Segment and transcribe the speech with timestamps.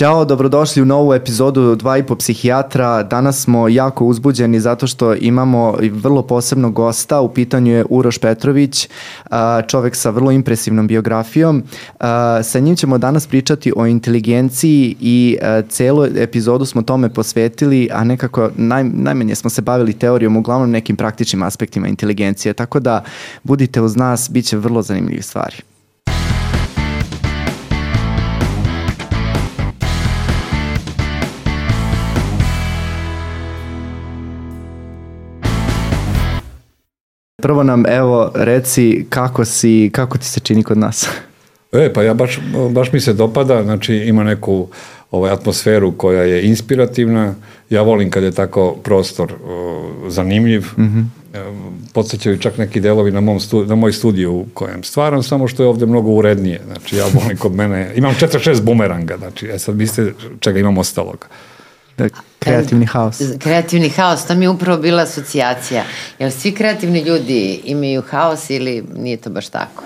[0.00, 3.02] Ćao, dobrodošli u novu epizodu Dva i po psihijatra.
[3.02, 7.20] Danas smo jako uzbuđeni zato što imamo vrlo posebnog gosta.
[7.20, 8.88] U pitanju je Uroš Petrović,
[9.68, 11.62] čovek sa vrlo impresivnom biografijom.
[12.42, 18.50] Sa njim ćemo danas pričati o inteligenciji i celu epizodu smo tome posvetili, a nekako
[18.56, 22.52] naj, najmanje smo se bavili teorijom, uglavnom nekim praktičnim aspektima inteligencije.
[22.52, 23.04] Tako da
[23.42, 25.56] budite uz nas, bit će vrlo zanimljivi stvari.
[37.40, 41.08] Prvo nam, evo, reci kako si, kako ti se čini kod nas?
[41.72, 42.40] E, pa ja baš,
[42.70, 44.68] baš mi se dopada, znači ima neku
[45.10, 47.34] ovaj, atmosferu koja je inspirativna.
[47.70, 50.66] Ja volim kad je tako prostor o, zanimljiv.
[50.78, 51.04] Mm -hmm.
[51.92, 55.62] Podsećaju čak neki delovi na, mom stu, na moj studiju u kojem stvaram, samo što
[55.62, 56.60] je ovde mnogo urednije.
[56.66, 61.28] Znači, ja volim kod mene, imam 46 bumeranga, znači, e sad mislite čega imam ostalog.
[61.98, 62.08] Da,
[62.38, 63.22] kreativni haos.
[63.38, 65.84] Kreativni haos, to mi je upravo bila asocijacija.
[66.18, 69.82] Jel svi kreativni ljudi imaju haos ili nije to baš tako?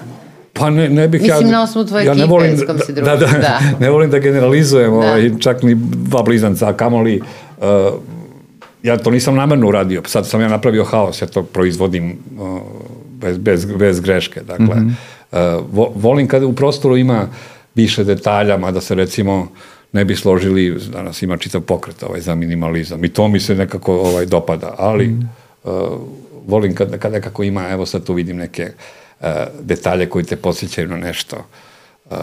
[0.52, 1.52] Pa ne, ne bih Mislim, ja...
[1.52, 3.10] na osnovu tvoje ja ne volim, s kom si drugo.
[3.10, 4.96] Da, da, da, ne volim da generalizujem, da.
[4.96, 7.20] Ovaj, čak ni dva blizanca, a kamoli...
[7.58, 7.64] Uh,
[8.82, 12.60] ja to nisam namerno uradio, sad sam ja napravio haos, ja to proizvodim uh,
[13.20, 14.76] bez, bez, bez greške, dakle.
[14.76, 14.96] Mm
[15.32, 15.58] -hmm.
[15.58, 17.28] uh, vo, volim kada u prostoru ima
[17.74, 19.48] više detalja, mada se recimo
[19.94, 23.96] ne bi složili, danas ima čitav pokret ovaj, za minimalizam i to mi se nekako
[23.96, 25.30] ovaj, dopada, ali mm.
[25.64, 25.72] uh,
[26.46, 28.70] volim kad, kad nekako ima, evo sad tu vidim neke
[29.20, 29.26] uh,
[29.60, 31.36] detalje koji te posjećaju na nešto.
[32.10, 32.16] Uh,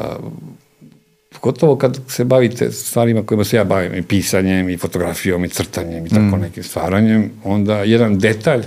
[1.41, 6.05] gotovo kad se bavite stvarima kojima se ja bavim, i pisanjem, i fotografijom, i crtanjem,
[6.05, 6.41] i tako mm.
[6.41, 8.63] nekim stvaranjem, onda jedan detalj,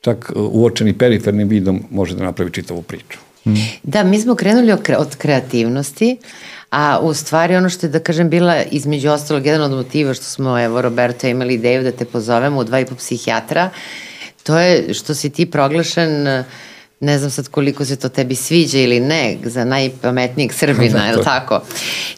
[0.00, 3.18] čak uočeni perifernim vidom, može da napravi čitavu priču.
[3.46, 3.54] Mm.
[3.82, 6.16] Da, mi smo krenuli od kreativnosti,
[6.70, 10.24] a u stvari ono što je da kažem bila između ostalog jedan od motiva što
[10.24, 13.70] smo evo Roberto imali ideju da te pozovemo u dva i po psihijatra,
[14.42, 16.44] to je što si ti proglašen
[17.00, 21.24] ne znam sad koliko se to tebi sviđa ili ne, za najpametnijeg Srbina, je li
[21.24, 21.60] tako?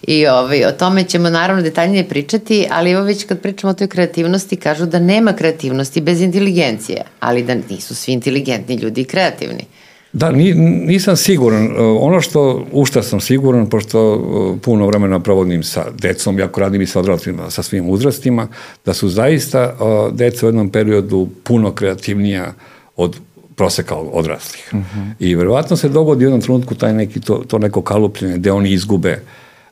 [0.02, 3.88] I ovaj, o tome ćemo naravno detaljnije pričati, ali evo već kad pričamo o toj
[3.88, 9.64] kreativnosti, kažu da nema kreativnosti bez inteligencije, ali da nisu svi inteligentni ljudi kreativni.
[10.12, 11.64] Da, nisam siguran.
[11.64, 16.60] E, ono što, u šta sam siguran, pošto e, puno vremena provodim sa decom, jako
[16.60, 18.48] radim i sa odraslima, sa svim uzrastima,
[18.84, 19.74] da su zaista e,
[20.12, 22.52] deca u jednom periodu puno kreativnija
[22.96, 23.16] od
[23.56, 24.68] proseka odraslih.
[24.72, 25.00] Uh mhm.
[25.00, 25.12] -huh.
[25.18, 28.70] I verovatno se dogodi u jednom trenutku taj neki, to, to neko kalupljenje gde oni
[28.70, 29.22] izgube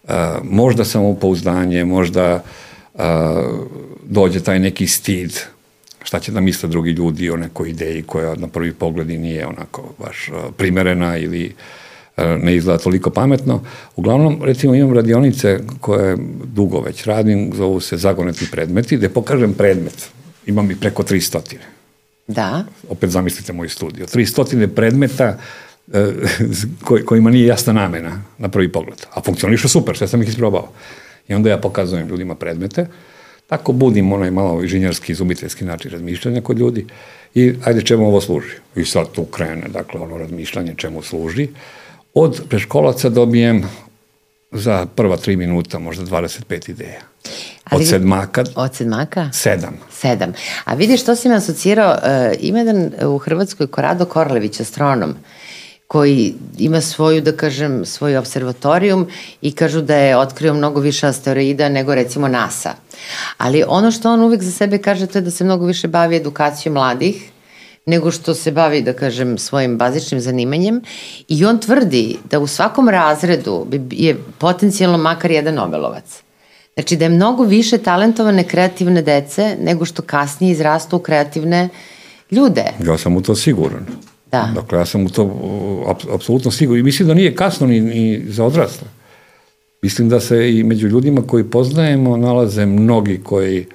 [0.04, 0.10] uh,
[0.42, 2.42] možda samopouzdanje, možda
[2.94, 3.00] uh,
[4.04, 5.40] dođe taj neki stid,
[6.06, 9.46] šta će da misle drugi ljudi o nekoj ideji koja na prvi pogled i nije
[9.46, 11.54] onako baš primerena ili
[12.16, 13.62] ne izgleda toliko pametno.
[13.96, 20.08] Uglavnom, recimo, imam radionice koje dugo već radim, zovu se zagonetni predmeti, gde pokažem predmet.
[20.46, 21.56] Imam i preko 300.
[22.26, 22.64] Da.
[22.88, 24.06] Opet zamislite moj studio.
[24.06, 25.38] 300 predmeta
[25.92, 26.12] e,
[26.84, 29.02] koj, kojima nije jasna namena na prvi pogled.
[29.14, 30.68] A funkcionišu super, sve sam ih isprobao.
[31.28, 32.86] I onda ja pokazujem ljudima predmete
[33.46, 36.86] Tako budim onaj malo inženjerski, izumiteljski način razmišljanja kod ljudi
[37.34, 38.54] i ajde čemu ovo služi.
[38.76, 41.48] I sad tu krene, dakle, ono razmišljanje čemu služi.
[42.14, 43.64] Od preškolaca dobijem
[44.52, 47.00] za prva tri minuta možda 25 ideja.
[47.64, 48.44] Ali, od sedmaka.
[48.54, 49.30] Od sedmaka?
[49.32, 49.78] Sedam.
[49.90, 50.32] Sedam.
[50.64, 55.14] A vidiš, što si me asocirao, uh, ima jedan u Hrvatskoj Korado Korlević, astronom,
[55.86, 59.06] koji ima svoju, da kažem, svoj observatorijum
[59.42, 62.74] i kažu da je otkrio mnogo više asteroida nego recimo NASA.
[63.38, 66.16] Ali ono što on uvek za sebe kaže to je da se mnogo više bavi
[66.16, 67.30] edukacijom mladih
[67.86, 70.80] nego što se bavi, da kažem, svojim bazičnim zanimanjem
[71.28, 76.22] i on tvrdi da u svakom razredu je potencijalno makar jedan Nobelovac.
[76.74, 81.68] Znači da je mnogo više talentovane kreativne dece nego što kasnije izrastu u kreativne
[82.30, 82.64] ljude.
[82.86, 83.86] Ja sam u to siguran.
[84.30, 84.52] Da.
[84.54, 85.22] Dakle, ja sam u to
[85.88, 88.88] ap, apsolutno siguran i mislim da nije kasno ni, ni za odrasle.
[89.82, 93.66] Mislim da se i među ljudima koji poznajemo nalaze mnogi koji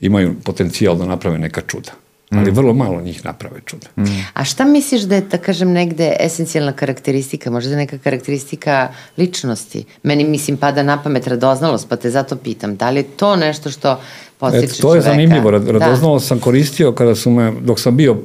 [0.00, 1.90] imaju potencijal da naprave neka čuda.
[2.30, 2.54] Ali mm.
[2.54, 3.86] vrlo malo njih naprave čuda.
[3.96, 4.02] Mm.
[4.34, 9.84] A šta misliš da je, da kažem, negde esencijalna karakteristika, možda neka karakteristika ličnosti?
[10.02, 12.76] Meni, mislim, pada na pamet radoznalost, pa te zato pitam.
[12.76, 14.00] Da li je to nešto što
[14.38, 14.82] postiče čoveka?
[14.82, 15.50] To je zanimljivo.
[15.50, 15.72] Da.
[15.72, 16.28] Radoznalost da.
[16.28, 18.16] sam koristio kada su me, dok sam bio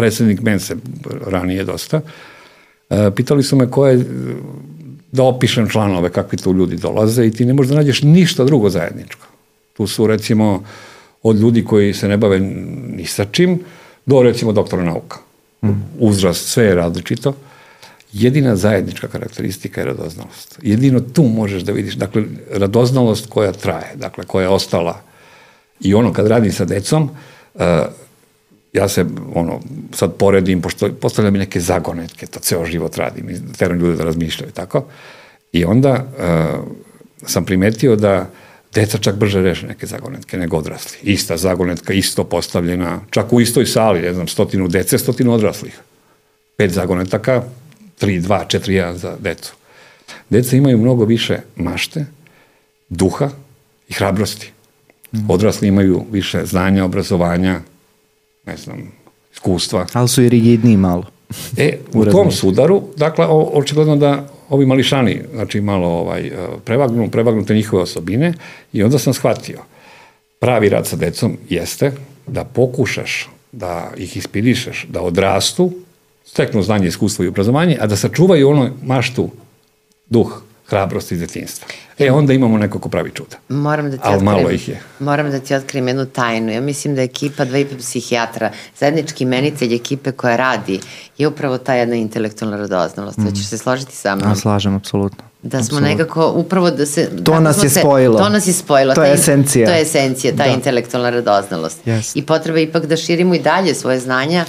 [0.00, 0.76] predsednik Mense
[1.26, 2.00] ranije dosta,
[2.90, 4.04] e, pitali su me ko je
[5.12, 8.70] da opišem članove, kakvi tu ljudi dolaze i ti ne možeš da nađeš ništa drugo
[8.70, 9.26] zajedničko.
[9.76, 10.62] Tu su recimo
[11.22, 13.60] od ljudi koji se ne bave ni sa čim,
[14.06, 15.18] do recimo doktora nauka.
[15.62, 15.68] Mm.
[15.98, 17.34] Uzrast, sve je različito.
[18.12, 20.58] jedina zajednička karakteristika je radoznalost.
[20.62, 25.02] Jedino tu možeš da vidiš, dakle, radoznalost koja traje, dakle, koja je ostala.
[25.80, 27.10] I ono, kad radim sa decom,
[27.54, 27.62] uh,
[28.72, 29.60] ja se, ono,
[29.94, 34.52] sad poredim, pošto postavljam neke zagonetke, to ceo život radim, i teram ljude da razmišljaju,
[34.52, 34.84] tako.
[35.52, 36.64] I onda uh,
[37.26, 38.30] sam primetio da
[38.74, 40.98] deca čak brže reše neke zagonetke nego odrasli.
[41.02, 45.80] Ista zagonetka, isto postavljena, čak u istoj sali, ne znam, stotinu dece, stotinu odraslih.
[46.56, 47.42] Pet zagonetaka,
[48.00, 49.54] 3, 2, 4, 1 za decu.
[50.30, 52.06] Deca imaju mnogo više mašte,
[52.88, 53.30] duha
[53.88, 54.52] i hrabrosti.
[55.12, 55.30] Mm.
[55.30, 57.60] Odrasli imaju više znanja, obrazovanja,
[58.50, 58.92] ne znam,
[59.32, 59.86] iskustva.
[59.92, 61.04] Ali su i rigidniji malo.
[61.56, 66.32] E, u tom sudaru, dakle, o, očigledno da ovi mališani, znači malo ovaj, e,
[66.64, 68.34] prevagnu, prevagnute njihove osobine
[68.72, 69.58] i onda sam shvatio,
[70.38, 71.92] pravi rad sa decom jeste
[72.26, 75.70] da pokušaš da ih ispirišeš, da odrastu,
[76.24, 79.30] steknu znanje, iskustvo i obrazovanje, a da sačuvaju ono maštu,
[80.06, 81.68] duh, hrabrost iz detinstva.
[82.00, 83.36] E, onda imamo neko ko pravi čuda.
[83.48, 84.80] Moram da ti Ali otkrijem, malo ih je.
[84.98, 86.52] Moram da ti otkrijem jednu tajnu.
[86.52, 90.80] Ja mislim da je ekipa dva i po psihijatra, zajednički menitelj ekipe koja radi,
[91.18, 93.18] je upravo ta jedna intelektualna radoznalost.
[93.18, 93.24] Mm.
[93.24, 94.28] Hoćeš se složiti sa mnom?
[94.28, 95.24] Ja slažem, apsolutno.
[95.42, 95.88] Da smo Apsolutno.
[95.88, 97.08] nekako, upravo da se...
[97.14, 98.18] To da nas je se- spojilo.
[98.18, 98.94] To nas je spojilo.
[98.94, 99.66] To je esencija.
[99.66, 100.46] To je esencija, ta Da.
[100.46, 101.86] intelektualna radoznalost.
[101.86, 102.18] Jeste.
[102.18, 104.44] I potreba ipak da širimo i dalje svoje znanja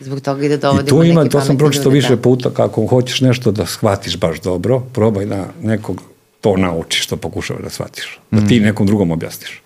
[0.00, 2.08] i zbog toga i da I dovodimo tu ima, neke to sam pametne ljude, više
[2.08, 2.22] da.
[2.22, 6.02] puta, kako hoćeš nešto da shvatiš baš dobro, probaj da nekog
[6.40, 8.20] to naučiš što pokušava da shvatiš.
[8.30, 9.62] Da ti nekom drugom objasniš.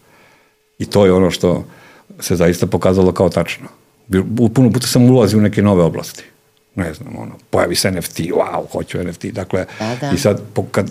[0.79, 1.65] I to je ono što
[2.21, 3.69] se zaista pokazalo kao tačno.
[4.55, 6.25] Puno puta sam ulazio u neke nove oblasti.
[6.75, 9.25] Ne znam, ono, pojavi se NFT, wow, hoću NFT.
[9.25, 10.11] Dakle, Da, da.
[10.15, 10.91] i sad, kad,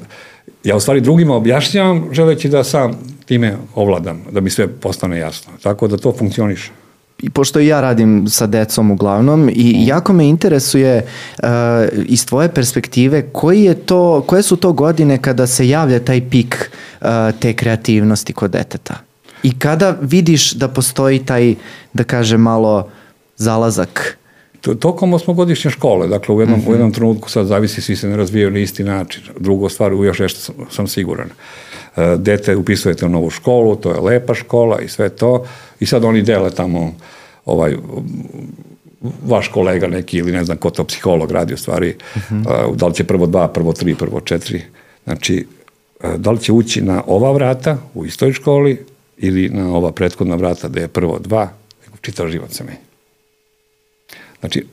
[0.63, 5.53] ja u stvari drugima objašnjavam, želeći da sam time ovladam, da mi sve postane jasno.
[5.63, 6.71] Tako da to funkcioniše.
[7.19, 11.05] I pošto ja radim sa decom uglavnom i jako me interesuje
[11.43, 11.47] uh,
[12.05, 16.71] iz tvoje perspektive koji je to, koje su to godine kada se javlja taj pik
[17.01, 17.07] uh,
[17.39, 18.95] te kreativnosti kod deteta
[19.43, 21.55] i kada vidiš da postoji taj
[21.93, 22.89] da kaže malo
[23.37, 24.17] zalazak
[24.61, 28.17] To- Tokom osmogodišnje škole, dakle u jednom, u jednom trenutku sad zavisi, svi se ne
[28.17, 29.23] razvijaju na isti način.
[29.39, 31.27] Drugo stvar, u još nešto sam, sam siguran.
[31.27, 31.31] E,
[32.17, 35.45] dete upisujete u novu školu, to je lepa škola i sve to,
[35.79, 36.93] i sad oni dele tamo
[37.45, 37.75] ovaj,
[39.25, 41.95] vaš kolega neki ili ne znam ko to psiholog radi u stvari,
[42.47, 44.61] a, da li će prvo dva, prvo tri, prvo četiri,
[45.03, 45.47] znači
[46.01, 48.85] a, da li će ući na ova vrata u istoj školi
[49.17, 51.49] ili na ova prethodna vrata gde je prvo dva,
[52.01, 52.89] čitav život se menja.
[54.39, 54.65] Znači,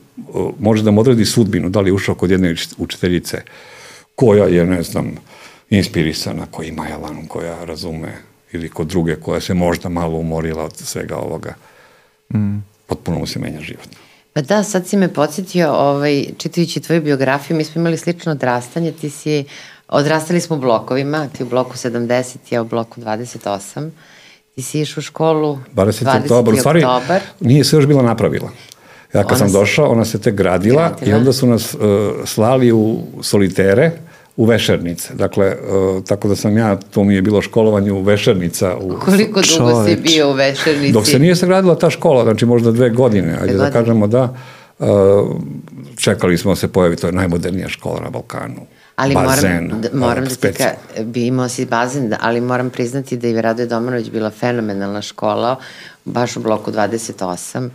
[0.59, 3.41] može da mu odredi sudbinu, da li je ušao kod jedne uč- učiteljice
[4.15, 5.15] koja je, ne znam,
[5.69, 8.13] inspirisana, koja ima elan, koja razume,
[8.51, 11.53] ili kod druge koja se možda malo umorila od svega ovoga.
[12.33, 12.57] Mm.
[12.87, 13.87] Potpuno mu se menja život.
[14.33, 18.91] Pa da, sad si me podsjetio, ovaj, čitajući tvoju biografiju, mi smo imali slično odrastanje,
[18.91, 19.45] ti si,
[19.87, 23.89] odrastali smo u blokovima, ti u bloku 70, ja u bloku 28,
[24.55, 26.21] ti si išao u školu 20.
[26.21, 27.21] oktobar, u stvari oktobar.
[27.39, 28.49] nije se još bila napravila.
[29.13, 31.11] Ja kad Ona sam došao, ona se tek gradila, Gradila.
[31.11, 31.81] i onda su nas uh,
[32.25, 33.91] slali u solitere,
[34.37, 35.13] u vešernice.
[35.13, 38.75] Dakle, uh, tako da sam ja, to mi je bilo školovanje u vešernica.
[38.75, 40.01] U, Koliko dugo si Čoveče.
[40.01, 40.93] bio u vešernici?
[40.93, 43.71] Dok se nije sagradila ta škola, znači možda dve godine, ajde da godine.
[43.71, 44.33] kažemo da,
[44.79, 44.87] uh,
[45.95, 48.61] čekali smo da se pojavi, to je najmodernija škola na Balkanu.
[48.95, 50.69] Ali Bazen, moram, da, moram uh, da ti ka,
[51.03, 55.55] bi imao si bazen, da- ali moram priznati da je Radoje Domanović bila fenomenalna škola,
[56.05, 57.69] baš u bloku 28.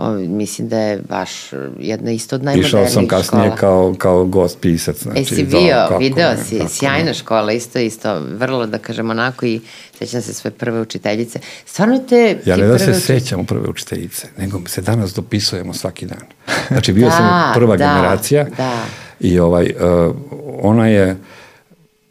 [0.00, 1.30] O, mislim da je baš
[1.78, 2.82] jedna isto od najmodernijih škola.
[2.82, 4.96] Išao sam kasnije kao, kao gost pisac.
[4.98, 7.14] Znači, E si da, bio, kako video si, kako sjajna ne.
[7.14, 9.60] škola, isto, isto, vrlo, da kažem, onako i
[9.98, 11.38] sećam se sve prve učiteljice.
[11.66, 12.38] Stvarno te...
[12.46, 16.22] Ja ne da se uči- sećamo prve učiteljice, nego se danas dopisujemo svaki dan.
[16.68, 18.82] Znači, bio Da, sam prva da, generacija da.
[19.20, 19.74] i ovaj,
[20.06, 20.14] uh,
[20.62, 21.16] ona je,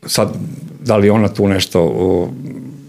[0.05, 0.34] sad,
[0.81, 2.29] da li ona tu nešto, uh,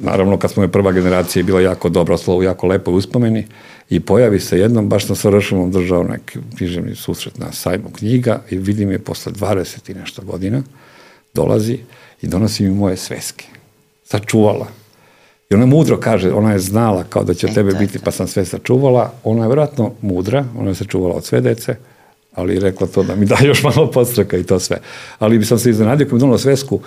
[0.01, 3.47] naravno kad smo je prva generacija je bila jako dobra, u jako lepoj uspomeni
[3.91, 8.59] i pojavi se jednom, baš na Svrševom držao neki književni susret na sajmu knjiga i
[8.59, 10.63] vidim je posle 20 i nešto godina,
[11.35, 11.79] dolazi
[12.23, 13.47] i donosi mi moje sveske.
[14.05, 14.67] Sačuvala.
[15.51, 18.27] I ona mudro kaže, ona je znala kao da će E, tebe biti, pa sam
[18.27, 19.13] sve sačuvala.
[19.25, 21.77] Ona je vjerojatno mudra, ona je sačuvala od sve dece,
[22.35, 24.81] ali je rekla to da mi da još malo podstraka i to sve.
[25.19, 26.81] Ali bi sam se iznenadio kad mi donala svesku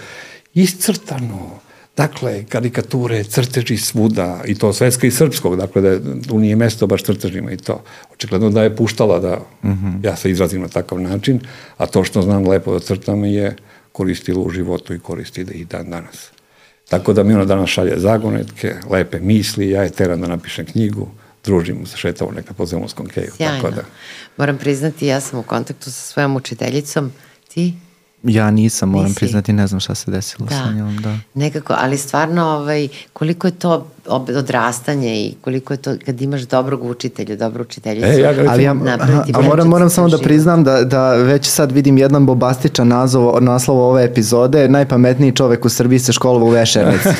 [0.54, 1.60] iscrtano,
[1.98, 6.88] dakle, karikature, crteži svuda, i to sveska i srpskog, dakle, da je, tu nije mesto
[6.88, 7.84] baš crtežima i to.
[8.14, 9.40] Očigledno da je puštala da
[10.04, 11.40] ja se izrazim na takav način,
[11.78, 13.56] a to što znam lepo da crtam je
[13.92, 16.32] koristilo u životu i koristi da i dan danas.
[16.90, 21.08] Tako da mi ona danas šalje zagonetke, lepe misli, ja je teram da napišem knjigu,
[21.44, 23.32] družimo se, šetamo neka po zemunskom keju.
[23.38, 23.62] Sjajno.
[23.62, 23.82] Tako da,
[24.38, 27.12] Moram priznati, ja sam u kontaktu sa svojom učiteljicom,
[27.54, 27.74] Ti?
[28.24, 29.20] Ja nisam, moram Nisi?
[29.20, 30.56] priznati, ne znam šta se desilo Da.
[30.56, 30.98] sa njom.
[30.98, 31.18] Da.
[31.34, 36.84] Nekako, ali stvarno ovaj, koliko je to odrastanje i koliko je to kad imaš dobrog
[36.84, 38.08] učitelja, dobro učiteljicu.
[38.08, 38.76] E, ja ga Ali ja,
[39.34, 43.80] a moram, moram samo da priznam da, da već sad vidim jedan bombastičan nazov, naslov
[43.80, 47.10] ove epizode, najpametniji čovek u Srbiji se školovao u Vešernici.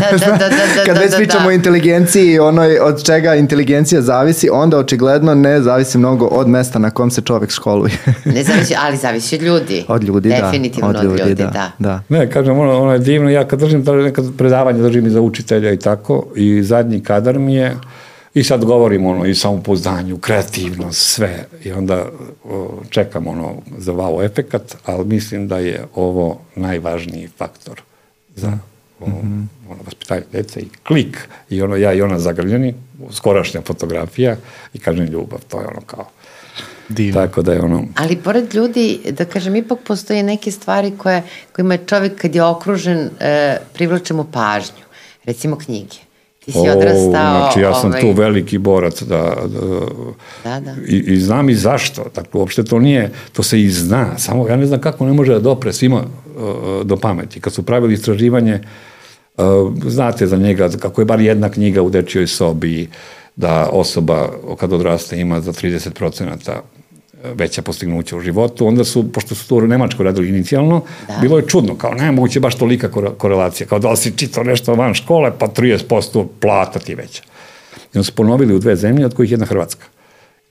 [0.00, 1.48] Da, da, da, da, da, Kad da, već da, pričamo da.
[1.48, 6.78] o inteligenciji i onoj od čega inteligencija zavisi, onda očigledno ne zavisi mnogo od mesta
[6.78, 7.92] na kom se čovek školuje.
[8.24, 9.84] Ne zavisi, ali zavisi od ljudi.
[9.88, 10.98] od ljudi, Definitivno da.
[10.98, 11.70] od ljudi, da.
[11.78, 12.00] da.
[12.08, 15.72] Ne, kažem, ono, ono je divno, ja kad držim nekad predavanje, držim i za učitelja
[15.72, 17.76] i tako, i zadnji kadar mi je,
[18.34, 22.06] i sad govorim ono i samopouzdanju, kreativnost, sve, i onda
[22.44, 27.82] o, čekam ono za wow efekat, ali mislim da je ovo najvažniji faktor
[28.34, 28.58] za
[29.00, 32.74] o, ono, vaspitanje dece i klik, i ono ja i ona zagrljeni,
[33.10, 34.36] skorašnja fotografija,
[34.74, 36.08] i kažem ljubav, to je ono kao,
[36.88, 37.20] Divno.
[37.20, 41.74] tako da je ono, Ali pored ljudi, da kažem, ipak postoje neke stvari koje, kojima
[41.74, 44.84] je čovjek kad je okružen, e, privlače mu pažnju.
[45.24, 46.05] Recimo knjige.
[46.46, 47.10] Ti si odrastao...
[47.10, 49.60] Znači, ja sam ovaj, tu veliki borac da, da,
[50.44, 50.74] Da, da.
[50.88, 52.04] I, I znam i zašto.
[52.14, 54.18] Dakle, uopšte to nije, to se i zna.
[54.18, 57.40] Samo ja ne znam kako ne može da dopre svima uh, do pameti.
[57.40, 58.60] Kad su pravili istraživanje,
[59.36, 59.44] uh,
[59.86, 62.88] znate za njega, kako je bar jedna knjiga u dečjoj sobi,
[63.36, 66.52] da osoba kad odraste ima za 30%
[67.34, 71.18] veća postignuća u životu, onda su, pošto su to u Nemačkoj radili inicijalno, da.
[71.20, 74.74] bilo je čudno, kao nemoguće baš tolika kore- korelacija, kao da li si čitao nešto
[74.74, 77.22] van škole, pa 30% plata ti veća.
[77.76, 79.86] I onda su ponovili u dve zemlje, od kojih jedna Hrvatska.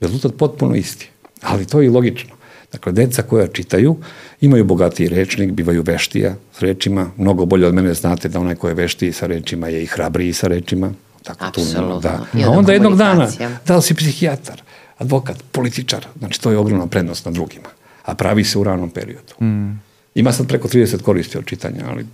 [0.00, 1.10] Rezultat potpuno isti,
[1.42, 2.36] ali to je i logično.
[2.72, 3.96] Dakle, deca koja čitaju
[4.40, 8.68] imaju bogatiji rečnik, bivaju veštija s rečima, mnogo bolje od mene znate da onaj ko
[8.68, 10.92] je veštiji sa rečima je i hrabriji sa rečima.
[11.22, 12.00] Tako tu Apsolutno.
[12.00, 12.24] Da.
[12.34, 13.28] I A onda jednog dana,
[13.66, 14.62] da li si psihijatar,
[14.98, 17.68] advokat, političar, znači to je ogromna prednost na drugima,
[18.02, 19.44] a pravi se u ranom periodu.
[19.44, 19.80] Mm.
[20.14, 22.06] Ima sad preko 30 koristi od čitanja, ali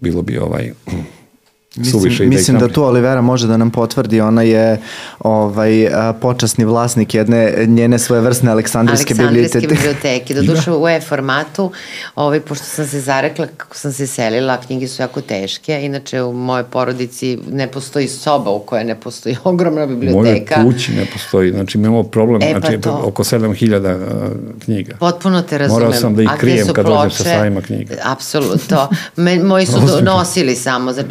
[0.00, 0.72] bilo bi ovaj
[1.76, 4.80] Mislim, da mislim da tu Olivera može da nam potvrdi, ona je
[5.20, 5.88] ovaj,
[6.20, 9.74] počasni vlasnik jedne njene svojevrsne Aleksandrijske, Aleksandrijske biblioteke.
[9.74, 10.34] biblioteke.
[10.42, 11.70] Doduše u e-formatu,
[12.14, 16.32] ovaj, pošto sam se zarekla kako sam se selila, knjige su jako teške, inače u
[16.32, 20.64] mojoj porodici ne postoji soba u kojoj ne postoji ogromna U mojoj biblioteka.
[20.64, 23.00] kući ne postoji, znači imamo problem, E, pa znači to.
[23.04, 24.02] oko 7000 uh,
[24.58, 24.96] knjiga.
[24.96, 25.82] Potpuno te razumem.
[25.82, 27.94] Morao sam da ih A gde krijem su kad dođem sa sajma knjiga.
[28.04, 28.88] Apsolutno.
[29.16, 31.04] Me, moji su do, nosili samo, za-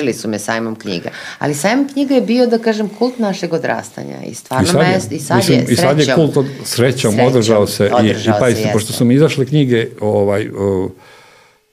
[0.00, 1.10] inficirali su me sajmom knjiga.
[1.38, 4.22] Ali sajam knjiga je bio, da kažem, kult našeg odrastanja.
[4.26, 6.14] I stvarno I sad je, i mislim, je, i sad je srećom.
[6.14, 9.46] kult od, srećom, Srećom, održao se i, i održao se, pazite, pošto su mi izašle
[9.46, 10.90] knjige, ovaj, o,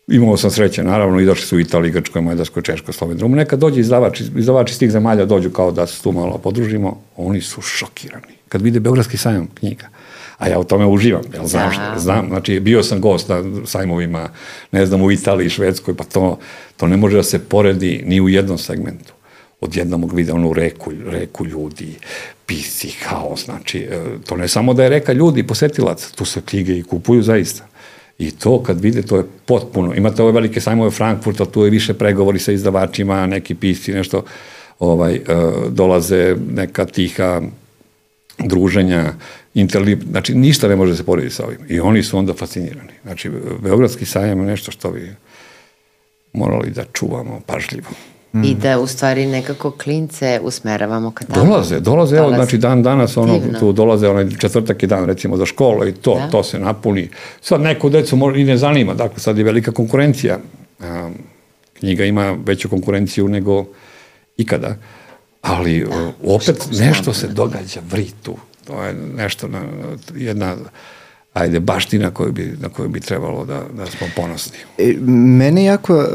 [0.07, 3.29] imao sam sreće, naravno, izašli su u Italiji, Grčkoj, Mađarskoj, Češkoj, Sloveniji.
[3.29, 7.41] Nekad dođe izdavač, izdavači iz tih zemalja dođu kao da se tu malo podružimo, oni
[7.41, 8.38] su šokirani.
[8.50, 9.88] Kad vide Beogradski sajam knjiga,
[10.38, 12.00] a ja u tome uživam, jel znam, Da.
[12.00, 14.29] znam, znači bio sam gost na sajmovima,
[14.72, 16.39] ne znam, u Italiji, Švedskoj, pa to,
[16.77, 19.13] to ne može da se poredi ni u jednom segmentu.
[19.62, 21.96] Odjednom mogu vidjeti onu reku, reku ljudi,
[22.46, 26.77] pisci, haos, znači, e, to ne samo da je reka ljudi, posetilac, tu se knjige
[26.77, 27.67] i kupuju zaista.
[28.20, 31.94] I to kad vide, to je potpuno, imate ove velike sajmove Frankfurta, tu je više
[31.94, 34.24] pregovori sa izdavačima, neki pisci, nešto,
[34.79, 35.22] ovaj, e,
[35.70, 37.41] dolaze neka tiha
[38.39, 39.13] druženja,
[39.61, 41.59] interlib, znači ništa ne može se porediti sa ovim.
[41.69, 42.93] I oni su onda fascinirani.
[43.03, 43.31] Znači,
[43.63, 45.15] Beogradski sajam je nešto što bi
[46.33, 47.89] morali da čuvamo pažljivo.
[48.43, 51.45] I da u stvari nekako klince usmeravamo ka tamo.
[51.45, 52.43] Dolaze, dolaze, evo, Dolaze.
[52.43, 53.59] znači dan danas, ono, Divno.
[53.59, 56.29] tu dolaze, onaj četvrtak je dan, recimo, za školu i to, Da.
[56.29, 57.09] to se napuni.
[57.41, 60.37] Sad neko decu možda i ne zanima, dakle, sad je velika konkurencija.
[60.79, 61.13] Um,
[61.79, 63.65] knjiga ima veću konkurenciju nego
[64.37, 64.75] ikada,
[65.41, 68.35] ali da, opet nešto se događa, vri tu.
[68.67, 69.63] To je nešto, na,
[70.15, 70.55] jedna,
[71.38, 74.58] ajde, baština koju bi, na koju bi trebalo da, da smo ponosni.
[74.77, 76.06] E, Mene jako,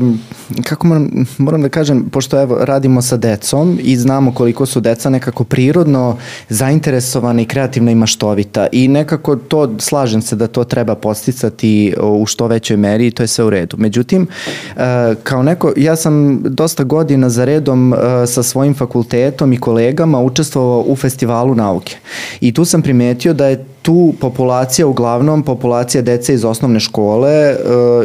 [0.00, 0.20] um,
[0.64, 5.10] kako moram, moram da kažem, pošto evo radimo sa decom i znamo koliko su deca
[5.10, 6.16] nekako prirodno
[6.48, 12.26] zainteresovana i kreativna i maštovita i nekako to, slažem se da to treba posticati u
[12.26, 13.76] što većoj meri i to je sve u redu.
[13.78, 14.82] Međutim, uh,
[15.22, 20.84] kao neko, ja sam dosta godina za redom uh, sa svojim fakultetom i kolegama učestvovao
[20.86, 21.96] u festivalu nauke
[22.40, 27.56] i tu sam primetio da je tu populacija uglavnom populacija dece iz osnovne škole, e,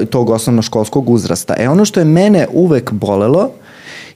[0.10, 1.56] tog osnovnoškolskog uzrasta.
[1.58, 3.50] E ono što je mene uvek bolelo,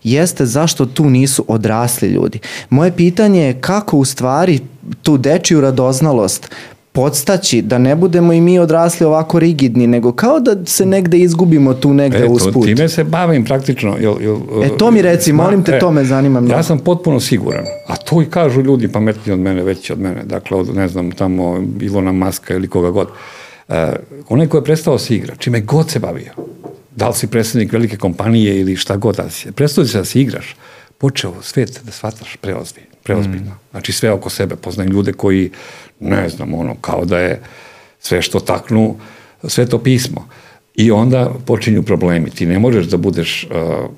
[0.03, 2.39] jeste zašto tu nisu odrasli ljudi.
[2.69, 4.59] Moje pitanje je kako u stvari
[5.03, 6.49] tu dečiju radoznalost
[6.91, 11.73] podstaći da ne budemo i mi odrasli ovako rigidni, nego kao da se negde izgubimo
[11.73, 12.65] tu negde Eto, usput.
[12.65, 13.97] time se bavim praktično.
[13.99, 16.55] Jel, jel, E, to mi reci, molim te, to me zanima mnogo.
[16.55, 20.23] Ja sam potpuno siguran, a to i kažu ljudi pametniji od mene, veći od mene,
[20.23, 23.07] dakle, od, ne znam, tamo Ilona Maska ili koga god.
[23.67, 23.75] Uh,
[24.29, 26.31] onaj ko je prestao se igra, čime god se bavio,
[26.95, 30.21] da li si predsednik velike kompanije ili šta god da si, prestao se da se
[30.21, 30.55] igraš,
[30.97, 33.51] počeo svet da shvataš preozbiljno, preozbiljno.
[33.51, 33.59] Mm.
[33.71, 35.51] Znači sve oko sebe, poznajem ljude koji,
[35.99, 37.41] ne znam, ono, kao da je
[37.99, 38.95] sve što taknu,
[39.47, 40.27] sve to pismo.
[40.75, 42.29] I onda počinju problemi.
[42.29, 43.89] Ti ne možeš da budeš, uh,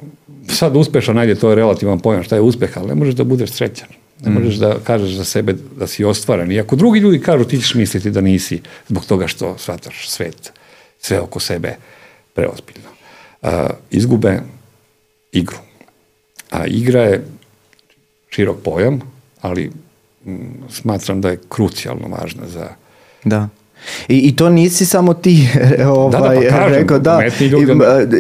[0.49, 3.51] sad uspešan, najde, to je relativan pojam šta je uspeh, ali ne možeš da budeš
[3.51, 3.87] srećan.
[4.25, 6.51] Ne možeš da kažeš za sebe da si ostvaren.
[6.51, 10.51] I ako drugi ljudi kažu, ti ćeš misliti da nisi zbog toga što shvataš svet,
[10.99, 11.75] sve oko sebe
[12.33, 12.89] preozbiljno.
[13.41, 13.49] Uh,
[13.91, 14.39] izgube
[15.31, 15.57] igru.
[16.49, 17.25] A igra je
[18.33, 18.99] širok pojam,
[19.41, 19.71] ali
[20.25, 22.69] m, smatram da je krucijalno važna za
[23.23, 23.47] Da.
[24.07, 25.47] I, I to nisi samo ti
[25.95, 27.21] ovaj, da, pa kažem, rekao, da,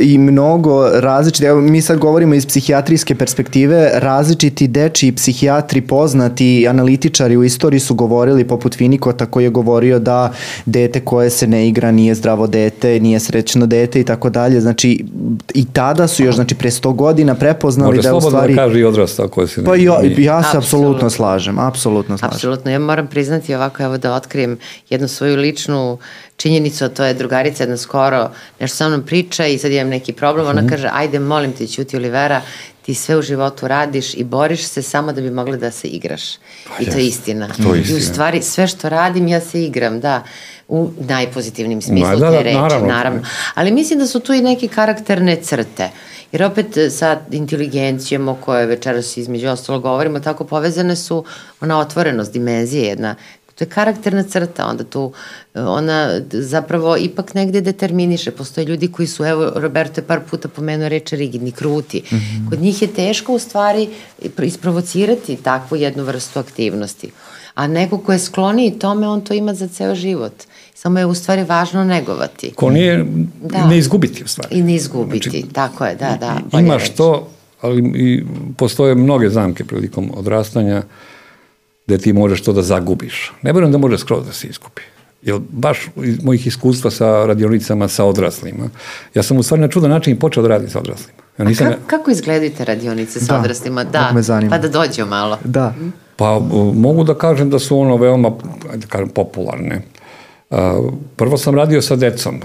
[0.01, 6.67] i, i mnogo različiti, evo mi sad govorimo iz psihijatrijske perspektive, različiti dečiji psihijatri poznati
[6.69, 10.31] analitičari u istoriji su govorili poput Finikota koji je govorio da
[10.65, 15.05] dete koje se ne igra nije zdravo dete, nije srećno dete i tako dalje, znači
[15.53, 18.55] i tada su još, znači pre 100 godina prepoznali Može da je u slobodno stvari...
[18.55, 20.57] da kaže i odrastao koje se ne Pa ja, ja se Apsolutno.
[20.57, 22.35] apsolutno slažem, apsolutno slažem.
[22.35, 24.57] Apsolutno, ja moram priznati ovako, evo da otkrijem
[24.89, 25.52] jednu svoju ličnu
[26.37, 28.29] činjenicu, a to je drugarica jedna skoro
[28.59, 31.97] nešto sa mnom priča i sad imam neki problem, ona kaže, ajde molim te, Ćuti
[31.97, 32.41] Olivera,
[32.81, 36.23] ti sve u životu radiš i boriš se samo da bi mogla da se igraš.
[36.79, 37.47] I to je istina.
[37.63, 37.99] To je I u istina.
[38.01, 40.23] stvari sve što radim ja se igram, da.
[40.67, 42.87] U najpozitivnim smislu Ma, da, te da, reči, naravno.
[42.87, 43.21] naravno.
[43.53, 45.89] Ali mislim da su tu i neke karakterne crte.
[46.31, 51.25] Jer opet e, sa inteligencijom o kojoj večeras između ostalo govorimo, tako povezane su
[51.61, 53.15] ona otvorenost, dimenzija jedna
[53.55, 55.11] to je karakterna crta, onda tu
[55.53, 58.31] ona zapravo ipak negde determiniše.
[58.31, 62.03] Postoje ljudi koji su, evo, Roberto je par puta pomenuo reče rigidni, kruti.
[62.11, 62.49] Mm -hmm.
[62.49, 63.89] Kod njih je teško u stvari
[64.43, 67.11] isprovocirati takvu jednu vrstu aktivnosti.
[67.53, 70.33] A neko ko je skloniji tome, on to ima za ceo život.
[70.73, 72.51] Samo je u stvari važno negovati.
[72.55, 73.05] Ko nije,
[73.41, 73.67] Da.
[73.67, 74.55] ne izgubiti u stvari.
[74.55, 76.59] I ne izgubiti, znači, tako je, da, da.
[76.59, 76.97] Imaš reći.
[76.97, 77.27] to,
[77.61, 78.23] ali i
[78.57, 80.83] postoje mnoge zamke prilikom odrastanja
[81.85, 83.33] gde ti možeš to da zagubiš.
[83.41, 84.81] Ne verujem da može skroz da se iskupi.
[85.21, 88.69] Jer baš iz mojih iskustva sa radionicama sa odraslima,
[89.15, 91.17] ja sam u stvari na čudan način počeo da radim sa odraslima.
[91.37, 93.85] Ja A nisam, kako, kako izgledaju te radionice sa Da, odraslima?
[93.85, 94.49] to me zanima.
[94.49, 95.37] pa da dođu malo.
[95.43, 95.73] Da.
[96.15, 98.31] Pa uh, mogu da kažem da su ono veoma,
[98.65, 99.81] ajde da kažem, popularne.
[101.15, 102.41] Prvo sam radio sa decom.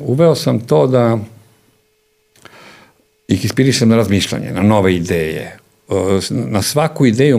[0.00, 1.18] Uveo sam to da
[3.28, 5.58] ih ispirišem na razmišljanje, na nove ideje,
[6.30, 7.38] na svaku ideju,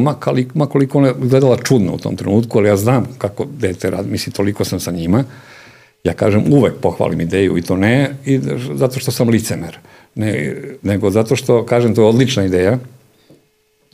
[0.54, 4.66] makoliko, ona gledala čudno u tom trenutku, ali ja znam kako dete radi, mislim, toliko
[4.66, 5.24] sam sa njima,
[6.04, 8.40] ja kažem uvek pohvalim ideju i to ne i
[8.74, 9.78] zato što sam licemer,
[10.16, 12.80] ne, nego zato što kažem to je odlična ideja,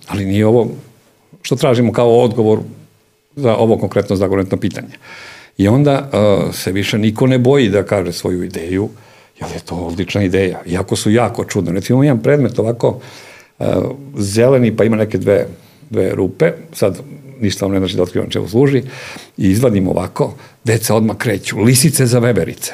[0.07, 0.69] ali nije ovo
[1.41, 2.59] što tražimo kao odgovor
[3.35, 4.93] za ovo konkretno zagoretno pitanje.
[5.57, 8.89] I onda uh, se više niko ne boji da kaže svoju ideju,
[9.39, 10.61] jer je to odlična ideja.
[10.65, 11.71] Iako su jako čudne.
[11.71, 13.01] Recimo, imam predmet ovako uh,
[14.17, 15.47] zeleni, pa ima neke dve,
[15.89, 16.99] dve rupe, sad
[17.39, 18.83] ništa vam ne znači da otkrivam čemu služi,
[19.37, 22.73] i izvadim ovako, deca odmah kreću, lisice za veverice.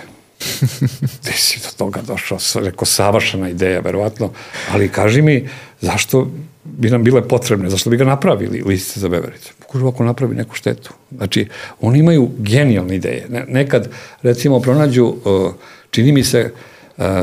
[1.21, 2.37] Gde si do toga došao?
[2.55, 4.31] Rekao, savršena ideja, verovatno,
[4.71, 5.47] ali kaži mi,
[5.81, 6.31] zašto
[6.63, 9.51] bi nam bile potrebne, zašto bi ga napravili lisice za veverice?
[9.71, 10.93] Kaže, ako napravi neku štetu.
[11.17, 11.47] Znači,
[11.81, 13.25] oni imaju genijalne ideje.
[13.29, 13.89] Ne, nekad,
[14.21, 15.53] recimo, pronađu, uh,
[15.91, 16.72] čini mi se, uh,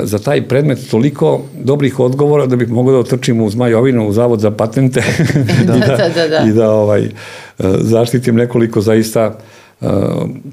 [0.03, 4.41] za taj predmet toliko dobrih odgovora da bih mogao da otrčim u Zmajovinu u Zavod
[4.41, 5.03] za patente
[5.67, 6.45] Da, i da, da, da.
[6.49, 9.39] i da ovaj, uh, zaštitim nekoliko zaista
[9.81, 9.89] uh,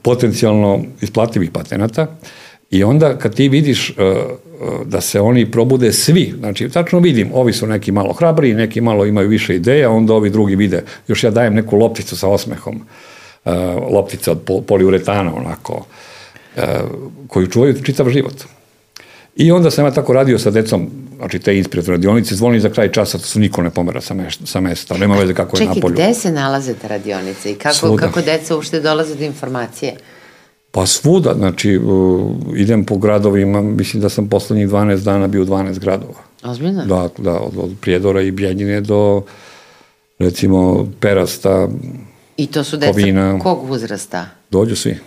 [0.01, 2.07] potencijalno isplativih patenata.
[2.71, 3.95] I onda kad ti vidiš uh,
[4.85, 9.05] da se oni probude svi, znači tačno vidim, ovi su neki malo hrabriji, neki malo
[9.05, 12.81] imaju više ideja, onda ovi drugi vide, još ja dajem neku lopticu sa osmehom,
[13.45, 13.51] uh,
[13.91, 15.85] loptica od pol, poliuretana onako,
[17.27, 18.56] koju čuvaju čitav život.
[19.37, 22.91] I onda sam ja tako radio sa decom, znači te ispred radionice, zvoni za kraj
[22.91, 25.75] časa, to su niko ne pomera sa, meš, sa mesta, nema veze kako je Čekaj,
[25.75, 25.93] napolju.
[25.93, 28.01] gde se nalaze te radionice i kako, Svuda.
[28.05, 29.93] kako deca uopšte dolaze do informacije?
[30.71, 35.45] Pa svuda, znači uh, idem po gradovima, mislim da sam poslednjih 12 dana bio u
[35.45, 36.19] 12 gradova.
[36.43, 36.85] Ozbiljno?
[36.85, 39.21] Da, da, od, od Prijedora i Bjeljine do
[40.19, 41.67] recimo Perasta,
[42.37, 43.39] I to su deca Kovina.
[43.39, 44.25] kog uzrasta?
[44.51, 44.97] dođu svi.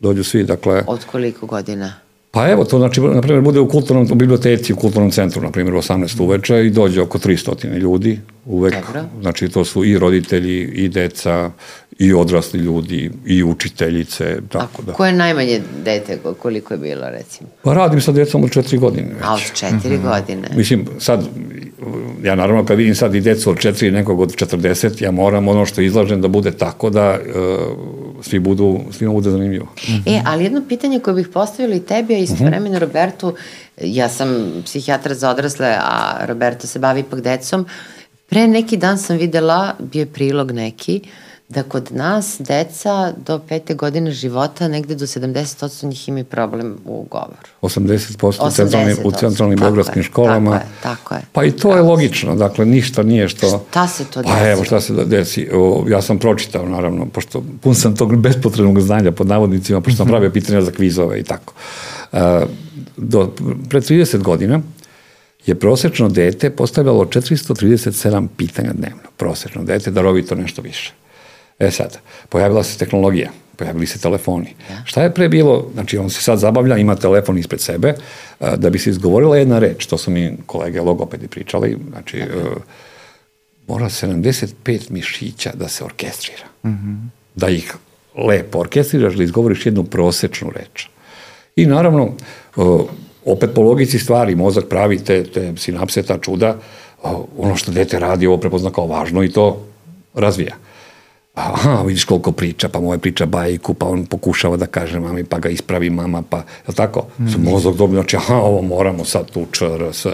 [0.00, 1.94] Dođu svi, dakle, Od koliko godina?
[2.30, 5.50] Pa evo to, znači, na primjer, bude u kulturnom, u biblioteci, u kulturnom centru, na
[5.50, 8.74] primjer, u 18 uveče i dođe oko 300 ljudi uvek.
[8.86, 9.04] Dobro.
[9.20, 11.50] Znači, to su i roditelji, i deca,
[11.98, 14.92] i odrasli ljudi, i učiteljice, tako A da.
[14.92, 17.48] ko je najmanje dete, koliko je bilo, recimo?
[17.62, 19.24] Pa radim sa djecom od četiri godine već.
[19.24, 20.48] A od četiri godine.
[20.56, 21.28] Mislim, sad,
[22.22, 25.66] ja naravno kad vidim sad i decu od četiri nekog od 40, ja moram ono
[25.66, 29.66] što izlažem da bude tako da uh, svi budu, svima bude zanimljivo.
[30.06, 32.24] E, ali jedno pitanje koje bih postavila i tebi, a Mhm.
[32.24, 33.34] istovremeno Robertu,
[33.80, 34.28] ja sam
[34.64, 37.66] psihijatar za odrasle, a Roberto se bavi ipak decom,
[38.28, 41.00] pre neki dan sam videla, bio je prilog neki,
[41.48, 47.06] da kod nas deca do pete godine života negde do 70% njih imaju problem u
[47.10, 47.48] govoru.
[47.62, 50.50] 80% u centralnim, u 80%, centralnim tako beogradskim školama.
[50.50, 51.20] tako je, tako je.
[51.32, 53.64] Pa i to je logično, dakle ništa nije što...
[53.70, 54.50] Šta se to Pa desi?
[54.50, 55.48] evo šta se da desi.
[55.54, 60.06] O, ja sam pročitao naravno, pošto pun sam tog bespotrebnog znanja pod navodnicima, pošto sam
[60.06, 61.54] pravio pitanja za kvizove i tako.
[62.12, 62.46] E,
[62.96, 63.32] do,
[63.68, 64.60] pre 30 godina
[65.46, 69.02] je prosečno dete postavljalo 437 pitanja dnevno.
[69.16, 70.92] Prosečno dete, darovito nešto više.
[71.58, 74.54] E sad, pojavila se tehnologija, pojavili se telefoni.
[74.70, 74.82] Ja.
[74.84, 77.94] Šta je pre bilo, znači on se sad zabavlja, ima telefon ispred sebe,
[78.40, 82.26] a, da bi se izgovorila jedna reč, to su mi kolege logopedi pričali, znači ja.
[83.68, 86.46] mora 75 mišića da se orkestrira.
[86.64, 87.08] Mm -hmm.
[87.34, 87.74] Da ih
[88.16, 90.88] lepo orkestriraš, da izgovoriš jednu prosečnu reč.
[91.56, 92.12] I naravno,
[92.56, 92.88] o,
[93.24, 96.56] opet po logici stvari, mozak pravi te, te sinapse, ta čuda,
[97.38, 99.66] ono što dete radi, ovo prepozna kao važno i to
[100.14, 100.56] razvija.
[101.36, 105.38] Aha, vidiš koliko priča, pa moje priča bajku, pa on pokušava da kaže mami, pa
[105.38, 106.36] ga ispravi mama, pa,
[106.68, 107.06] je tako?
[107.18, 107.50] Mm -hmm.
[107.50, 110.06] Mozak dobio, znači, aha, ovo moramo sad tu čr, s.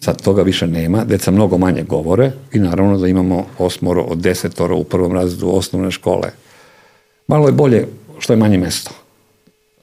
[0.00, 4.76] Sad toga više nema, deca mnogo manje govore i naravno da imamo osmoro od desetoro
[4.76, 6.30] u prvom razredu osnovne škole.
[7.26, 8.90] Malo je bolje što je manje mesto.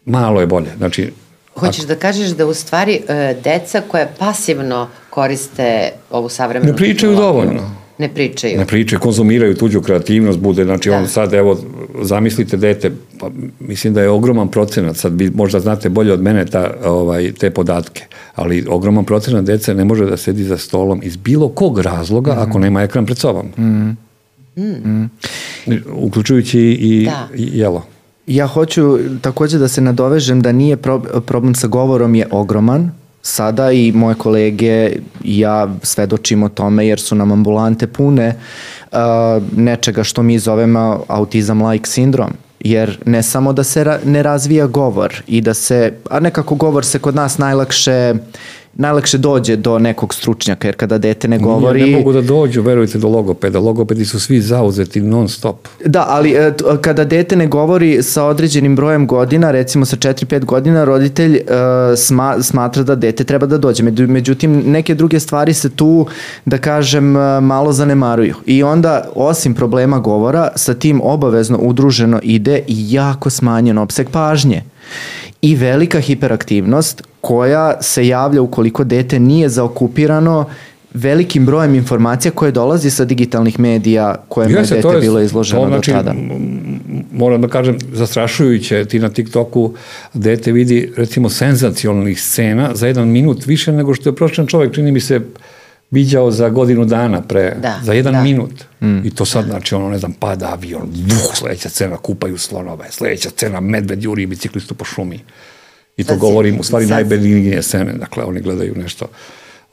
[0.06, 0.72] Malo je bolje.
[0.78, 1.12] Znači,
[1.60, 7.16] Hoćeš da kažeš da u stvari e, deca koja pasivno koriste ovu savremenu Ne pričaju
[7.16, 7.75] dovoljno.
[7.98, 8.60] Ne pričaju.
[8.60, 10.98] Ne pričaju, konzumiraju tuđu kreativnost, bude, znači da.
[10.98, 11.60] on sad, evo,
[12.02, 13.30] zamislite dete, pa
[13.60, 17.50] mislim da je ogroman procenat, sad vi možda znate bolje od mene ta, ovaj, te
[17.50, 18.04] podatke,
[18.36, 22.40] ali ogroman procenat dece ne može da sedi za stolom iz bilo kog razloga mm.
[22.40, 23.46] ako nema ekran pred sobom.
[23.58, 23.98] Mm.
[24.62, 25.10] Mm.
[25.94, 27.28] Uključujući i, da.
[27.36, 27.86] i jelo.
[28.28, 30.78] Ja hoću takođe da se nadovežem da nije
[31.26, 32.92] problem sa govorom je ogroman,
[33.26, 34.92] sada i moje kolege
[35.24, 38.36] i ja svedočimo tome jer su nam ambulante pune
[38.92, 38.98] uh,
[39.58, 42.34] nečega što mi zovemo autizam-like sindrom.
[42.60, 46.86] Jer ne samo da se ra ne razvija govor i da se, a nekako govor
[46.86, 48.14] se kod nas najlakše
[48.76, 51.82] najlakše dođe do nekog stručnjaka, jer kada dete ne govori...
[51.82, 53.60] Ne, ne mogu da dođu, verujte, do logopeda.
[53.60, 55.68] Logopedi su svi zauzeti non stop.
[55.86, 60.84] Da, ali e, kada dete ne govori sa određenim brojem godina, recimo sa 4-5 godina,
[60.84, 63.84] roditelj uh, sma, smatra da dete treba da dođe.
[64.08, 66.08] Međutim, neke druge stvari se tu,
[66.46, 67.12] da kažem,
[67.42, 68.36] malo zanemaruju.
[68.46, 74.64] I onda, osim problema govora, sa tim obavezno udruženo ide i jako smanjen opseg pažnje
[75.46, 80.46] i velika hiperaktivnost koja se javlja ukoliko dete nije zaokupirano
[80.94, 85.68] velikim brojem informacija koje dolazi sa digitalnih medija kojima je dete je, bilo izloženo to,
[85.68, 86.14] znači, do tada.
[87.12, 89.74] Moram da kažem, zastrašujuće ti na TikToku
[90.14, 94.92] dete vidi recimo senzacionalnih scena za jedan minut više nego što je prošlen čovek, čini
[94.92, 95.22] mi se
[95.96, 98.24] viđao za godinu dana pre, da, za jedan da.
[98.24, 98.64] minut.
[98.82, 99.06] Mm.
[99.06, 103.30] I to sad, znači, ono, ne znam, pada avion, vuh, sledeća scena, kupaju slonove, sledeća
[103.30, 105.20] scena, medved juri biciklistu po šumi.
[105.98, 109.08] I to sad govorim, u stvari, najbenignije scene, dakle, oni gledaju nešto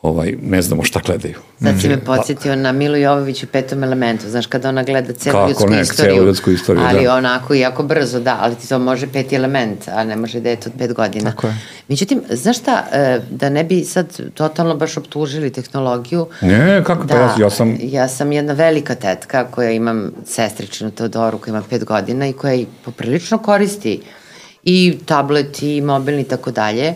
[0.02, 1.34] ovaj, ne znamo šta gledaju.
[1.62, 5.48] Sad si me podsjetio na Milu Jovović u petom elementu, znaš kada ona gleda celu
[5.48, 6.14] ljudsku ne, istoriju.
[6.14, 7.14] Celu ljudsku istoriju, ali da.
[7.14, 10.74] onako jako brzo, da, ali ti to može peti element, a ne može dete od
[10.78, 11.30] pet godina.
[11.30, 11.56] Tako je.
[11.88, 12.84] Međutim, znaš šta,
[13.30, 16.26] da ne bi sad totalno baš optužili tehnologiju.
[16.40, 17.78] Ne, kako da, ja, ja sam...
[17.80, 22.54] Ja sam jedna velika tetka koja imam sestričnu Teodoru koja ima pet godina i koja
[22.54, 24.00] i poprilično koristi
[24.64, 26.94] i tablet i mobilni i tako dalje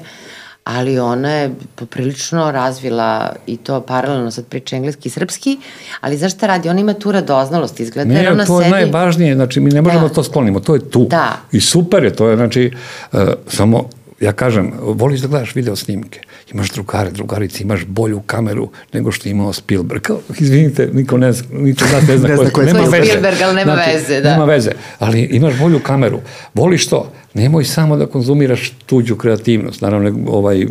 [0.66, 5.58] ali ona je poprilično razvila i to paralelno sad priča engleski i srpski,
[6.00, 6.68] ali znaš šta radi?
[6.68, 8.64] Ona ima tu radoznalost, izgleda ne, jer ona to sedi...
[8.64, 10.14] je najvažnije, znači mi ne možemo da.
[10.14, 11.06] to sklonimo, to je tu.
[11.10, 11.36] Da.
[11.52, 12.72] I super je, to je znači,
[13.12, 13.88] uh, samo
[14.20, 16.20] ja kažem, voliš da gledaš video snimke,
[16.52, 20.02] imaš drugare, drugarice, imaš bolju kameru nego što je imao Spielberg.
[20.02, 23.06] Kao, izvinite, niko ne zna, niko ne zna, ne zna ko je, nema veze.
[23.06, 24.30] Spielberg, ali nema znači, veze, da.
[24.30, 26.20] Nema veze, ali imaš bolju kameru.
[26.54, 29.80] Voliš to, nemoj samo da konzumiraš tuđu kreativnost.
[29.80, 30.66] Naravno, ovaj,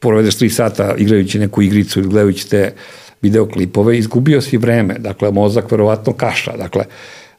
[0.00, 2.72] provedeš tri sata igrajući neku igricu ili gledajući te
[3.22, 4.94] videoklipove, izgubio si vreme.
[4.98, 6.56] Dakle, mozak verovatno kaša.
[6.56, 6.84] Dakle,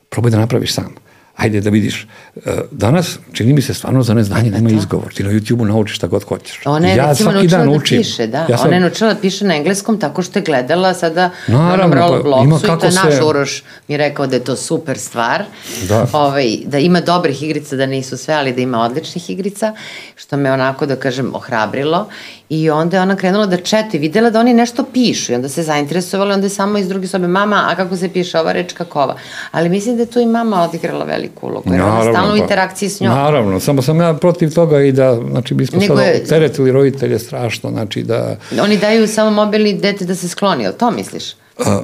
[0.09, 1.06] probaj da napraviš sam.
[1.37, 2.07] Ajde da vidiš.
[2.35, 2.39] E,
[2.71, 5.13] danas, čini mi se, stvarno za neznanje nema izgovor.
[5.13, 6.61] Ti na YouTube-u naučiš šta god hoćeš.
[6.65, 7.97] Ona je ja recimo naučila da učim.
[7.97, 8.45] piše, da.
[8.49, 8.67] Ja sam...
[8.67, 12.21] Ona je naučila da piše na engleskom tako što je gledala sada Naravno, na onom
[12.23, 13.23] pa, ima kako i to je naš se...
[13.23, 15.43] Uroš mi rekao da je to super stvar.
[15.87, 16.07] Da.
[16.13, 19.73] Ovaj, da ima dobrih igrica, da nisu sve, ali da ima odličnih igrica,
[20.15, 22.07] što me onako, da kažem, ohrabrilo.
[22.49, 25.49] I onda je ona krenula da četa i videla da oni nešto pišu i onda
[25.49, 28.73] se zainteresovala, onda je samo iz druge sobe, mama, a kako se piše ova reč,
[28.73, 29.15] kako ova.
[29.51, 32.43] Ali mislim da je tu i mama odigrala veliku ulogu, jer ona stalno u pa,
[32.43, 33.13] interakciji s njom.
[33.13, 37.19] Naravno, samo sam ja protiv toga i da, znači, mi smo sada je, teretili roditelje
[37.19, 38.35] strašno, znači da...
[38.61, 41.33] Oni daju samo mobilni dete da se skloni, ili to misliš?
[41.65, 41.81] A,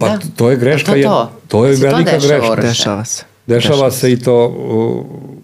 [0.00, 0.18] pa da.
[0.36, 1.30] to je greška, to, to.
[1.48, 2.54] to je velika to greška.
[2.54, 3.24] Dešava se.
[3.46, 5.34] Dešava, dešava se i to uh,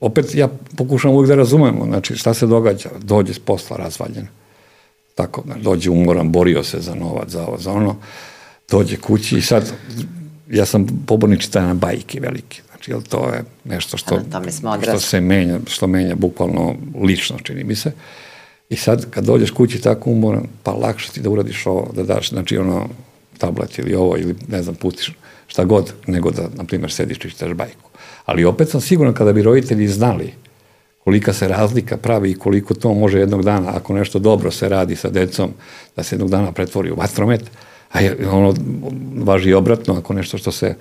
[0.00, 4.26] opet ja pokušam uvijek da razumemo, znači šta se događa, dođe s posla razvaljen,
[5.14, 7.96] tako, dođe umoran, borio se za novac, za ovo, za ono,
[8.70, 9.72] dođe kući i sad,
[10.50, 14.20] ja sam pobornik čitanja bajke velike, znači, jel to je nešto što,
[14.82, 17.92] što se menja, što menja bukvalno lično, čini mi se,
[18.68, 22.28] i sad kad dođeš kući tako umoran, pa lakše ti da uradiš ovo, da daš,
[22.28, 22.88] znači ono,
[23.38, 27.30] tablet ili ovo, ili ne znam, pustiš šta god, nego da, na primjer, sediš i
[27.30, 27.89] čitaš bajku.
[28.24, 30.32] Ali opet sam siguran kada bi roditelji znali
[31.04, 34.96] kolika se razlika pravi i koliko to može jednog dana, ako nešto dobro se radi
[34.96, 35.50] sa decom,
[35.96, 37.50] da se jednog dana pretvori u vatromet,
[37.92, 38.54] a je, ono
[39.16, 40.74] važi obratno, ako nešto što se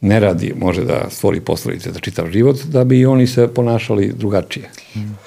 [0.00, 4.70] ne radi može da stvori posledice za čitav život, da bi oni se ponašali drugačije.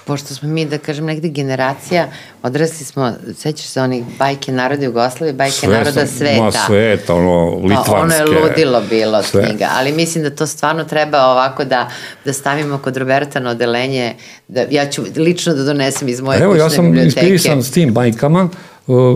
[0.05, 2.07] Pošto smo mi, da kažem, negde generacija,
[2.43, 6.43] odrasli smo, sećaš se onih bajke naroda Jugoslavije, bajke sve naroda sam, sveta.
[6.43, 7.91] Ma sveta, ono, litvanske.
[7.91, 9.45] Pa, ono je ludilo bilo sve.
[9.45, 11.89] knjiga, ali mislim da to stvarno treba ovako da,
[12.25, 14.13] da stavimo kod Roberta na odelenje,
[14.47, 18.49] da, ja ću lično da donesem iz moje Evo, ja sam inspirisan s tim bajkama,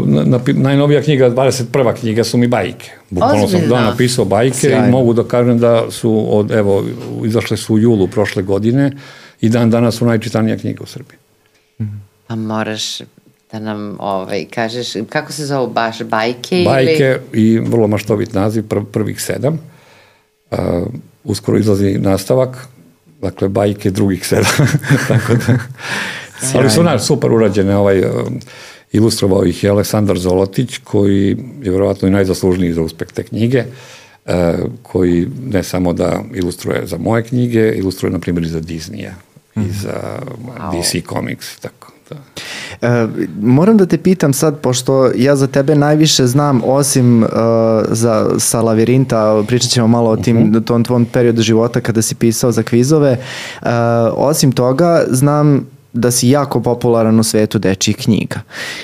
[0.06, 1.94] na, na, najnovija knjiga, 21.
[2.00, 2.92] knjiga su mi bajke.
[3.10, 4.88] Bukvalno sam da napisao bajke Sjajno.
[4.88, 6.86] i mogu da kažem da su, od, evo,
[7.26, 8.92] izašle su u julu prošle godine
[9.42, 11.18] i dan danas su najčitanija knjiga u Srbiji.
[12.28, 13.00] Pa moraš
[13.52, 16.64] da nam ovaj, kažeš, kako se zovu baš, bajke?
[16.66, 17.44] Bajke ili...
[17.44, 19.60] i vrlo maštovit naziv, pr prvih sedam.
[20.52, 20.58] Uh,
[21.24, 22.68] uskoro izlazi nastavak,
[23.22, 24.68] dakle, bajke drugih sedam.
[25.08, 25.58] Tako da,
[26.56, 28.04] ali su naš super urađene, ovaj,
[28.92, 33.64] ilustrovao ih je Aleksandar Zolotić, koji je verovatno i najzaslužniji za uspeh te knjige,
[34.26, 39.12] e, koji ne samo da ilustruje za moje knjige, ilustruje na primjer i za Disneya
[39.56, 39.62] mm.
[39.62, 39.72] i mhm.
[39.72, 40.20] za
[40.60, 40.82] wow.
[40.82, 41.92] DC Comics, tako.
[42.10, 42.16] Da.
[42.82, 43.08] E,
[43.42, 47.30] moram da te pitam sad, pošto ja za tebe najviše znam, osim uh,
[47.90, 50.56] za, sa Lavirinta, pričat ćemo malo o tim, uh mhm.
[50.56, 50.66] -huh.
[50.66, 53.18] tom tvom periodu života kada si pisao za kvizove,
[53.62, 53.68] uh,
[54.16, 58.40] osim toga znam da si jako popularan u svetu dečjih knjiga.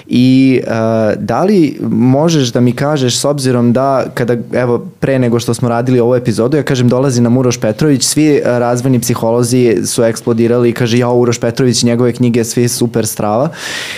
[0.07, 0.71] I uh,
[1.19, 5.69] da li možeš da mi kažeš, s obzirom da, kada, evo, pre nego što smo
[5.69, 10.69] radili ovu epizodu, ja kažem, dolazi nam Uroš Petrović, svi uh, razvojni psiholozi su eksplodirali
[10.69, 13.49] i kaže, ja, Uroš Petrović, njegove knjige, svi super strava.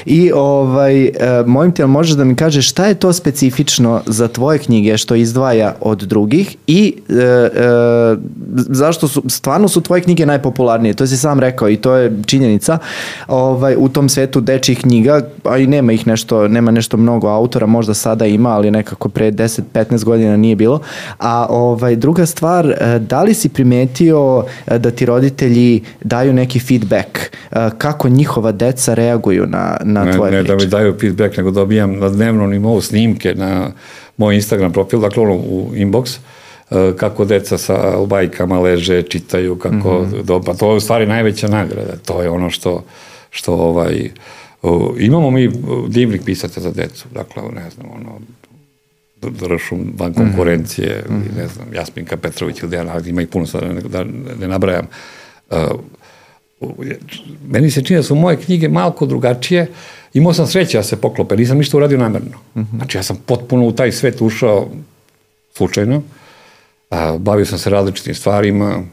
[0.06, 4.60] I, ovaj, uh, mojim ti, možeš da mi kažeš šta je to specifično za tvoje
[4.60, 8.20] knjige što izdvaja od drugih i uh, uh,
[8.56, 12.78] zašto su, stvarno su tvoje knjige najpopularnije, to si sam rekao i to je činjenica,
[13.28, 17.66] ovaj, u tom svetu dečjih knjiga, a i nema ih nešto, nema nešto mnogo autora,
[17.66, 20.80] možda sada ima, ali nekako pre 10-15 godina nije bilo.
[21.20, 26.60] A ovaj, druga stvar, e, da li si primetio e, da ti roditelji daju neki
[26.60, 27.18] feedback?
[27.52, 30.54] E, kako njihova deca reaguju na, na ne, tvoje ne, priče?
[30.54, 33.72] Ne da mi daju feedback, nego dobijam na dnevnom nivou snimke na
[34.18, 36.18] moj Instagram profil, dakle ono u inbox,
[36.98, 40.24] kako deca sa bajkama leže, čitaju, kako, mm -hmm.
[40.24, 42.84] do, pa to je u stvari najveća nagrada, to je ono što,
[43.30, 44.10] što ovaj,
[45.00, 45.52] imamo mi
[45.88, 48.20] divnih pisata za decu, dakle, ne znam, ono,
[49.22, 50.22] Dršum van mhm.
[50.22, 51.38] konkurencije, mm -hmm.
[51.38, 54.04] ne znam, Jasminka Petrović ili Dejana, ima ih puno sada, da
[54.40, 54.88] ne nabrajam.
[55.50, 55.58] Uh,
[57.48, 59.68] meni se čini da su moje knjige malko drugačije,
[60.14, 62.38] imao sam sreće da se poklope, nisam ništa uradio namerno.
[62.56, 62.76] Mm -hmm.
[62.76, 64.68] Znači, ja sam potpuno u taj svet ušao
[65.54, 66.02] slučajno,
[66.96, 68.84] a, bavio sam se različitim stvarima,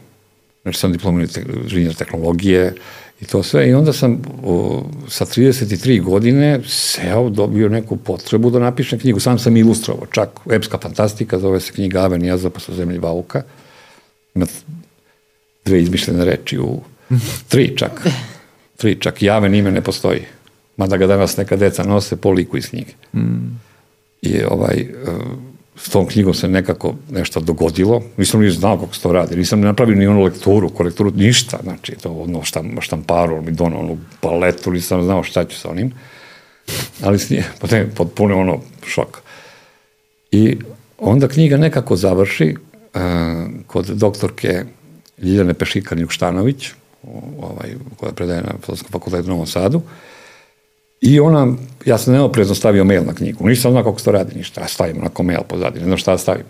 [0.62, 2.74] znači sam diplomirani inženjer tehnologije,
[3.22, 3.68] i to sve.
[3.68, 9.20] I onda sam o, sa 33 godine seo, dobio neku potrebu da napišem knjigu.
[9.20, 13.42] Sam sam ilustrovao, čak epska fantastika, zove se knjiga Aven Jazda posle zemlji Vauka.
[14.34, 14.46] Ima
[15.64, 16.80] dve izmišljene reči u
[17.50, 18.06] tri čak.
[18.76, 19.22] Tri čak.
[19.22, 20.22] Javen ime ne postoji.
[20.76, 22.92] Mada ga danas neka deca nose po liku iz knjige.
[23.14, 23.60] Mm.
[24.22, 24.86] I ovaj,
[25.76, 29.58] s tom knjigom se nekako nešto dogodilo, nisam ni znao kako se to radi, nisam
[29.60, 33.98] ni napravio ni onu lekturu, korekturu, ništa, znači to ono štam, štamparu, mi donao onu
[34.20, 35.92] paletu, nisam znao šta ću sa onim,
[37.02, 39.22] ali s nije, potom potpuno ono šok.
[40.30, 40.58] I
[40.98, 42.54] onda knjiga nekako završi
[42.94, 43.00] uh,
[43.66, 44.64] kod doktorke
[45.22, 46.70] Ljiljane Pešikar Juštanović,
[47.40, 49.82] ovaj, koja predaje na Filozofskom fakultetu u Novom Sadu.
[51.02, 53.48] I ona, ja sam neoprezno stavio mail na knjigu.
[53.48, 54.60] Nisam znao kako se to radi ništa.
[54.60, 56.44] Ja stavim onako mail pozadnje, ne znam šta da stavim.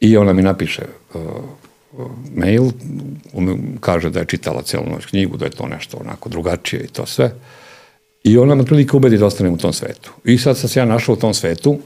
[0.00, 0.82] I ona mi napiše
[1.14, 1.22] uh,
[2.34, 2.64] mail,
[3.32, 6.88] um, kaže da je čitala celu noć knjigu, da je to nešto onako drugačije i
[6.88, 7.32] to sve.
[8.24, 10.12] I ona me prilike ubedi da ostanem u tom svetu.
[10.24, 11.78] I sad sam se ja našao u tom svetu, uh,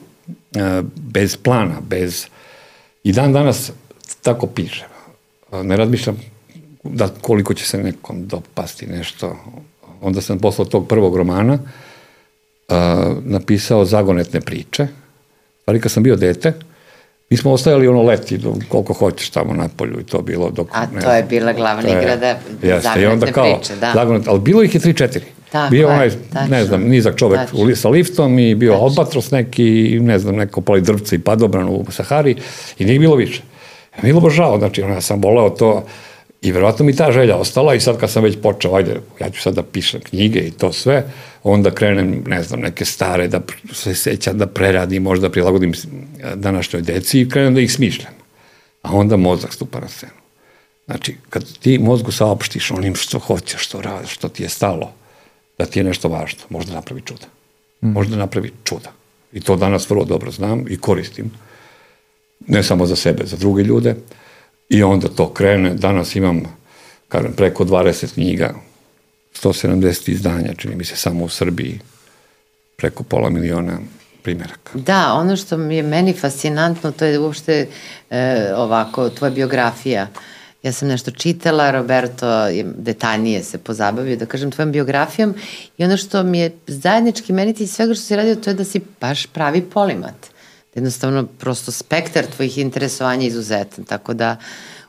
[0.97, 2.27] bez plana, bez...
[3.05, 3.73] I dan danas
[4.23, 4.88] tako pišem.
[5.51, 6.21] Uh, ne razmišljam
[6.85, 9.37] da koliko će se nekom dopasti nešto.
[10.05, 11.59] Onda sam posle tog prvog romana
[12.69, 12.77] uh,
[13.25, 14.87] napisao zagonetne priče.
[15.67, 16.53] Ali kad sam bio dete,
[17.31, 20.69] mi smo ostajali ono leti do, koliko hoćeš tamo na polju i to bilo dok...
[20.73, 23.93] A to je bila glavna igra da jeste, i onda kao, priče, da.
[23.95, 25.25] Zagonet, ali bilo ih je tri, četiri.
[25.53, 27.77] Tako bio onaj, tačno, ne znam, nizak čovek tačno.
[27.77, 28.87] sa liftom i bio Tačno.
[28.87, 32.37] albatros neki, ne znam, neko poli drvce i padobran u Sahari
[32.79, 33.43] i nije bilo više.
[33.97, 35.85] Ja mi je bilo žao, znači, ono, ja sam voleo to
[36.44, 39.42] i verovatno mi ta želja ostala i sad kad sam već počeo, ajde, ja ću
[39.42, 41.04] sad da pišem knjige i to sve,
[41.42, 43.40] onda krenem, ne znam, neke stare da
[43.72, 45.72] se sećam, da preradim, možda prilagodim
[46.35, 48.12] današnjoj deci i krenem da ih smišljam.
[48.83, 50.12] A onda mozak stupa na scenu.
[50.87, 54.92] Znači, kad ti mozgu saopštiš onim što hoćeš, što radiš, što ti je stalo,
[55.59, 57.26] da ti je nešto važno, možda napravi čuda.
[57.80, 58.92] Možda napravi čuda.
[59.33, 61.30] I to danas vrlo dobro znam i koristim.
[62.46, 63.96] Ne samo za sebe, za druge ljude.
[64.68, 65.74] I onda to krene.
[65.74, 66.42] Danas imam,
[67.09, 68.55] kažem, preko 20 knjiga,
[69.42, 71.81] 170 izdanja, čini mi se samo u Srbiji,
[72.77, 73.79] preko pola miliona
[74.22, 74.70] primjeraka.
[74.74, 77.66] Da, ono što mi je meni fascinantno, to je uopšte
[78.11, 80.09] e, ovako, tvoja biografija.
[80.62, 85.35] Ja sam nešto čitala, Roberto je detaljnije se pozabavio, da kažem, tvojom biografijom
[85.79, 88.64] i ono što mi je zajednički meni ti svega što si radio, to je da
[88.64, 90.34] si baš pravi polimat.
[90.75, 94.37] Jednostavno, prosto spektar tvojih interesovanja izuzetan, tako da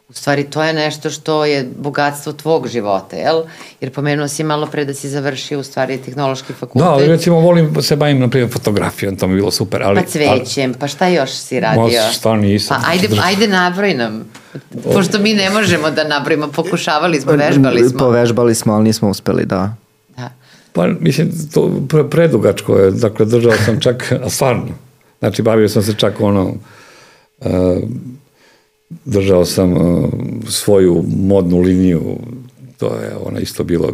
[0.10, 3.44] u stvari to je nešto što je bogatstvo tvog života, jel?
[3.82, 6.88] Jer pomenuo si malo pre da si završio u stvari tehnološki fakultet.
[6.88, 9.84] Da, ali recimo volim se bavim na primjer fotografijom, to mi je bilo super.
[9.84, 11.82] Ali, Pa cvećem, pa šta još si radio?
[11.82, 12.78] Ma, šta nisam.
[12.82, 14.26] Pa ajde, ajde nabroj nam.
[14.94, 18.00] Pošto mi ne možemo da nabrojimo, pokušavali smo, vežbali smo.
[18.00, 19.76] Povežbali smo, ali nismo uspeli, da.
[20.18, 20.30] Da.
[20.74, 24.68] Pa, mislim, to pre, predugačko je, dakle, držao sam čak, a stvarno,
[25.20, 26.54] znači, bavio sam se čak ono,
[27.40, 27.48] uh,
[29.06, 30.10] držao sam uh,
[30.50, 32.18] svoju modnu liniju,
[32.78, 33.94] to je ona isto bilo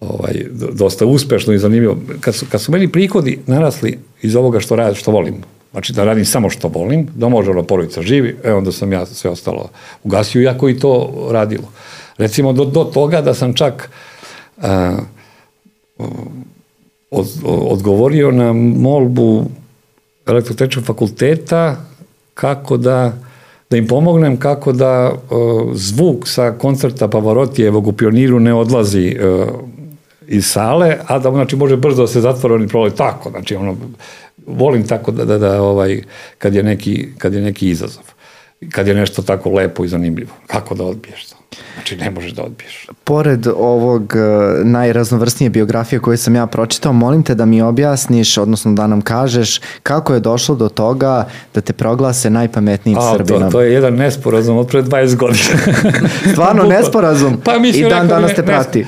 [0.00, 1.96] ovaj, dosta uspešno i zanimljivo.
[2.20, 5.34] Kad su, kad su meni prihodi narasli iz ovoga što radim, što volim,
[5.72, 9.06] znači da radim samo što volim, da može ona porodica živi, e onda sam ja
[9.06, 9.68] sve ostalo
[10.04, 11.72] ugasio, iako i to radilo.
[12.18, 13.90] Recimo do, do toga da sam čak
[14.56, 14.64] uh,
[17.10, 19.46] od, odgovorio na molbu
[20.28, 21.76] elektrotečnog fakulteta
[22.34, 23.12] kako da
[23.70, 29.48] da im pomognem kako da uh, zvuk sa koncerta Pavarotijevog u Pioniru ne odlazi uh,
[30.26, 33.76] iz sale, a da znači može brzo da se zatvori oni proloj tako, znači ono
[34.46, 36.02] volim tako da, da, da ovaj
[36.38, 38.04] kad je neki kad je neki izazov.
[38.70, 40.30] Kad je nešto tako lepo i zanimljivo.
[40.46, 41.36] Kako da odbiješ to?
[41.74, 42.86] Znači, ne možeš da odbiješ.
[43.04, 48.72] Pored ovog uh, najraznovrsnije biografije koju sam ja pročitao, molim te da mi objasniš, odnosno
[48.72, 53.42] da nam kažeš kako je došlo do toga da te proglase najpametnijim A, Srbinom.
[53.42, 55.44] To, to je jedan nesporazum od pre 20 godina.
[56.32, 57.40] Stvarno nesporazum?
[57.44, 58.86] Pa mislim, I dan rekao, danas te ne- prati.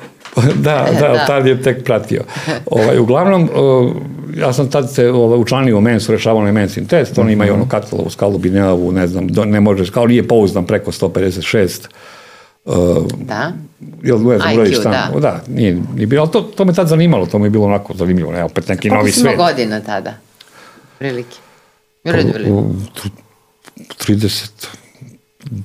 [0.64, 1.24] da, da, Da.
[1.26, 2.22] tad je tek pratio.
[2.66, 3.92] Ovaj, uglavnom, uh,
[4.36, 7.60] ja sam tad se ovaj, učlanio mens, rešavao na mensin test, oni imaju mhm.
[7.60, 11.88] ono katalovu skalu Bineovu, ne znam, ne možeš, kao nije pouzdan preko 156,
[12.64, 13.52] Uh, e, da.
[14.02, 15.10] Jel ne broj šta, da.
[15.14, 17.94] O, da, nije, nije bilo, to, to me tad zanimalo, to mi je bilo onako
[17.94, 19.24] zanimljivo, ne, opet neki novi svet.
[19.24, 20.14] Koliko godina tada,
[20.98, 21.36] prilike?
[22.04, 22.46] Vred, vred.
[24.06, 24.66] 30,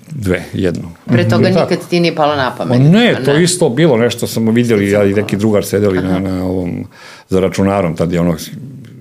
[0.10, 0.92] dve, jednu.
[1.06, 1.30] Pre mhm.
[1.30, 1.62] toga da.
[1.62, 2.82] nikad ti nije palo na pamet.
[2.82, 3.44] Ne, to ne.
[3.44, 6.08] isto bilo, nešto smo vidjeli, ja i neki drugar sedeli Aha.
[6.08, 6.86] na, na ovom,
[7.30, 8.36] za računarom, tad je ono,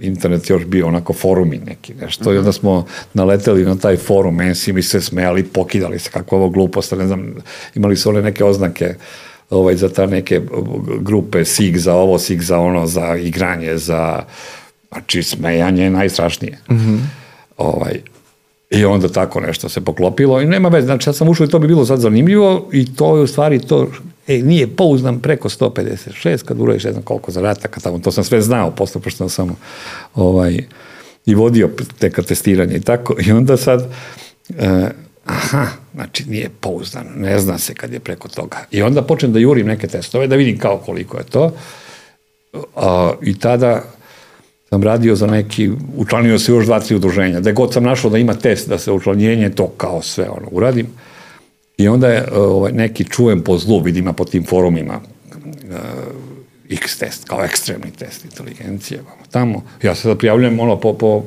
[0.00, 2.58] internet još bio onako forumi neki nešto uh i onda mhm.
[2.58, 7.06] smo naleteli na taj forum ensi mi se smejali, pokidali se kako ovo glupost, ne
[7.06, 7.34] znam,
[7.74, 8.94] imali su one neke oznake
[9.50, 10.40] ovaj, za ta neke
[11.00, 14.22] grupe sig za ovo, sig za ono, za igranje, za
[14.92, 16.58] znači smejanje je najstrašnije.
[16.70, 16.96] Mhm.
[17.56, 18.00] ovaj,
[18.70, 21.58] I onda tako nešto se poklopilo i nema veze, znači sad sam ušao i to
[21.58, 23.88] bi bilo sad zanimljivo i to je u stvari to,
[24.26, 28.42] e, nije pouzdan preko 156 kad uradiš ne znam koliko zadataka tamo, to sam sve
[28.42, 29.56] znao posle, pošto sam
[30.14, 30.64] ovaj,
[31.26, 33.16] i vodio neka testiranja i tako.
[33.26, 33.92] I onda sad
[34.58, 34.90] e,
[35.24, 38.56] aha, znači nije pouzdan, ne zna se kad je preko toga.
[38.70, 41.52] I onda počnem da jurim neke testove, da vidim kao koliko je to.
[42.76, 43.82] A, i tada
[44.70, 47.40] sam radio za neki, učlanio se još dva, tri udruženja.
[47.40, 50.86] Da god sam našao da ima test da se učlanjenje, to kao sve ono uradim.
[51.78, 55.00] I onda je ovaj, neki čujem po zlu, vidim po tim forumima,
[55.34, 55.76] uh,
[56.70, 59.00] X test, kao ekstremni test inteligencije,
[59.30, 59.62] tamo.
[59.82, 61.22] Ja se da prijavljujem ono po, po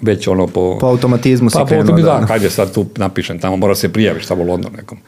[0.00, 0.78] već ono po...
[0.80, 1.86] Po automatizmu pa, si krenuo.
[1.86, 4.46] Pa po da, da, kad je sad tu napišem tamo, mora se prijaviš tamo u
[4.46, 4.98] London nekom.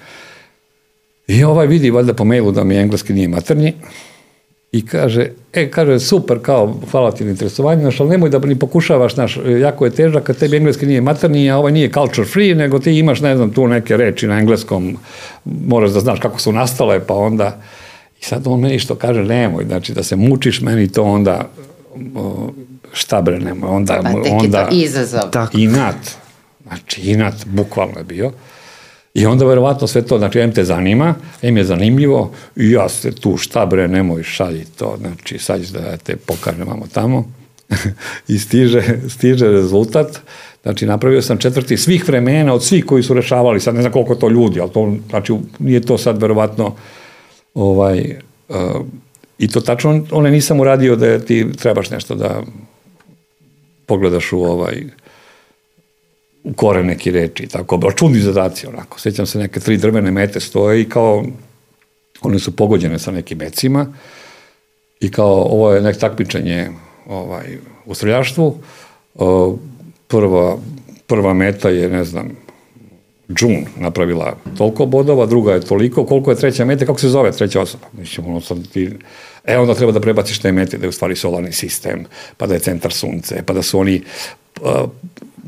[1.26, 3.72] I ovaj vidi valjda po mailu da mi engleski nije maternji
[4.74, 8.58] i kaže, e, kaže, super, kao, hvala ti na interesovanju, naš, ali nemoj da ni
[8.58, 12.54] pokušavaš, naš, jako je težak, kad tebi engleski nije maternji, a ovaj nije culture free,
[12.54, 14.96] nego ti imaš, ne znam, tu neke reči na engleskom,
[15.44, 17.60] moraš da znaš kako su nastale, pa onda,
[18.20, 21.48] i sad on meni što kaže, nemoj, znači, da se mučiš, meni to onda,
[22.92, 25.30] šta bre, nemoj, onda, pa, onda, izazov.
[25.30, 25.58] Tako.
[25.58, 26.16] inat,
[26.66, 28.32] znači, inat, bukvalno je bio,
[29.14, 33.14] I onda verovatno sve to, znači, M te zanima, M je zanimljivo, i ja se
[33.14, 37.32] tu, šta bre, nemoj šalji to, znači, sad ću da te pokažem vamo tamo.
[38.28, 40.20] I stiže, stiže rezultat,
[40.62, 44.14] znači, napravio sam četvrti svih vremena od svih koji su rešavali, sad ne znam koliko
[44.14, 46.74] to ljudi, ali to, znači, nije to sad verovatno,
[47.54, 48.16] ovaj,
[48.48, 48.56] uh,
[49.38, 52.42] i to tačno, one nisam uradio da ti trebaš nešto da
[53.86, 54.84] pogledaš u ovaj,
[56.44, 59.00] u kore neki reči, tako, čudni zadaci, onako.
[59.00, 61.24] Sećam se neke tri drvene mete stoje i kao,
[62.20, 63.86] one su pogođene sa nekim mecima
[65.00, 66.70] i kao, ovo je nek takmičenje
[67.08, 68.58] ovaj, u streljaštvu,
[70.08, 70.58] prva,
[71.06, 72.30] prva meta je, ne znam,
[73.28, 77.60] June napravila toliko bodova, druga je toliko, koliko je treća meta, kako se zove treća
[77.60, 77.86] osoba?
[77.92, 78.90] Mislim, ono sad ti,
[79.44, 82.04] e, onda treba da prebaciš te mete, da je u stvari solarni sistem,
[82.36, 84.02] pa da je centar sunce, pa da su oni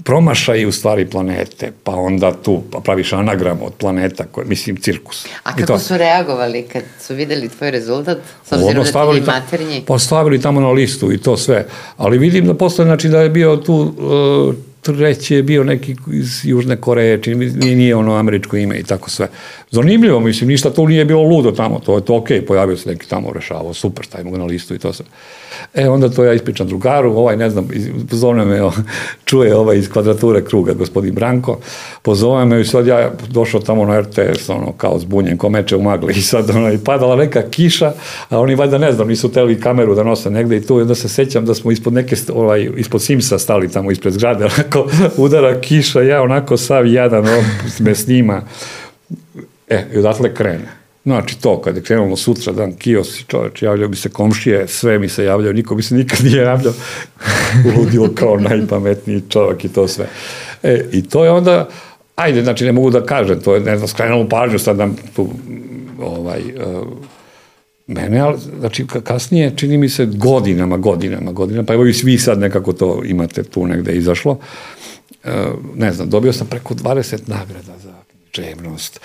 [0.07, 5.26] promašaj u stvari planete, pa onda tu pa praviš anagram od planeta, koje, mislim, cirkus.
[5.42, 9.22] A kako to, su reagovali kad su videli tvoj rezultat, s obzirom da ti je
[9.22, 9.82] maternji?
[9.86, 11.66] Pa stavili tamo na listu i to sve.
[11.96, 16.44] Ali vidim da posle, znači da je bio tu, uh, treći je bio neki iz
[16.44, 19.28] Južne Koreje, čini nije, nije ono američko ime i tako sve.
[19.71, 22.89] Zanimljivo, mislim, ništa tu nije bilo ludo tamo, to je to okej, okay, pojavio se
[22.89, 25.07] neki tamo rešavao, super, stavimo ga na listu i to sve.
[25.75, 27.69] E, onda to ja ispričam drugaru, ovaj, ne znam,
[28.11, 28.61] pozove me,
[29.25, 31.59] čuje ovaj iz kvadrature kruga, gospodin Branko,
[32.03, 35.83] pozove me i sad ja došao tamo na RTS, ono, kao zbunjen, ko meče u
[35.83, 36.12] magli.
[36.17, 37.93] I sad, ono, i padala neka kiša,
[38.29, 40.95] a oni valjda, ne znam, nisu teli kameru da nose negde i tu, i onda
[40.95, 44.87] se sećam da smo ispod neke, ovaj, ispod Simsa stali tamo ispred zgrade, onako,
[45.25, 47.43] udara kiša, ja onako sav jadan, ono,
[47.79, 48.43] me snima,
[49.69, 50.87] e, i odatle krene.
[51.05, 55.09] Znači to, kad je krenulo sutra dan kios, čoveč, javljao bi se komšije, sve mi
[55.09, 56.73] se javljao, niko mi se nikad nije javljao,
[57.77, 60.07] uludilo kao najpametniji čovjek i to sve.
[60.62, 61.69] E, I to je onda,
[62.17, 65.31] ajde, znači ne mogu da kažem, to je, ne znam, skrenulo pažnju sad nam tu,
[66.01, 66.87] ovaj, uh,
[67.87, 72.39] mene, ali, znači, kasnije, čini mi se godinama, godinama, godinama, pa evo i svi sad
[72.39, 75.31] nekako to imate tu negde izašlo, uh,
[75.75, 77.93] ne znam, dobio sam preko 20 nagrada za
[78.33, 79.01] književnost,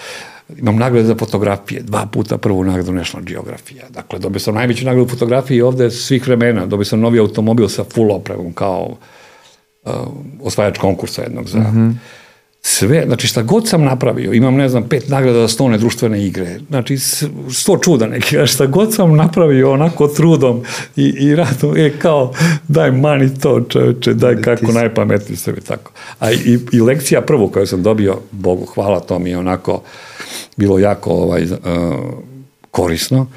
[0.57, 3.83] imam nagrade za fotografije, dva puta prvu nagradu National Geografija.
[3.89, 6.65] Dakle, dobio sam najveću nagradu fotografije ovde svih vremena.
[6.65, 8.97] Dobio sam novi automobil sa full opremom kao
[9.83, 9.91] uh,
[10.41, 11.59] osvajač konkursa jednog za...
[11.59, 11.93] Mm -hmm.
[12.63, 16.59] Sve, znači šta god sam napravio, imam, ne znam, pet nagrada za stone društvene igre,
[16.69, 16.97] znači
[17.53, 20.63] sto čuda neki, šta god sam napravio onako trudom
[20.95, 22.33] i, i radom, je kao,
[22.67, 25.91] daj mani to čoveče, daj da, kako najpametniji sebi, tako.
[26.19, 29.81] A i, i lekcija prvu koju sam dobio, Bogu hvala, to mi je onako, uh,
[30.57, 31.49] bilo jako ovaj, uh,
[32.71, 33.27] korisno.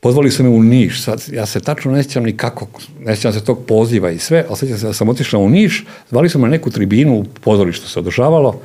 [0.00, 2.66] Pozvali su me u Niš, sad ja se tačno ne sjećam ni kako,
[3.00, 5.84] ne sjećam se tog poziva i sve, ali sjećam se da sam otišao u Niš,
[6.10, 8.60] zvali su me na neku tribinu u pozorištu se održavalo,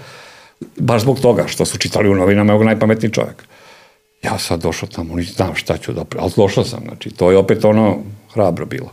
[0.77, 3.43] baš zbog toga što su čitali u novinama, evo najpametniji čovjek.
[4.23, 7.37] Ja sad došao tamo, ni znam šta ću da, ali došao sam, znači to je
[7.37, 7.97] opet ono
[8.33, 8.91] hrabro bilo.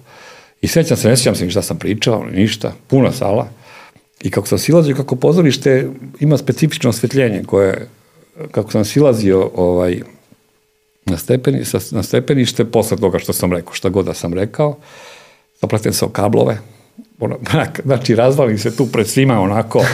[0.61, 3.49] I sećam se, ne sjećam se ni šta sam pričao, ništa, puna sala.
[4.23, 5.89] I kako sam silazio, kako pozorište
[6.21, 7.89] ima specifično osvetljenje koje
[8.51, 10.01] kako sam silazio ovaj,
[11.07, 14.77] na, stepeni, sa, na stepenište, posle toga što sam rekao, šta god da sam rekao,
[15.61, 16.59] zaplatim se o kablove,
[17.21, 17.39] ono,
[17.85, 19.85] znači razvalim se tu pred svima onako.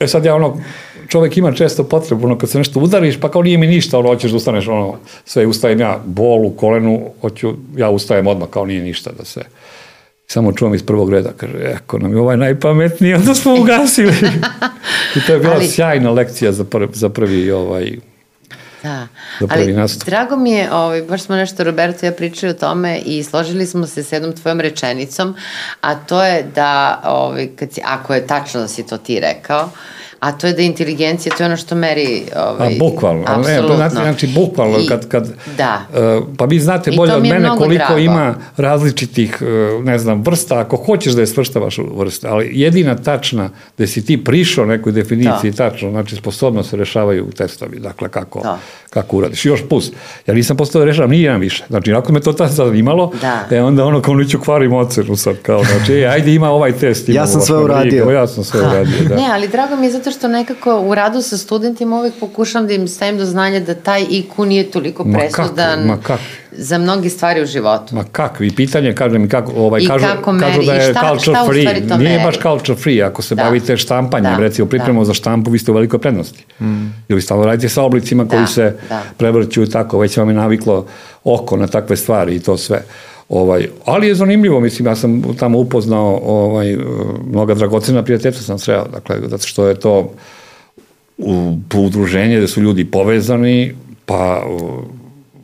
[0.00, 0.60] E sad ja ono,
[1.08, 4.08] čovek ima često potrebu, ono kad se nešto udariš, pa kao nije mi ništa, ono
[4.08, 4.94] hoćeš da ustaneš, ono,
[5.24, 9.42] sve ustajem ja, bol u kolenu, hoću, ja ustajem odmah, kao nije ništa da se...
[10.26, 14.14] Samo čuvam iz prvog reda, kaže, ako nam je ovaj najpametniji, onda smo ugasili.
[15.16, 17.92] I to je bila ali, sjajna lekcija za, prvi, za prvi ovaj,
[18.82, 19.06] Da,
[19.48, 20.08] ali nastup.
[20.08, 23.86] drago mi je, ovaj, baš smo nešto Roberto ja pričali o tome i složili smo
[23.86, 25.34] se s jednom tvojom rečenicom,
[25.80, 29.70] a to je da, ovaj, kad si, ako je tačno da si to ti rekao,
[30.20, 33.76] a to je da inteligencija, to je ono što meri ovaj, A, bukvalno, ne, apsolutno.
[33.76, 35.80] znači, znači bukvalno, I- kad, kad, Da.
[35.94, 35.98] e,
[36.36, 37.98] pa vi znate I bolje to od mene koliko drago.
[37.98, 39.44] ima različitih, e,
[39.82, 43.48] ne znam, vrsta, ako hoćeš da je svrstavaš u vrste, ali jedina tačna,
[43.78, 48.58] da si ti prišao nekoj definiciji tačno, znači sposobno se rešavaju testovi, dakle kako, Da.
[48.90, 49.44] kako uradiš.
[49.44, 49.92] I još plus,
[50.26, 53.44] ja nisam postao da rešavam ni jedan više, znači ako me to tad zanimalo, Da.
[53.50, 57.08] e onda ono kao neću kvarim ocenu sad, kao, znači, e, ajde ima ovaj test.
[57.08, 58.10] ima Ja sam sve uradio.
[58.10, 59.14] Ja sam sve uradio, da.
[59.16, 62.72] Ne, ali drago mi je zato što nekako u radu sa studentima uvek pokušam da
[62.72, 66.24] im stavim do znanja da taj IQ nije toliko Ma presudan kakvi, ma kakvi.
[66.52, 67.94] za mnoge stvari u životu.
[67.94, 70.82] Ma kakvi, pitanje, kaže mi kako, ovaj, I kažu, kako kažu meri, da i je
[70.84, 72.24] šta- culture šta u free, stvari to nije meri?
[72.24, 73.44] baš culture free, ako se Da.
[73.44, 75.06] bavite štampanjem, Da, recimo pripremom da.
[75.06, 76.44] za štampu, vi ste u velikoj prednosti.
[76.60, 76.86] Mm.
[77.08, 79.02] Ili stalno radite sa oblicima koji Da, se da.
[79.16, 80.86] prevrću i tako, već vam je naviklo
[81.24, 82.82] oko na takve stvari i to sve.
[83.28, 86.76] Ovaj, ali je zanimljivo, mislim, ja sam tamo upoznao ovaj,
[87.30, 90.12] mnoga dragocena prijateljstva sam sreo, dakle, zato što je to
[91.18, 93.74] u, po udruženje gde su ljudi povezani,
[94.04, 94.46] pa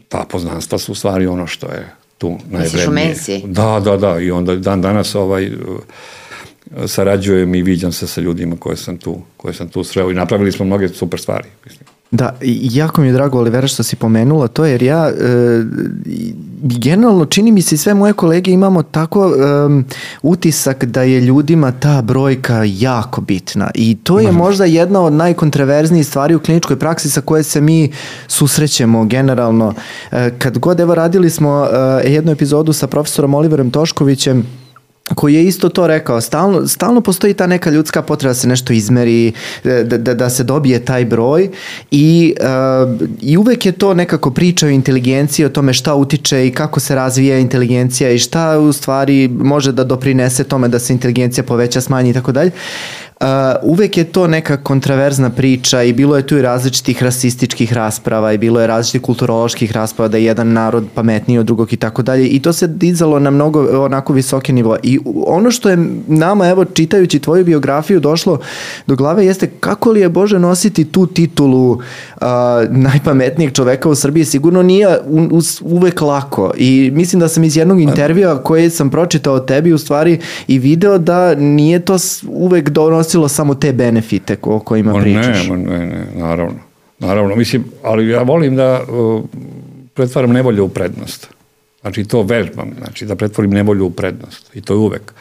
[0.08, 2.84] ta poznanstva su u stvari ono što je tu najvrednije.
[3.46, 5.50] Da, da, da, i onda dan danas ovaj,
[6.86, 10.52] sarađujem i viđam se sa ljudima koje sam tu, koje sam tu sreo i napravili
[10.52, 11.48] smo mnoge super stvari.
[11.64, 11.86] Mislim.
[12.12, 15.12] Da, jako mi je drago Olivera što si pomenula to, jer ja e,
[16.62, 19.34] generalno čini mi se sve moje kolege imamo tako
[19.66, 19.84] em,
[20.22, 26.06] utisak da je ljudima ta brojka jako bitna i to je možda jedna od najkontraverznijih
[26.06, 27.92] stvari u kliničkoj praksi sa koje se mi
[28.28, 29.74] susrećemo generalno.
[30.12, 31.66] E, kad god evo radili smo
[32.04, 34.61] e, jednu epizodu sa profesorom Oliverom Toškovićem
[35.14, 38.72] koji je isto to rekao, stalno, stalno postoji ta neka ljudska potreba da se nešto
[38.72, 39.32] izmeri,
[39.64, 41.50] da, da, da se dobije taj broj
[41.90, 46.52] i, uh, i uvek je to nekako priča o inteligenciji, o tome šta utiče i
[46.52, 51.44] kako se razvija inteligencija i šta u stvari može da doprinese tome da se inteligencija
[51.44, 52.50] poveća, smanji i tako dalje.
[53.22, 53.28] Uh,
[53.62, 58.38] uvek je to neka kontraverzna priča i bilo je tu i različitih rasističkih rasprava i
[58.38, 62.28] bilo je različitih kulturoloških rasprava da je jedan narod pametniji od drugog i tako dalje.
[62.28, 66.64] I to se dizalo na mnogo onako visoke nivoa i ono što je nama evo
[66.64, 68.38] čitajući tvoju biografiju došlo
[68.86, 71.80] do glave jeste kako li je Bože nositi tu titulu uh,
[72.70, 74.24] najpametnijeg čoveka u Srbiji?
[74.24, 76.52] Sigurno nije u, u, uvek lako.
[76.56, 80.18] I mislim da sam iz jednog intervjua koji sam pročitao o tebi u stvari
[80.48, 81.96] i video da nije to
[82.28, 82.70] uvek
[83.12, 85.48] donosilo samo te benefite o kojima Ma pričaš.
[85.48, 86.58] Ne, ne, ne, naravno.
[86.98, 89.22] Naravno, mislim, ali ja volim da uh,
[89.94, 91.28] pretvaram nevolju u prednost.
[91.80, 94.56] Znači, to vežbam, znači da pretvorim nevolju u prednost.
[94.56, 95.12] I to je uvek.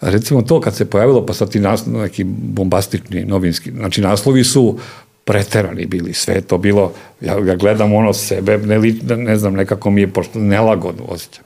[0.00, 4.78] Recimo to kad se pojavilo, pa sad ti nas, neki bombastični novinski, znači naslovi su
[5.24, 9.90] preterani bili, sve to bilo, ja ga gledam ono sebe, ne, li, ne znam, nekako
[9.90, 11.44] mi je pošto nelagodno osjećam.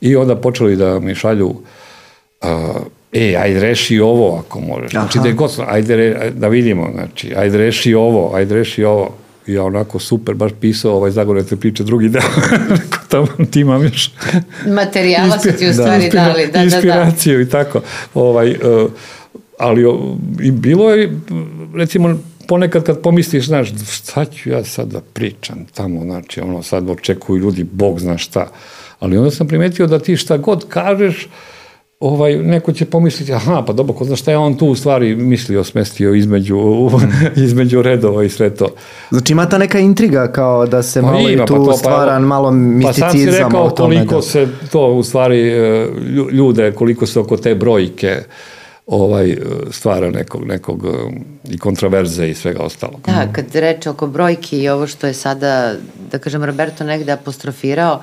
[0.00, 2.48] I onda počeli da mi šalju uh,
[3.14, 4.90] e, ajde reši ovo ako možeš.
[4.90, 5.22] Znači, Aha.
[5.22, 9.14] da je god, ajde re, da vidimo, znači, ajde reši ovo, ajde reši ovo.
[9.46, 12.22] I ja onako super, baš pisao ovaj Zagorete priče drugi deo.
[12.70, 14.10] Rekao, tamo ti imam još
[14.66, 16.46] Materijala su ti u stvari inspira- dali.
[16.46, 16.64] Da, da, da.
[16.64, 17.80] inspiraciju i tako.
[18.14, 18.90] Ovaj, uh,
[19.58, 21.20] ali o, i bilo je,
[21.74, 26.90] recimo, ponekad kad pomisliš, znaš, šta ću ja sad da pričam tamo, znači, ono, sad
[26.90, 28.46] očekuju ljudi, Bog zna šta.
[29.00, 31.28] Ali onda sam primetio da ti šta god kažeš,
[32.08, 35.16] ovaj, neko će pomisliti, aha, pa dobro, ko zna šta je on tu u stvari
[35.16, 36.58] mislio, smestio između,
[37.46, 38.68] između redova i sve to.
[39.10, 42.26] Znači ima ta neka intriga kao da se malo i ima, tu to, stvara evo,
[42.26, 42.52] malo
[42.82, 44.22] Pa sad si misticizam rekao koliko da.
[44.22, 45.86] se to u stvari e,
[46.16, 48.22] lju- ljude, koliko se oko te brojke
[48.86, 49.38] ovaj e,
[49.70, 50.90] stvara nekog, nekog e,
[51.50, 53.00] i kontraverze i svega ostalog.
[53.06, 55.72] Da, kad reče oko brojki i ovo što je sada,
[56.12, 58.00] da kažem, Roberto negde apostrofirao,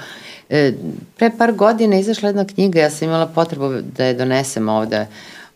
[0.51, 0.73] e,
[1.17, 5.07] pre par godina izašla jedna knjiga, ja sam imala potrebu da je donesem ovde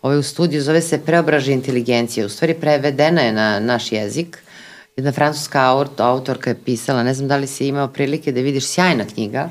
[0.02, 4.38] ovaj u studiju, zove se Preobraže inteligencije, u stvari prevedena je na naš jezik,
[4.98, 8.68] jedna francuska aut- autorka je pisala, ne znam da li si imao prilike da vidiš,
[8.68, 9.50] sjajna knjiga,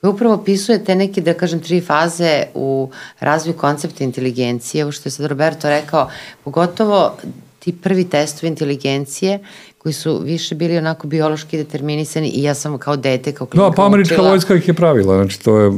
[0.00, 5.06] koja upravo opisuje te neke, da kažem, tri faze u razvoju koncepta inteligencije, ovo što
[5.06, 6.10] je sad Roberto rekao,
[6.44, 7.16] pogotovo
[7.58, 9.38] ti prvi testovi inteligencije
[9.82, 13.74] koji su više bili onako biološki determinisani i ja sam kao dete, kao klinika Da,
[13.76, 15.72] pa američka učila- vojska ih je pravila, znači to je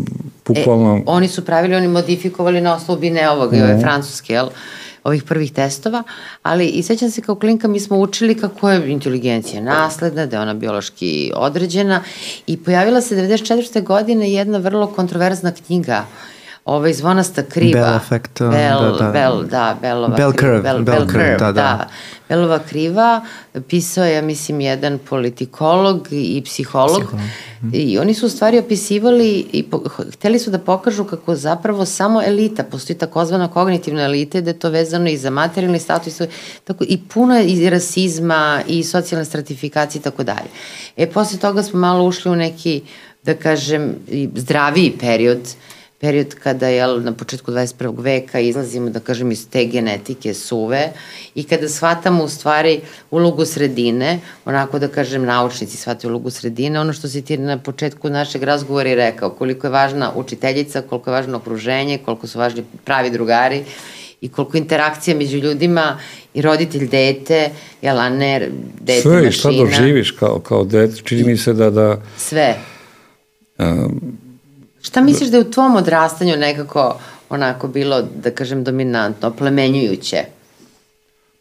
[0.46, 0.96] bukvalno...
[0.96, 4.48] E, oni su pravili, oni modifikovali na osnovu Bineovog i ove francuske, jel?
[5.04, 6.02] ovih prvih testova,
[6.42, 10.42] ali i sećam se kao klinka mi smo učili kako je inteligencija nasledna, da je
[10.42, 12.02] ona biološki određena
[12.46, 13.82] i pojavila se 94.
[13.82, 16.04] godine jedna vrlo kontroverzna knjiga
[16.64, 17.80] ovaj zvonasta kriva.
[17.80, 19.10] Bell effect, uh, Bell, da, da.
[19.10, 21.88] Bell, da, Bellova Bell kriva, curve, Bell, Bell Bell curve, curve, da, da, da.
[22.28, 23.20] Belova kriva
[23.68, 27.02] pisao je, ja mislim, jedan politikolog i psiholog.
[27.02, 27.26] psiholog.
[27.62, 27.70] Mm.
[27.72, 32.22] I oni su u stvari opisivali i po, hteli su da pokažu kako zapravo samo
[32.22, 36.20] elita, postoji takozvana kognitivna elita, da je to vezano i za materijalni status,
[36.64, 40.48] tako, i puno i rasizma i socijalne stratifikacije i tako dalje.
[40.96, 42.82] E, posle toga smo malo ušli u neki,
[43.22, 43.94] da kažem,
[44.34, 47.94] zdraviji period uh, period kada je na početku 21.
[48.02, 50.92] veka izlazimo, da kažem, iz te genetike suve
[51.34, 52.80] i kada shvatamo u stvari
[53.10, 58.10] ulogu sredine, onako da kažem naučnici shvataju ulogu sredine, ono što si ti na početku
[58.10, 62.64] našeg razgovora i rekao, koliko je važna učiteljica, koliko je važno okruženje, koliko su važni
[62.84, 63.62] pravi drugari
[64.20, 65.98] i koliko interakcija među ljudima
[66.34, 67.48] i roditelj dete,
[67.82, 68.50] jel, a ne
[68.80, 69.32] dete Sve, mašina.
[69.32, 71.70] Sve, šta doživiš kao, kao dete, čini mi se da...
[71.70, 72.54] da Sve.
[73.58, 74.23] Um,
[74.84, 76.98] Šta misliš da je u tvom odrastanju nekako
[77.30, 80.24] onako bilo, da kažem, dominantno, plemenjujuće?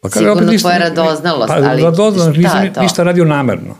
[0.00, 2.80] Pa kada Sigurno ništa, tvoja radoznalost, pa, ali radoznalost, nisam to?
[2.80, 3.74] ništa radio namerno.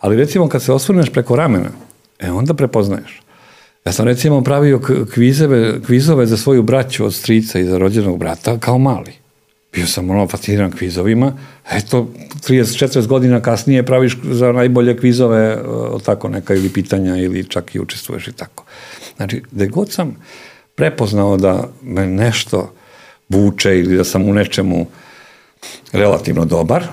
[0.00, 1.70] Ali recimo kad se osvrneš preko ramena,
[2.18, 3.22] e onda prepoznaješ.
[3.84, 4.80] Ja sam recimo pravio
[5.14, 9.12] kvizeve, kvizove za svoju braću od strica i za rođenog brata kao mali.
[9.72, 11.32] Bio sam ono fasciniran kvizovima.
[11.70, 12.08] Eto,
[12.48, 15.58] 30-40 godina kasnije praviš za najbolje kvizove,
[16.04, 18.64] tako neka ili pitanja ili čak i učestvuješ i tako.
[19.18, 20.16] Znači, gde god sam
[20.74, 22.72] prepoznao da me nešto
[23.28, 24.86] vuče ili da sam u nečemu
[25.92, 26.84] relativno dobar,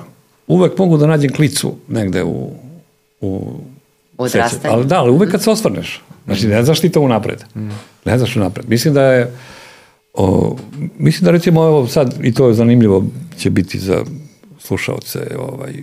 [0.47, 2.51] uvek mogu da nađem klicu negde u,
[3.21, 3.59] u
[4.17, 4.73] Odrastanju.
[4.73, 6.01] Ali da, ali uvek kad se osvrneš.
[6.25, 7.43] Znači, ne znaš ti to unapred.
[8.05, 8.69] Ne znaš unapred.
[8.69, 9.31] Mislim da je
[10.13, 10.55] o,
[10.97, 13.05] mislim da recimo evo sad, i to je zanimljivo
[13.37, 14.03] će biti za
[14.59, 15.73] slušalce, ovaj,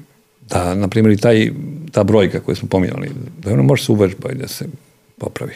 [0.48, 1.50] da, na primjer, i taj,
[1.92, 4.66] ta brojka koju smo pominjali, da ona može se uvežba i da se
[5.18, 5.54] popravi.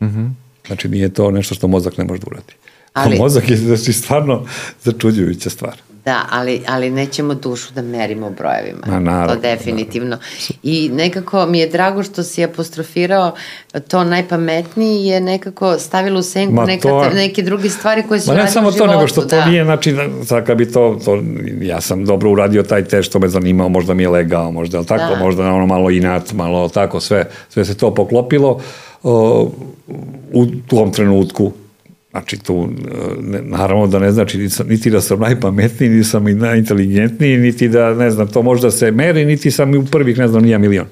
[0.00, 0.30] Mm -hmm.
[0.66, 2.52] Znači nije to nešto što mozak ne može da uradi.
[2.92, 4.46] Ali, mozak je znači, stvarno
[4.82, 5.76] začuđujuća stvar.
[6.04, 8.86] Da, ali, ali nećemo dušu da merimo brojevima.
[8.86, 10.08] Ma, naravno, to definitivno.
[10.08, 10.24] Naravno.
[10.62, 13.34] I nekako mi je drago što si apostrofirao
[13.88, 18.32] to najpametniji je nekako stavilo u senku Ma, neka, to, neke druge stvari koje su
[18.32, 19.46] Ma ne samo to, nego što to da.
[19.46, 19.96] nije, znači,
[20.26, 21.22] sad kad bi to, to,
[21.60, 25.14] ja sam dobro uradio taj test što me zanimao, možda mi je legao, možda, tako,
[25.14, 25.20] da.
[25.20, 28.52] možda ono malo inat, malo tako, sve, sve se to poklopilo.
[28.52, 28.62] Uh,
[30.32, 31.52] u tom trenutku
[32.10, 32.68] Znači, tu,
[33.20, 37.94] ne, naravno da ne znači niti da sam najpametniji, niti sam i najinteligentniji, niti da,
[37.94, 40.86] ne znam, to možda se meri, niti sam i u prvih, ne znam, nija milion.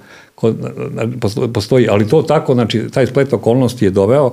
[1.54, 4.32] Postoji, ali to tako, znači, taj splet okolnosti je doveo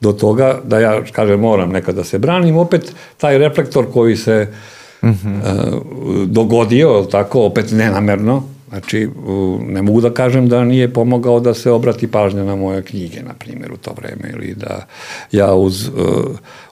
[0.00, 4.48] do toga da ja, kažem, moram nekad da se branim, opet taj reflektor koji se
[5.02, 5.38] mm -hmm.
[5.38, 9.08] uh, dogodio, tako, opet nenamerno, Znači,
[9.68, 13.34] ne mogu da kažem da nije pomogao da se obrati pažnja na moje knjige, na
[13.34, 14.86] primjer, u to vreme, ili da
[15.32, 15.94] ja uz uh,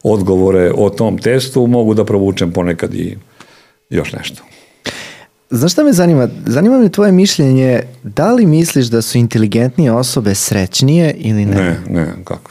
[0.02, 3.16] odgovore o tom testu mogu da provučem ponekad i
[3.90, 4.42] još nešto.
[5.50, 6.28] Znaš šta me zanima?
[6.46, 11.56] Zanima me tvoje mišljenje, da li misliš da su inteligentnije osobe srećnije ili ne?
[11.56, 12.50] Ne, ne, kako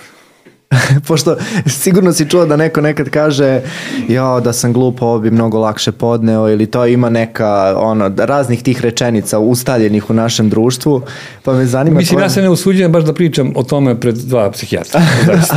[1.08, 3.62] Pošto sigurno si čuo da neko nekad kaže
[4.10, 8.64] ja da sam glup, ovo bi mnogo lakše podneo ili to ima neka ono, raznih
[8.64, 11.02] tih rečenica ustaljenih u našem društvu,
[11.44, 11.98] pa me zanima...
[11.98, 12.26] Mislim, koja...
[12.26, 15.02] ja se ne usuđujem baš da pričam o tome pred dva psihijatra.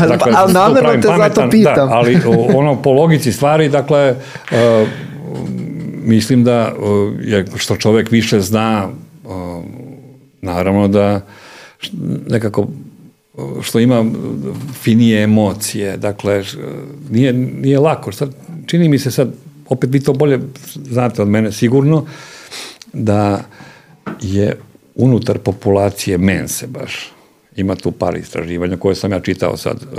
[0.08, 1.88] dakle, ali namerno te pametan, zato pitam.
[1.88, 2.18] Da, ali
[2.54, 4.14] ono, po logici stvari, dakle,
[4.50, 4.88] uh,
[6.04, 8.88] mislim da uh, je, što čovek više zna,
[9.24, 9.64] uh,
[10.42, 11.20] naravno da
[12.26, 12.66] nekako
[13.62, 14.04] što ima
[14.72, 16.44] finije emocije, dakle,
[17.10, 18.12] nije, nije lako.
[18.12, 18.34] Sad,
[18.66, 19.32] čini mi se sad,
[19.68, 20.40] opet vi to bolje
[20.74, 22.06] znate od mene sigurno,
[22.92, 23.44] da
[24.20, 24.56] je
[24.94, 27.12] unutar populacije mense baš,
[27.56, 29.98] ima tu par istraživanja koje sam ja čitao sad, uh,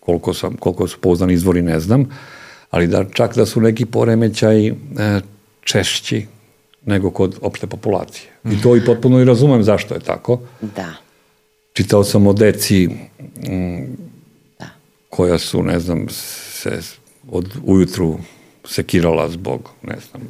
[0.00, 2.08] koliko, sam, koliko su pouzdani izvori ne znam,
[2.70, 4.76] ali da čak da su neki poremećaj uh,
[5.60, 6.26] češći
[6.86, 8.30] nego kod opšte populacije.
[8.44, 10.40] I to i potpuno i razumem zašto je tako.
[10.60, 10.92] Da.
[11.72, 13.84] Čitao sam o deci mm,
[14.58, 14.68] da.
[15.08, 16.80] koja su, ne znam, se
[17.30, 18.18] od ujutru
[18.64, 20.22] sekirala zbog, ne znam,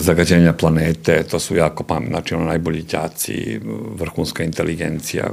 [0.00, 3.60] zagađenja planete, to su jako pametni, znači ono najbolji đaci,
[3.98, 5.30] vrhunska inteligencija,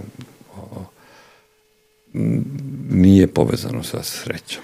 [2.90, 4.64] nije povezano sa srećom.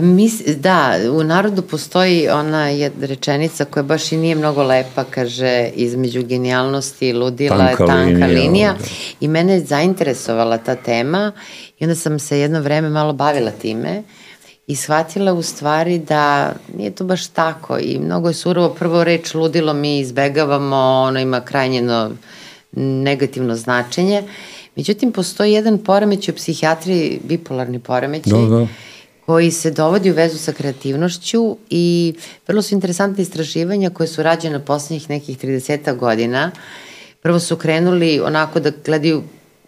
[0.00, 2.66] Mis, da, u narodu postoji ona
[3.00, 8.26] rečenica koja baš i nije mnogo lepa, kaže između genijalnosti i ludila tanka je tanka
[8.26, 8.84] linija, linija da.
[9.20, 11.32] i mene je zainteresovala ta tema
[11.78, 14.02] i onda sam se jedno vreme malo bavila time
[14.66, 18.68] i shvatila u stvari da nije to baš tako i mnogo je surovo.
[18.68, 22.10] Prvo reč ludilo mi izbegavamo, ono ima krajnjeno
[22.72, 24.22] negativno značenje.
[24.76, 28.66] Međutim, postoji jedan poremeć u psihijatriji, bipolarni poremećaj, da, da
[29.26, 32.14] koji se dovodi u vezu sa kreativnošću i
[32.48, 36.50] vrlo su interesantne istraživanja koje su rađene poslednjih nekih 30 godina.
[37.22, 39.22] Prvo su krenuli onako da gledaju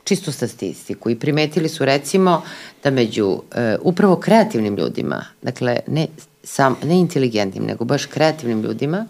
[0.05, 2.42] čistu statistiku i primetili su recimo
[2.84, 6.07] da među e, upravo kreativnim ljudima, dakle ne,
[6.44, 9.07] sam, ne inteligentnim, nego baš kreativnim ljudima,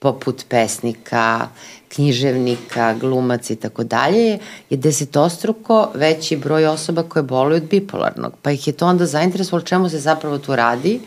[0.00, 1.48] poput pesnika,
[1.88, 4.38] književnika, glumaca i tako dalje,
[4.70, 8.32] je desetostruko veći broj osoba koje boluju od bipolarnog.
[8.42, 11.00] Pa ih je to onda zainteresovalo čemu se zapravo tu radi.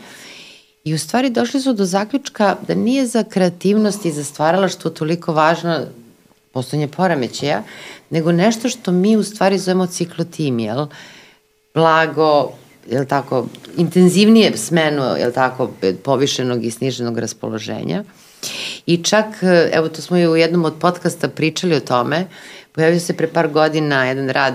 [0.84, 5.32] I u stvari došli su do zaključka da nije za kreativnost i za stvaralaštvo toliko
[5.32, 5.80] važno
[6.52, 7.62] postojanje poremećaja,
[8.10, 10.86] nego nešto što mi u stvari zovemo ciklotim, jel?
[11.74, 12.52] Blago,
[12.90, 15.70] jel tako, intenzivnije smenu, jel tako,
[16.04, 18.04] povišenog i sniženog raspoloženja.
[18.86, 19.26] I čak,
[19.72, 22.26] evo to smo i u jednom od podcasta pričali o tome,
[22.72, 24.54] pojavio se pre par godina jedan rad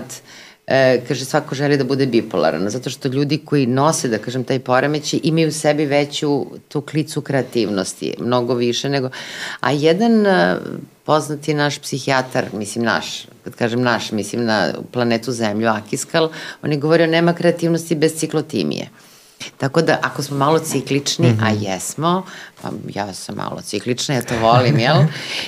[0.66, 4.58] e, kaže svako želi da bude bipolaran, zato što ljudi koji nose, da kažem, taj
[4.58, 9.10] poremeći imaju u sebi veću tu klicu kreativnosti, mnogo više nego,
[9.60, 10.56] a jedan e,
[11.04, 16.30] poznati naš psihijatar, mislim naš, kad kažem naš, mislim na planetu Zemlju, Akiskal,
[16.62, 18.88] on je govorio nema kreativnosti bez ciklotimije.
[19.58, 21.46] Tako da, ako smo malo ciklični, mm -hmm.
[21.46, 21.62] a mhm.
[21.62, 22.22] jesmo,
[22.62, 24.96] pa ja sam malo ciklična, ja to volim, jel?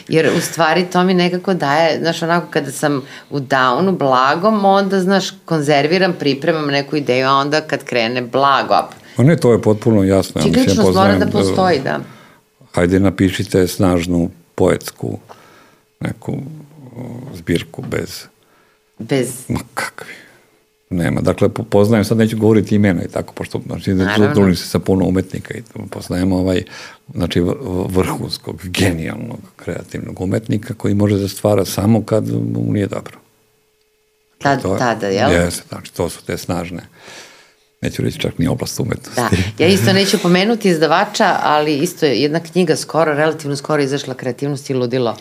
[0.09, 5.01] Jer u stvari to mi nekako daje, znaš, onako kada sam u downu blagom, onda,
[5.01, 8.89] znaš, konzerviram, pripremam neku ideju, a onda kad krene blago.
[9.17, 10.43] Pa ne, to je potpuno jasno.
[10.43, 12.01] Cikličnost ja mora da postoji, da.
[12.73, 15.19] Hajde napišite snažnu poetsku
[16.01, 16.39] neku
[17.35, 18.25] zbirku bez...
[18.99, 19.29] Bez...
[19.49, 20.22] Ma kakvi
[20.93, 21.21] nema.
[21.21, 23.95] Dakle, poznajem, sad neću govoriti imena i tako, pošto znači,
[24.35, 26.63] družim se sa puno umetnika i poznajem ovaj,
[27.15, 27.41] znači,
[27.89, 33.19] vrhunskog, genijalnog, kreativnog umetnika koji može da stvara samo kad mu nije dobro.
[34.39, 35.33] Tad, to, tada, jel?
[35.33, 36.83] Jeste, znači, to su te snažne
[37.83, 39.21] neću reći čak ni oblast umetnosti.
[39.59, 44.15] Da, ja isto neću pomenuti izdavača, ali isto je jedna knjiga skoro, relativno skoro izašla
[44.15, 45.17] Kreativnost i ludilo.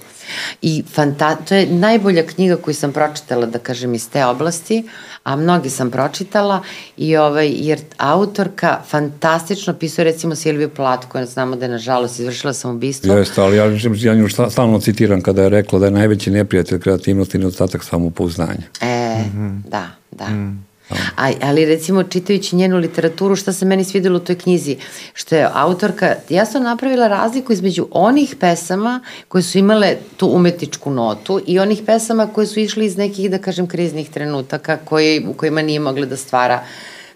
[0.61, 4.83] I fanta, to je najbolja knjiga koju sam pročitala, da kažem, iz te oblasti,
[5.23, 6.63] a mnogi sam pročitala,
[6.97, 12.53] i ovaj, jer autorka fantastično pisuje recimo Silviju Platu, koja znamo da je nažalost izvršila
[12.65, 13.17] ubistvo.
[13.17, 13.65] Jeste, ali ja,
[14.01, 18.67] ja nju stalno citiram kada je rekla da je najveći neprijatelj kreativnosti i nedostatak samopouznanja.
[18.81, 19.69] E, mm -hmm.
[19.69, 20.27] da, da.
[20.27, 20.70] Mm.
[21.17, 24.77] A, ali recimo čitajući njenu literaturu, šta se meni svidelo u toj knjizi,
[25.13, 31.41] što je autorka jasno napravila razliku između onih pesama koje su imale tu umetničku notu
[31.47, 35.61] i onih pesama koje su išli iz nekih, da kažem, kriznih trenutaka koji, u kojima
[35.61, 36.63] nije mogla da stvara,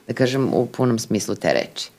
[0.08, 1.90] da kažem, u punom smislu te reči.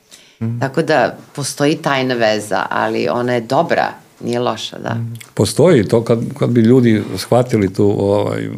[0.41, 0.59] Mm.
[0.59, 4.97] Tako da postoji tajna veza, ali ona je dobra, nije loša, da.
[5.33, 8.49] Postoji to kad, kad bi ljudi shvatili tu ovaj,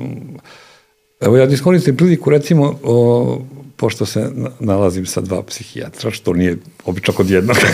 [1.19, 3.41] Evo ja iskoristim priliku recimo o,
[3.75, 7.57] pošto se nalazim sa dva psihijatra, što nije obično kod jednog.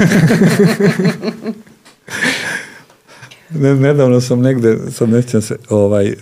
[3.62, 6.16] ne, nedavno sam negde, sad ne se, ovaj, e,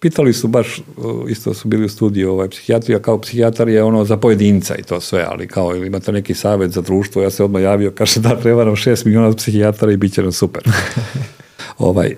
[0.00, 0.82] pitali su baš,
[1.28, 5.00] isto su bili u studiju ovaj, psihijatrija, kao psihijatar je ono za pojedinca i to
[5.00, 8.64] sve, ali kao imate neki savet za društvo, ja se odmah javio, kaže da treba
[8.64, 10.62] nam šest miliona psihijatara i bit će nam super.
[11.78, 12.14] ovaj, e,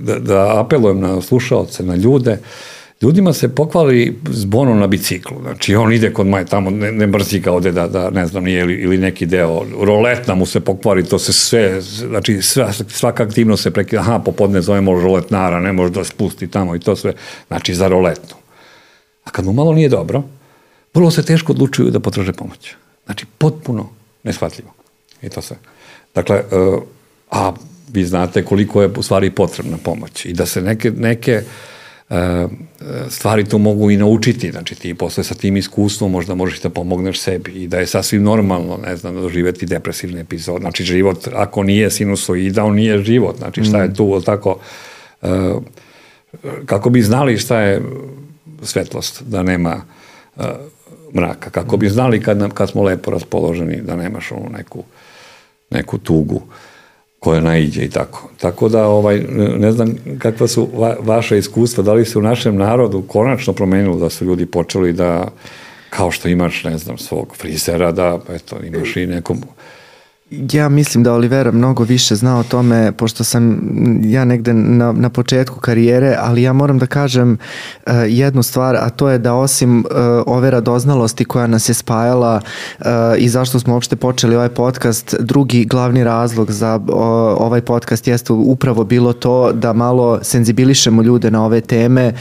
[0.00, 2.38] da, da apelujem na slušalce, na ljude,
[3.02, 5.36] ljudima se pokvali zbono na biciklu.
[5.42, 8.44] Znači, on ide kod maje tamo, ne, ne brzi ga ode da, da, ne znam,
[8.44, 13.22] nije ili, ili neki deo, roletna mu se pokvari, to se sve, znači, sva, svaka
[13.22, 17.12] aktivnost se prekida, aha, popodne zovemo roletnara, ne može da spusti tamo i to sve,
[17.48, 18.36] znači, za roletnu.
[19.24, 20.22] A kad mu malo nije dobro,
[20.94, 22.74] vrlo se teško odlučuju da potraže pomoć.
[23.06, 23.88] Znači, potpuno
[24.22, 24.70] neshvatljivo.
[25.22, 25.56] I to sve.
[26.14, 26.82] Dakle, uh,
[27.30, 27.52] a
[27.92, 31.42] vi znate koliko je u stvari potrebna pomoć i da se neke, neke
[32.08, 32.16] uh,
[33.08, 37.20] stvari tu mogu i naučiti, znači ti posle sa tim iskustvom možda možeš da pomogneš
[37.20, 41.90] sebi i da je sasvim normalno, ne znam, doživeti depresivni epizod, znači život, ako nije
[41.90, 43.94] sinusoida, on nije život, znači šta je mm.
[43.94, 44.58] tu, tako,
[45.22, 45.28] uh,
[46.66, 47.82] kako bi znali šta je
[48.62, 49.82] svetlost, da nema
[50.36, 50.44] uh,
[51.14, 54.84] mraka, kako bi znali kad, nam, kad smo lepo raspoloženi, da nemaš onu neku,
[55.70, 56.42] neku tugu
[57.26, 58.28] koja naiđe i tako.
[58.40, 59.20] Tako da ovaj,
[59.58, 63.98] ne znam kakva su va, vaša iskustva, da li se u našem narodu konačno promenilo
[63.98, 65.28] da su ljudi počeli da
[65.90, 69.42] kao što imaš, ne znam, svog frizera, da eto, imaš i nekom
[70.30, 73.60] Ja mislim da Olivera mnogo više zna o tome, pošto sam
[74.04, 77.32] ja negde na, na početku karijere, ali ja moram da kažem
[77.86, 79.84] uh, jednu stvar, a to je da osim uh,
[80.26, 82.40] ove radoznalosti koja nas je spajala
[82.78, 82.86] uh,
[83.18, 86.94] i zašto smo uopšte počeli ovaj podcast, drugi glavni razlog za uh,
[87.38, 92.12] ovaj podcast jeste upravo bilo to da malo senzibilišemo ljude na ove teme,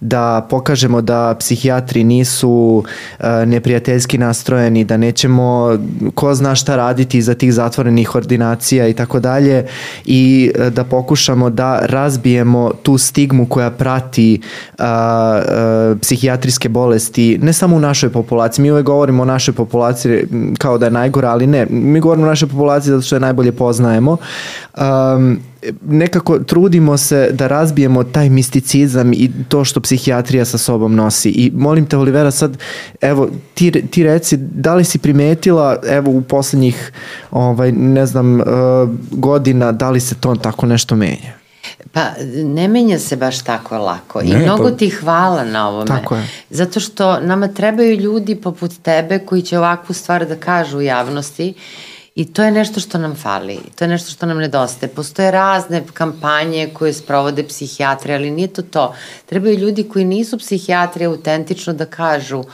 [0.00, 2.84] da pokažemo da psihijatri nisu
[3.18, 5.78] uh, neprijateljski nastrojeni, da nećemo
[6.14, 9.66] ko zna šta raditi za tih zatvorenih ordinacija i tako dalje
[10.04, 14.40] i e, da pokušamo da razbijemo tu stigmu koja prati
[14.78, 18.62] a, a, psihijatrijske bolesti ne samo u našoj populaciji.
[18.62, 20.24] Mi uvek govorimo o našoj populaciji
[20.58, 21.66] kao da je najgora, ali ne.
[21.70, 24.16] Mi govorimo o našoj populaciji zato što je najbolje poznajemo.
[24.76, 25.40] Um,
[25.82, 31.30] nekako trudimo se da razbijemo taj misticizam i to što psihijatrija sa sobom nosi.
[31.30, 32.58] I molim te Olivera sad,
[33.00, 36.92] evo, ti, ti reci, da li si primetila, evo u poslednjih,
[37.30, 38.46] ovaj, ne znam, uh,
[39.10, 41.40] godina, da li se to tako nešto menja?
[41.92, 42.04] Pa
[42.44, 44.76] ne menja se baš tako lako i ne, mnogo pa...
[44.76, 45.86] ti hvala na ovome.
[45.86, 46.28] Tako je.
[46.50, 51.54] Zato što nama trebaju ljudi poput tebe koji će ovakvu stvar da kažu u javnosti
[52.14, 54.90] I to je nešto što nam fali, to je nešto što nam nedostaje.
[54.90, 58.94] Postoje razne kampanje koje sprovode psihijatri, ali nije to to.
[59.26, 62.44] Trebaju ljudi koji nisu psihijatri autentično da kažu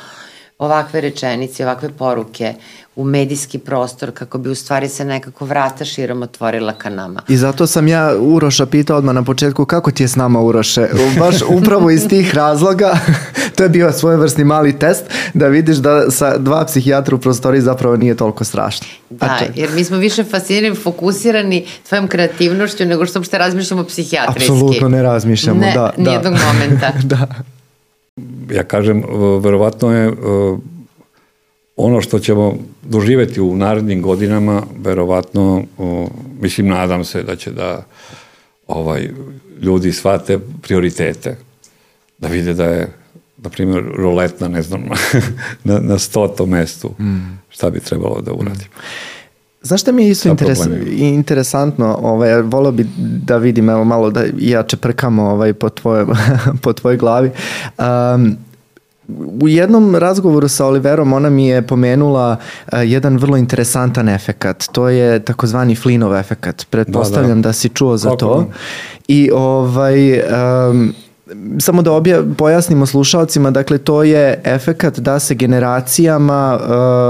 [0.59, 2.55] ovakve rečenice, ovakve poruke
[2.97, 7.23] u medijski prostor kako bi u stvari se nekako vrata širom otvorila ka nama.
[7.29, 10.89] I zato sam ja Uroša pitao odmah na početku kako ti je s nama Uroše?
[11.19, 12.99] Baš upravo iz tih razloga
[13.57, 15.05] to je bio svojevrsni mali test
[15.35, 18.87] da vidiš da sa dva psihijatra u prostoriji zapravo nije toliko strašno.
[19.11, 24.53] Da, jer mi smo više fascinirani, fokusirani tvojom kreativnošću nego što uopšte razmišljamo psihijatrijski.
[24.53, 25.93] Apsolutno ne razmišljamo, ne, da.
[25.97, 26.53] Nijednog da.
[26.53, 26.93] momenta.
[27.17, 27.27] da.
[28.55, 29.03] Ja kažem,
[29.41, 30.13] verovatno je
[31.77, 35.65] ono što ćemo doživeti u narednim godinama, verovatno,
[36.41, 37.85] mislim, nadam se da će da
[38.67, 39.11] ovaj,
[39.61, 41.37] ljudi shvate prioritete,
[42.19, 42.93] da vide da je
[43.39, 44.85] na primjer, roletna, ne znam,
[45.65, 47.39] na, na stotom mestu, mm.
[47.49, 48.75] šta bi trebalo da uradimo.
[48.77, 49.17] Mm.
[49.67, 50.59] Zašto mi je isto interes,
[50.91, 56.07] interesantno, ovaj, volio bi da vidim, evo malo da ja čeprkamo ovaj, po, tvoje,
[56.63, 57.31] po tvojoj glavi.
[57.79, 58.37] Um,
[59.41, 64.65] u jednom razgovoru sa Oliverom ona mi je pomenula uh, jedan vrlo interesantan efekat.
[64.73, 66.67] To je takozvani Flinov efekat.
[66.71, 67.49] Pretpostavljam da, da.
[67.49, 68.19] da si čuo za Kako?
[68.19, 68.47] to.
[69.09, 70.95] I ovaj um,
[71.61, 76.59] samo da obja, pojasnimo slušalcima, dakle to je efekat da se generacijama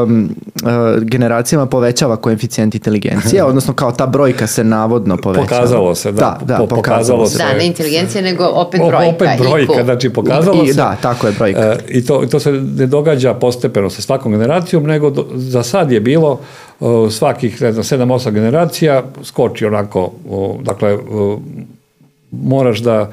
[0.04, 0.30] um,
[0.62, 5.46] uh, generacijama povećava koeficijent inteligencije, odnosno kao ta brojka se navodno povećava.
[5.46, 6.38] Pokazalo se, da.
[6.40, 7.38] Da, da po, pokazalo se.
[7.38, 9.08] Da, ne inteligencija, nego opet brojka.
[9.08, 10.74] Opet brojka, znači pokazalo I, se.
[10.74, 11.68] Da, tako je brojka.
[11.70, 15.92] Uh, I to, to se ne događa postepeno sa svakom generacijom, nego do, za sad
[15.92, 16.40] je bilo
[16.80, 21.38] uh, svakih, ne znam, 7-8 generacija skoči onako, uh, dakle, uh,
[22.30, 23.08] moraš da Uh,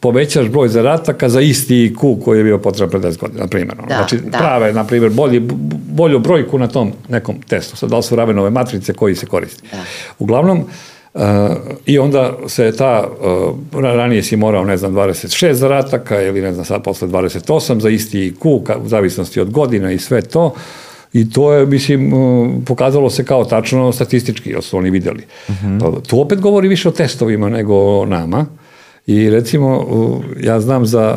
[0.00, 3.76] povećaš broj zadataka za isti IQ koji je bio potreban pre 10 godina, na primjer.
[3.88, 4.38] Da, znači, da.
[4.38, 5.40] prave, na primjer, bolji,
[5.88, 7.76] bolju brojku na tom nekom testu.
[7.76, 9.62] Sad, da li su Ravenove matrice koji se koristi.
[9.72, 9.78] Da.
[10.18, 10.64] Uglavnom,
[11.14, 11.20] Uh,
[11.86, 13.08] I onda se ta,
[13.72, 17.88] uh, ranije si morao, ne znam, 26 zadataka ili ne znam, sad posle 28 za
[17.88, 20.54] isti IQ, ka, u zavisnosti od godina i sve to.
[21.12, 25.22] I to je, mislim, uh, pokazalo se kao tačno statistički, jer su oni videli.
[25.48, 25.78] Uh mhm.
[25.78, 26.08] -huh.
[26.08, 28.38] To opet govori više o testovima nego o nama.
[28.38, 28.63] Uh,
[29.06, 29.86] I recimo,
[30.40, 31.16] ja znam za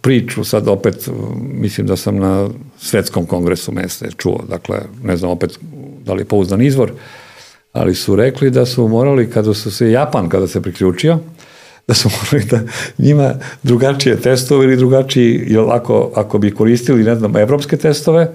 [0.00, 1.10] priču, sad opet
[1.40, 2.48] mislim da sam na
[2.78, 5.58] svetskom kongresu mesta čuo, dakle, ne znam opet
[6.04, 6.92] da li je pouzdan izvor,
[7.72, 11.18] ali su rekli da su morali, kada su se Japan, kada se priključio,
[11.88, 12.60] da su morali da
[12.98, 18.32] njima drugačije testove ili drugačiji, jer ako, ako bi koristili, ne znam, evropske testove,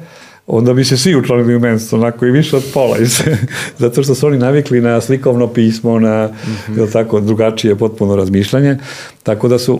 [0.51, 2.97] onda bi se svi učlanili u menstvo, onako i više od pola.
[3.77, 6.91] Zato što su oni navikli na slikovno pismo, na mm -hmm.
[6.93, 8.77] tako, drugačije potpuno razmišljanje,
[9.23, 9.79] tako da su,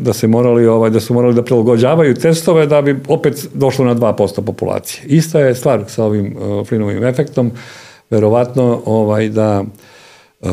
[0.00, 3.94] da se morali, ovaj, da su morali da prilagođavaju testove da bi opet došlo na
[3.94, 5.02] 2% populacije.
[5.06, 7.50] Ista je stvar sa ovim uh, Flinovim efektom,
[8.10, 9.64] verovatno ovaj, da
[10.40, 10.50] uh,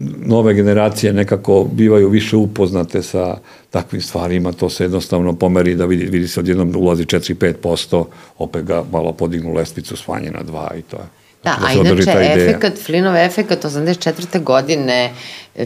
[0.00, 3.36] nove generacije nekako bivaju više upoznate sa
[3.70, 8.04] takvim stvarima, to se jednostavno pomeri da vidi, vidi se odjednom da ulazi 4-5%,
[8.38, 11.17] opet ga malo podignu lestvicu, svanje na 2 i to je.
[11.44, 14.42] Da, da a inače efekat, Flinov efekat 84.
[14.42, 15.12] godine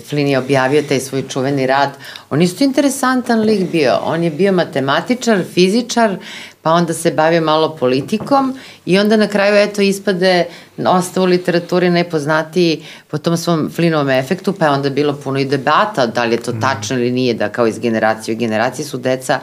[0.08, 1.90] Flin je objavio taj svoj čuveni rad.
[2.30, 3.98] On isto interesantan lik bio.
[4.04, 6.16] On je bio matematičar, fizičar,
[6.62, 10.44] pa onda se bavio malo politikom i onda na kraju eto ispade
[10.86, 15.44] ostao u literaturi najpoznatiji po tom svom Flinovom efektu, pa je onda bilo puno i
[15.44, 16.60] debata da li je to mm.
[16.60, 19.40] tačno ili nije, da kao iz generacije u generaciji su deca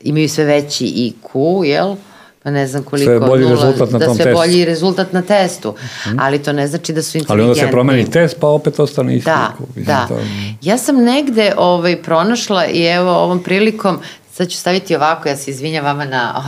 [0.00, 1.94] imaju sve veći IQ, jel?
[1.94, 2.07] pa
[2.50, 4.38] ne znam koliko, Sve bolji nula, rezultat na da tom sve testu.
[4.38, 5.74] bolji rezultat na testu,
[6.18, 7.50] ali to ne znači da su Ali inteligentni.
[7.52, 9.30] onda se promeni test, pa opet ostane isti.
[9.30, 10.06] Da, Mislim, da.
[10.08, 10.18] to-
[10.62, 13.98] Ja sam negde ovaj, pronašla i evo ovom prilikom
[14.32, 16.44] sad ću staviti ovako, ja se izvinjam vama na,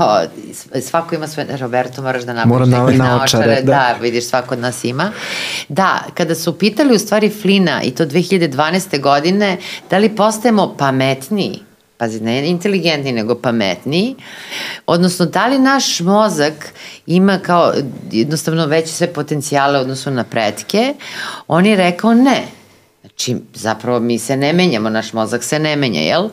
[0.75, 3.73] o, svako ima svoje, Roberto moraš da napraviš Moram na- neke naočare, naočare, da.
[3.93, 3.97] da.
[4.01, 5.13] vidiš svako od nas ima.
[5.69, 9.01] Da, kada su pitali u stvari Flina i to 2012.
[9.01, 9.57] godine,
[9.91, 11.59] da li postajemo pametniji,
[12.01, 14.15] pazi, ne inteligentni, nego pametniji,
[14.87, 16.73] odnosno da li naš mozak
[17.07, 17.73] ima kao
[18.13, 20.95] jednostavno veće sve potencijale u odnosu na pretke,
[21.49, 22.47] on je rekao ne.
[23.01, 26.29] Znači, zapravo mi se ne menjamo, naš mozak se ne menja, jel?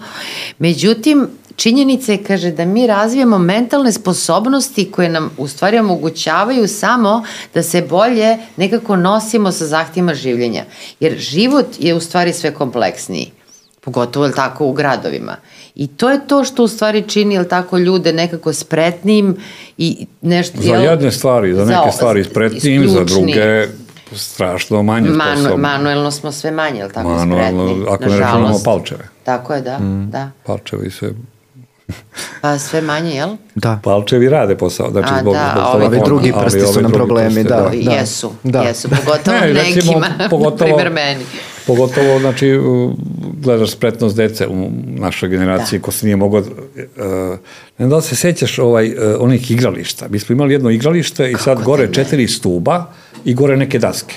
[0.59, 7.23] Međutim, činjenica je, kaže, da mi razvijamo mentalne sposobnosti koje nam u stvari omogućavaju samo
[7.53, 10.63] da se bolje nekako nosimo sa zahtjevima življenja.
[10.99, 13.31] Jer život je u stvari sve kompleksniji
[13.87, 15.37] pogotovo tako u gradovima.
[15.77, 19.37] I to je to što u stvari čini jel tako ljude nekako spretnim
[19.77, 23.67] i nešto Za jel, jedne stvari, za neke stvari spretnijim, za druge
[24.11, 25.61] strašno manje Manu, sposobni.
[25.61, 29.07] manuelno smo sve manje, jel tako, Manuelno, spretni, ako ne računamo palčeve.
[29.23, 30.31] Tako je, da, da.
[30.45, 31.13] Palčevi se
[32.41, 33.29] Pa sve manje, jel?
[33.55, 33.79] Da.
[33.83, 36.81] Palčevi rade posao, znači A, zbog, da, zbog a toga ovi Ovi drugi prsti su
[36.81, 37.69] nam problemi, prsti, da.
[37.73, 38.61] I jesu, da.
[38.61, 41.25] jesu, pogotovo Ne, recimo, nekima, pogotovo- primer meni.
[41.67, 42.59] Pogotovo, znači,
[43.41, 45.83] gledaš spretnost dece u našoj generaciji, Da.
[45.83, 46.39] ko se nije mogao...
[46.39, 46.47] Uh,
[47.77, 50.07] ne znam da se sećaš ovaj, uh, onih igrališta.
[50.09, 51.93] Mi smo imali jedno igralište i sad da gore ne?
[51.93, 52.85] četiri stuba
[53.25, 54.15] i gore neke daske.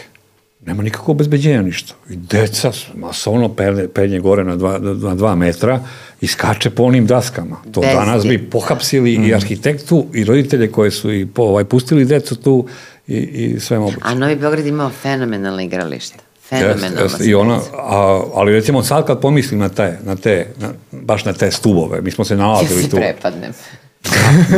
[0.66, 1.94] Nema nikakvog obezbeđenja ništa.
[2.10, 5.80] I deca masovno penje, penje gore na dva, na dva metra
[6.20, 7.56] i skače po onim daskama.
[7.72, 12.04] To Bez danas bi pohapsili i arhitektu i roditelje koji su i po, ovaj, pustili
[12.04, 12.66] decu tu
[13.08, 14.00] i, i sve moguće.
[14.02, 16.29] A Novi Beograd imao fenomenalne igrališta.
[16.50, 17.00] Fenomenalno.
[17.02, 17.24] jeste.
[17.24, 21.32] I ona, a, ali recimo sad kad pomislim na te, na te, na, baš na
[21.32, 22.96] te stubove, mi smo se Ja nalazili se tu.
[22.96, 23.52] prepadnem.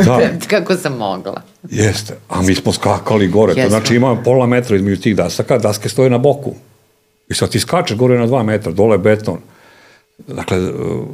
[0.05, 0.19] Da,
[0.49, 1.41] Kako sam mogla.
[1.63, 2.13] jeste.
[2.29, 3.53] A mi smo skakali gore.
[3.53, 3.69] To Jesmo.
[3.71, 6.53] znači ima pola metra između tih dasaka, daske stoje na boku.
[7.29, 9.37] I sad ti skačeš gore na dva metra, dole beton.
[10.17, 11.05] Dakle, uh,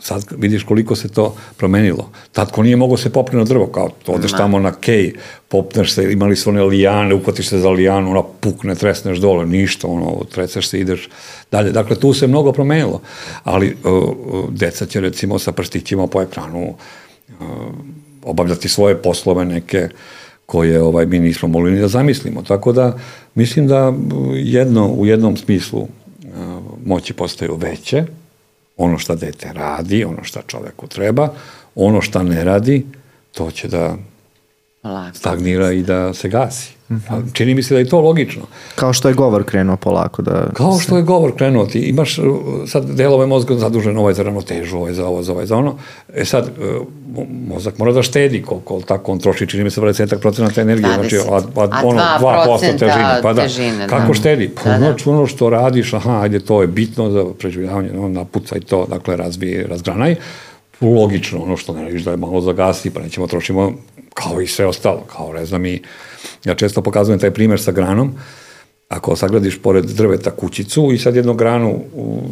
[0.00, 2.10] sad vidiš koliko se to promenilo.
[2.32, 5.12] Tad ko nije mogao se popne na drvo, kao to odeš tamo na kej,
[5.48, 9.88] popneš se, imali su one lijane, ukotiš se za lijanu, ona pukne, tresneš dole, ništa,
[9.88, 11.08] ono, treseš se, ideš
[11.50, 11.72] dalje.
[11.72, 13.00] Dakle, tu se mnogo promenilo.
[13.44, 17.46] Ali uh, deca će recimo sa prstićima po ekranu uh,
[18.24, 19.88] obavljati svoje poslove neke
[20.46, 22.42] koje ovaj, mi nismo mogli ni da zamislimo.
[22.42, 22.98] Tako da,
[23.34, 23.92] mislim da
[24.34, 25.88] jedno, u jednom smislu
[26.84, 28.04] moći postaju veće,
[28.76, 31.28] ono šta dete radi, ono šta čoveku treba,
[31.74, 32.86] ono šta ne radi,
[33.32, 33.96] to će da
[34.86, 35.16] Polako.
[35.16, 36.76] stagnira i da se gasi.
[37.08, 38.42] A Čini mi se da je to logično.
[38.74, 40.46] Kao što je govor krenuo polako da...
[40.54, 42.24] Kao što je govor krenuo, ti imaš uh,
[42.66, 45.74] sad delove mozga zadužen ovaj za ravnotežu, ovaj za ovo, za ovaj za ono.
[46.14, 49.80] E sad, uh, mo- mozak mora da štedi koliko tako on troši, čini mi se
[49.80, 50.94] 20 procenata energije, 20.
[50.94, 53.18] znači a, a, A ono, 2% 2% težine.
[53.22, 54.14] Pa da, težine, kako da.
[54.14, 54.50] štedi?
[54.54, 54.78] Pa Da, da.
[54.78, 59.16] znači ono što radiš, aha, ajde, to je bitno za preživljavanje, no, napucaj to, dakle,
[59.16, 60.16] razvij, razgranaj.
[60.80, 63.72] Logično, ono što ne radiš da je malo zagasi, pa nećemo trošimo
[64.14, 65.82] kao i sve ostalo, kao ne znam i
[66.44, 68.14] ja često pokazujem taj primer sa granom,
[68.88, 71.80] ako sagradiš pored drveta kućicu i sad jednu granu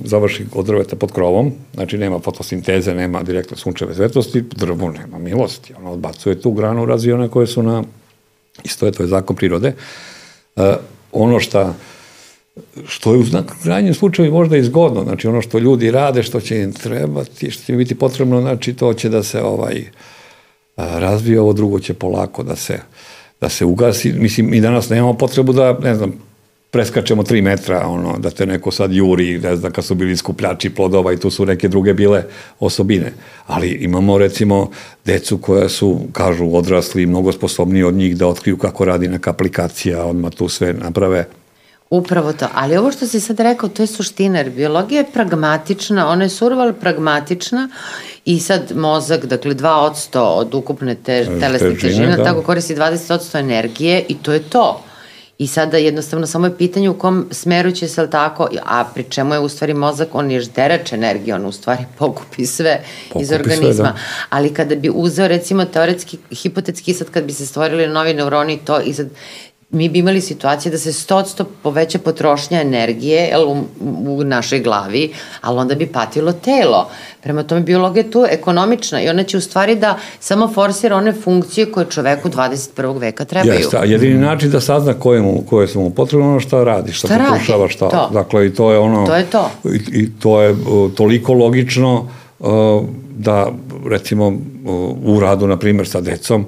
[0.05, 5.75] završi od drveta pod krovom, znači nema fotosinteze, nema direktno sunčeve svetlosti, drvo nema milosti.
[5.79, 7.83] Ono odbacuje tu granu, razvi one koje su na,
[8.65, 9.75] isto je, to je zakon prirode.
[10.57, 10.75] E,
[11.13, 11.75] ono šta,
[12.87, 13.25] što je u
[13.63, 17.65] krajnjem slučaju možda i zgodno, znači ono što ljudi rade, što će im trebati, što
[17.65, 19.85] će im biti potrebno, znači to će da se ovaj,
[20.77, 22.79] razvije, ovo drugo će polako da se,
[23.41, 24.13] da se ugasi.
[24.13, 26.13] Mislim, mi danas nemamo potrebu da, ne znam,
[26.71, 30.71] preskačemo tri metra, ono, da te neko sad juri, ne znam, kad su bili skupljači
[30.71, 32.25] plodova i tu su neke druge bile
[32.61, 33.13] osobine.
[33.47, 34.71] Ali imamo, recimo,
[35.05, 40.05] decu koja su, kažu, odrasli, mnogo sposobniji od njih da otkriju kako radi neka aplikacija,
[40.05, 41.27] odmah tu sve naprave.
[41.95, 42.47] Upravo to.
[42.55, 46.31] Ali ovo što si sad rekao, to je suština, jer biologija je pragmatična, ona je
[46.31, 47.69] surova, ali pragmatična
[48.25, 52.25] i sad mozak, dakle 2% od ukupne te, telesne težine, težine, da.
[52.25, 54.81] tako koristi 20% energije i to je to.
[55.39, 59.35] I sada jednostavno samo je pitanje u kom smeru će se, tako, a pri čemu
[59.35, 63.29] je u stvari mozak, on je žderač energije, on u stvari pokupi sve Pokupi iz
[63.29, 63.85] sve, organizma.
[63.85, 63.97] da.
[64.31, 68.81] Ali kada bi uzeo recimo teoretski, hipotetski sad kad bi se stvorili novi neuroni to
[68.81, 69.09] i sad
[69.75, 73.65] mi bi imali situacije da se 100% poveća potrošnja energije jel, u,
[74.07, 76.89] u našoj glavi, ali onda bi patilo telo.
[77.23, 81.13] Prema tome, biologija je tu ekonomična i ona će u stvari da samo forsira one
[81.13, 83.01] funkcije koje čoveku 21.
[83.01, 83.59] veka trebaju.
[83.59, 86.93] Jeste, a jedini način da sazna koje, mu, koje su mu potrebno, ono šta radi,
[86.93, 87.89] šta, Šta radi, pokušava, šta.
[87.89, 88.11] to.
[88.13, 89.07] Dakle, i to je ono...
[89.07, 89.51] To je to.
[89.65, 92.09] I, i to je uh, toliko logično
[92.39, 92.49] uh,
[93.17, 93.53] da,
[93.87, 94.37] recimo, uh,
[95.05, 96.47] u radu, na primjer, sa decom,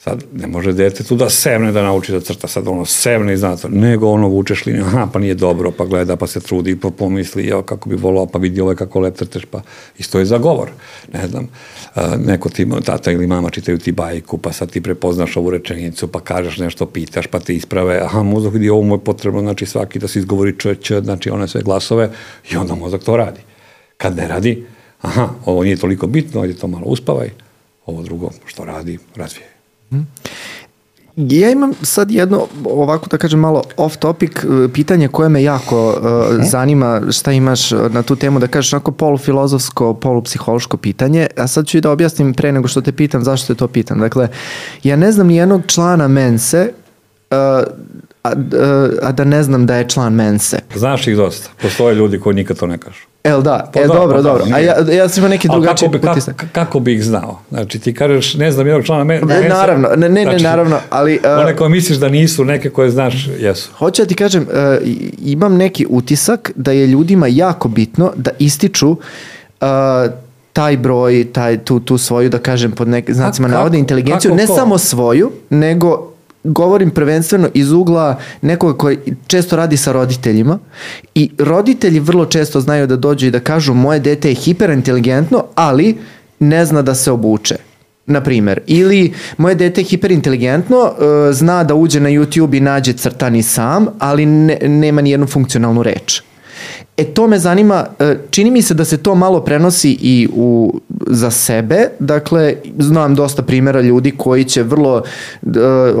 [0.00, 3.36] Sad, ne može dete tu da sevne da nauči da crta, sad ono sevne i
[3.36, 6.76] zna to, nego ono vučeš liniju, aha, pa nije dobro, pa gleda, pa se trudi,
[6.80, 9.62] pa pomisli, ja, kako bi volao, pa vidi ovo kako lep crteš, pa
[9.98, 10.70] isto je za govor,
[11.12, 11.48] ne znam,
[12.18, 16.20] neko ti, tata ili mama čitaju ti bajku, pa sad ti prepoznaš ovu rečenicu, pa
[16.20, 19.98] kažeš nešto, pitaš, pa te isprave, aha, mozak vidi, ovo mu je potrebno, znači svaki
[19.98, 22.10] da se izgovori č, č, znači one sve glasove,
[22.52, 23.40] i onda mozak to radi.
[23.96, 24.66] Kad ne radi,
[25.00, 27.30] aha, ovo nije toliko bitno, ajde to malo uspavaj,
[27.86, 29.57] ovo drugo što radi, razvije.
[31.16, 35.88] Ja imam sad jedno, ovako da kažem malo off topic, e, pitanje koje me jako
[35.88, 41.66] uh, zanima, šta imaš na tu temu, da kažeš onako polufilozofsko, polupsihološko pitanje, a sad
[41.66, 43.98] ću i da objasnim pre nego što te pitam zašto te to pitam.
[43.98, 44.28] Dakle,
[44.82, 46.72] ja ne znam ni jednog člana Mense,
[47.30, 47.36] uh,
[48.24, 48.32] a,
[49.02, 50.58] a da ne znam da je član Mense.
[50.74, 53.07] Znaš ih dosta, postoje ljudi koji nikad to ne kažu.
[53.24, 54.44] El da, pa e, da, dobro, pa dobro.
[54.44, 57.38] Da, a ja, ja sam imao neki drugačiji kako, kako, kako bi ih znao?
[57.50, 61.20] Znači ti kažeš, ne znam jednog člana me, ne, Naravno, ne, ne, znači, naravno, ali...
[61.24, 63.70] Uh, one koje misliš da nisu, neke koje znaš, jesu.
[63.78, 64.88] Hoću da ti kažem, uh,
[65.18, 68.98] imam neki utisak da je ljudima jako bitno da ističu uh,
[70.52, 74.46] taj broj, taj, tu, tu svoju, da kažem, pod nek, znacima navode, inteligenciju, kako, ne
[74.46, 76.12] samo svoju, nego
[76.44, 80.58] govorim prvenstveno iz ugla nekoga koji često radi sa roditeljima
[81.14, 85.96] i roditelji vrlo često znaju da dođu i da kažu moje dete je hiperinteligentno, ali
[86.38, 87.56] ne zna da se obuče
[88.06, 88.60] na primer.
[88.66, 90.92] Ili moje dete je hiperinteligentno, uh,
[91.32, 95.82] zna da uđe na YouTube i nađe crtani sam, ali ne, nema ni jednu funkcionalnu
[95.82, 96.22] reč.
[96.98, 100.80] E to me zanima, e, čini mi se da se to malo prenosi i u,
[101.06, 105.02] za sebe, dakle znam dosta primjera ljudi koji će vrlo
[105.42, 105.52] uh,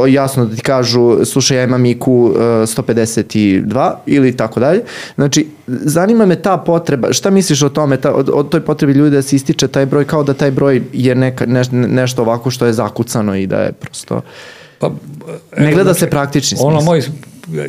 [0.08, 4.82] jasno da ti kažu slušaj ja imam IQ uh, 152 ili tako dalje,
[5.14, 9.16] znači zanima me ta potreba, šta misliš o tome, ta, o, o toj potrebi ljudi
[9.16, 12.66] da se ističe taj broj kao da taj broj je neka, ne, nešto ovako što
[12.66, 14.20] je zakucano i da je prosto...
[14.78, 14.90] Pa,
[15.58, 16.68] ne gleda znači, se praktični smisla.
[16.68, 17.02] Ono moj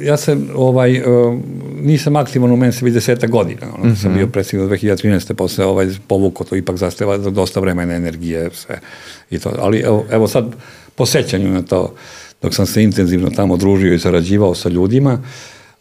[0.02, 1.40] ja sam ovaj, uh,
[1.82, 3.62] nisam aktivan u meni se vidi deseta godina.
[3.74, 4.02] Ono, mm -hmm.
[4.02, 5.34] sam bio predsjednik do 2013.
[5.34, 8.80] posle ovaj, povuko to ipak zasteva dosta vremena, energije, sve.
[9.32, 9.52] I to.
[9.60, 10.56] Ali evo, evo sad,
[10.96, 11.94] po sećanju na to,
[12.42, 15.22] dok sam se intenzivno tamo družio i sarađivao sa ljudima,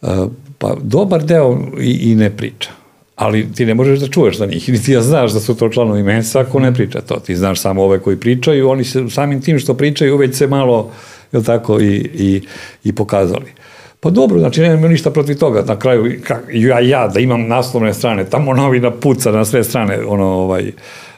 [0.01, 0.09] uh,
[0.57, 2.69] pa dobar deo i, i ne priča.
[3.15, 6.03] Ali ti ne možeš da čuješ za njih, niti ja znaš da su to članovi
[6.03, 7.19] mensa ako ne priča to.
[7.19, 10.91] Ti znaš samo ove koji pričaju, oni se samim tim što pričaju već se malo,
[11.31, 12.41] je tako, i, i,
[12.83, 13.51] i pokazali.
[13.99, 15.63] Pa dobro, znači nemam ništa protiv toga.
[15.67, 20.05] Na kraju, kak, ja, ja da imam naslovne strane, tamo novina puca na sve strane,
[20.05, 20.71] ono, ovaj,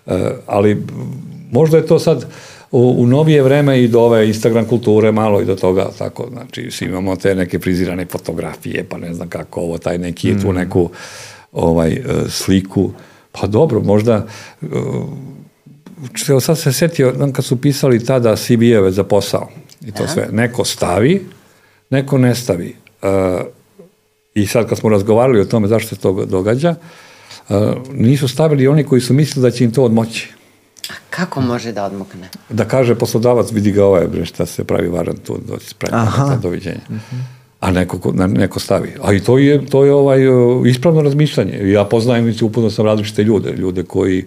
[0.06, 0.14] uh,
[0.48, 0.84] ali
[1.52, 2.26] možda je to sad
[2.72, 6.72] u, u novije vreme i do ove Instagram kulture malo i do toga, tako, znači,
[6.72, 10.42] svi imamo te neke frizirane fotografije, pa ne znam kako ovo, taj neki, mm.
[10.42, 10.90] tu neku
[11.52, 12.92] ovaj, uh, sliku,
[13.32, 14.26] pa dobro, možda,
[14.62, 14.70] uh,
[16.42, 19.50] sad se setio, kad su pisali tada CV-eve za posao
[19.86, 20.14] i to Aha.
[20.14, 21.26] sve, neko stavi,
[21.92, 22.76] neko ne stavi.
[23.02, 23.10] Uh,
[24.34, 26.76] I sad kad smo razgovarali o tome zašto se to događa,
[27.50, 27.56] uh,
[27.94, 30.30] nisu stavili oni koji su mislili da će im to odmoći.
[30.90, 32.30] A kako može da odmokne?
[32.50, 36.38] Da kaže poslodavac, vidi ga ovaj, bre, šta se pravi varan tu, doći pravi Aha.
[36.42, 36.82] doviđenja.
[36.90, 37.16] Uh mhm.
[37.16, 37.22] -huh.
[37.60, 38.94] A neko, neko stavi.
[39.04, 40.20] A i to je, to je ovaj,
[40.66, 41.72] ispravno razmišljanje.
[41.72, 44.26] Ja poznajem i upuno sam različite ljude, ljude koji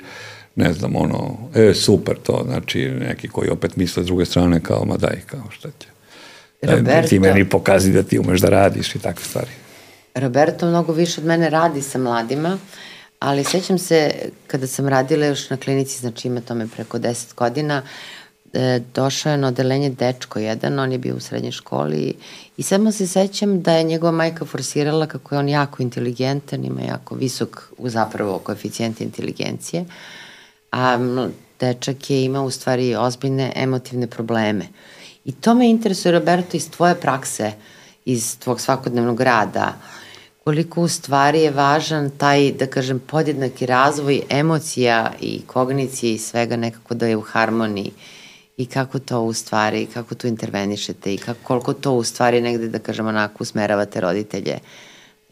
[0.56, 4.84] ne znam, ono, e, super to, znači, neki koji opet misle s druge strane kao,
[4.84, 5.88] ma daj, kao šta će.
[6.66, 9.50] Roberto, ti meni pokazi da ti umeš da radiš i takve stvari.
[10.14, 12.58] Roberto mnogo više od mene radi sa mladima,
[13.18, 14.10] ali sećam se
[14.46, 17.82] kada sam radila još na klinici, znači ima tome preko 10 godina,
[18.52, 22.14] e, došao je na odelenje dečko jedan, on je bio u srednjoj školi
[22.56, 26.80] i samo se sećam da je njegova majka forsirala kako je on jako inteligentan, ima
[26.82, 29.84] jako visok u zapravo koeficijent inteligencije,
[30.72, 30.98] a
[31.60, 34.64] dečak je imao u stvari ozbiljne emotivne probleme.
[35.24, 37.52] I to me interesuje, Roberto, iz tvoje prakse,
[38.04, 39.72] iz tvog svakodnevnog rada,
[40.44, 46.56] koliko u stvari je važan taj, da kažem, podjednaki razvoj emocija i kognicije i svega
[46.56, 47.92] nekako da je u harmoniji?
[48.56, 52.68] I kako to u stvari, kako tu intervenišete i kako, koliko to u stvari negde,
[52.68, 54.58] da kažem, onako usmeravate roditelje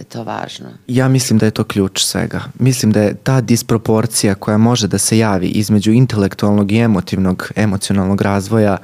[0.02, 0.66] je to važno.
[0.86, 2.40] Ja mislim da je to ključ svega.
[2.58, 8.20] Mislim da je ta disproporcija koja može da se javi između intelektualnog i emotivnog, emocionalnog
[8.20, 8.76] razvoja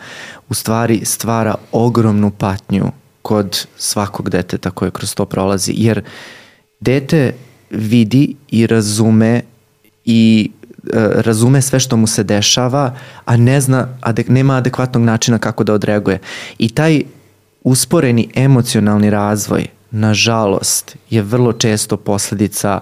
[0.49, 2.93] u stvari stvara ogromnu patnju
[3.23, 5.73] kod svakog deteta koje kroz to prolazi.
[5.77, 6.03] Jer
[6.81, 7.35] dete
[7.71, 9.43] vidi i razume
[10.05, 10.51] i
[10.93, 12.95] e, razume sve što mu se dešava,
[13.25, 16.19] a ne zna, adek, nema adekvatnog načina kako da odreaguje.
[16.59, 17.03] I taj
[17.65, 22.81] usporeni emocionalni razvoj nažalost, je vrlo često posledica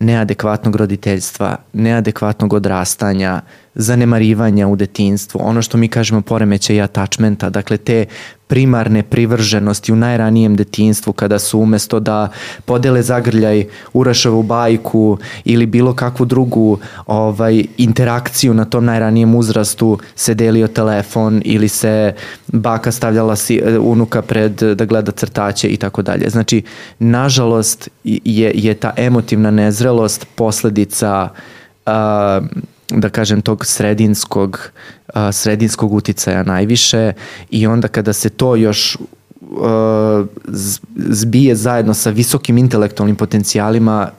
[0.00, 3.40] neadekvatnog roditeljstva, neadekvatnog odrastanja,
[3.74, 8.06] zanemarivanja u detinstvu, ono što mi kažemo poremećaj attachmenta, dakle te
[8.46, 12.28] primarne privrženosti u najranijem detinstvu kada su umesto da
[12.64, 20.34] podele zagrljaj Urašovu bajku ili bilo kakvu drugu ovaj, interakciju na tom najranijem uzrastu se
[20.34, 22.14] delio telefon ili se
[22.46, 26.30] baka stavljala si, unuka pred da gleda crtaće i tako dalje.
[26.30, 26.62] Znači,
[26.98, 31.28] nažalost je, je ta emotivna nezrelost posledica
[31.86, 31.92] uh,
[32.90, 34.70] da kažem tog sredinskog
[35.06, 37.12] a, sredinskog uticaja najviše
[37.50, 38.96] i onda kada se to još
[39.62, 40.26] a,
[40.96, 44.10] zbije zajedno sa visokim intelektualnim potencijalima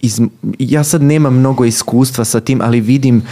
[0.00, 0.20] iz,
[0.58, 3.22] ja sad nemam mnogo iskustva sa tim, ali vidim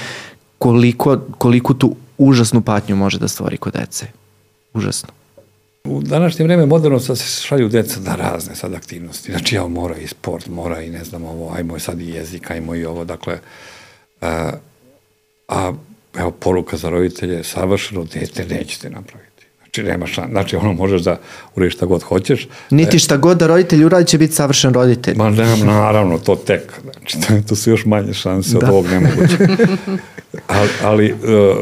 [0.59, 4.07] koliko, koliko tu užasnu patnju može da stvori kod dece.
[4.75, 5.09] Užasno.
[5.85, 9.33] U današnje vreme moderno sad se šalju deca na razne sad aktivnosti.
[9.33, 12.75] Znači, ja mora i sport, mora i ne znam ovo, ajmo sad i jezik, ajmo
[12.75, 13.05] i ovo.
[13.05, 13.39] Dakle,
[14.21, 14.53] a,
[15.49, 15.73] a
[16.19, 19.29] evo, poruka za roditelje, savršeno dete nećete napraviti.
[19.59, 21.21] Znači, nema šan, znači ono možeš da
[21.57, 22.49] uradiš šta god hoćeš.
[22.71, 25.17] Niti e, šta god da roditelj uradi će biti savršen roditelj.
[25.17, 26.81] Ma ne, naravno, to tek.
[26.83, 27.19] Znači,
[27.49, 28.59] to su još manje šanse da.
[28.59, 29.37] od ovog nemoguće.
[30.47, 31.55] ali, ali e,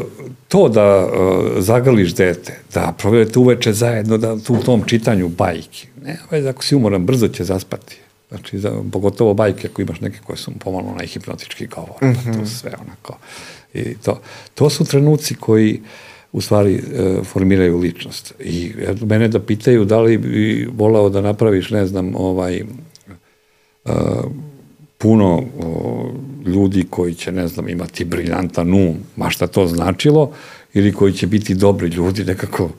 [0.47, 1.11] to da uh,
[1.57, 6.63] zagrliš dete, da provedete uveče zajedno, da tu u tom čitanju bajki, ne, već ako
[6.63, 7.97] si umoran, brzo će zaspati.
[8.29, 12.15] Znači, za, pogotovo bajke ako imaš neke koje su pomalo najhipnotički govor, mm -hmm.
[12.15, 12.45] pa to mhm.
[12.45, 13.17] sve onako
[13.77, 14.19] I to,
[14.55, 15.81] to su trenuci koji
[16.31, 18.33] u stvari e, formiraju ličnost.
[18.39, 18.71] I
[19.01, 22.63] mene da pitaju da li bi volao da napraviš, ne znam, ovaj, e,
[24.97, 26.11] puno o,
[26.45, 30.31] ljudi koji će, ne znam, imati briljantan um, ma šta to značilo,
[30.73, 32.69] ili koji će biti dobri ljudi, nekako,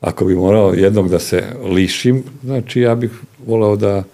[0.00, 3.10] ako bi morao jednog da se lišim, znači ja bih
[3.46, 4.04] volao da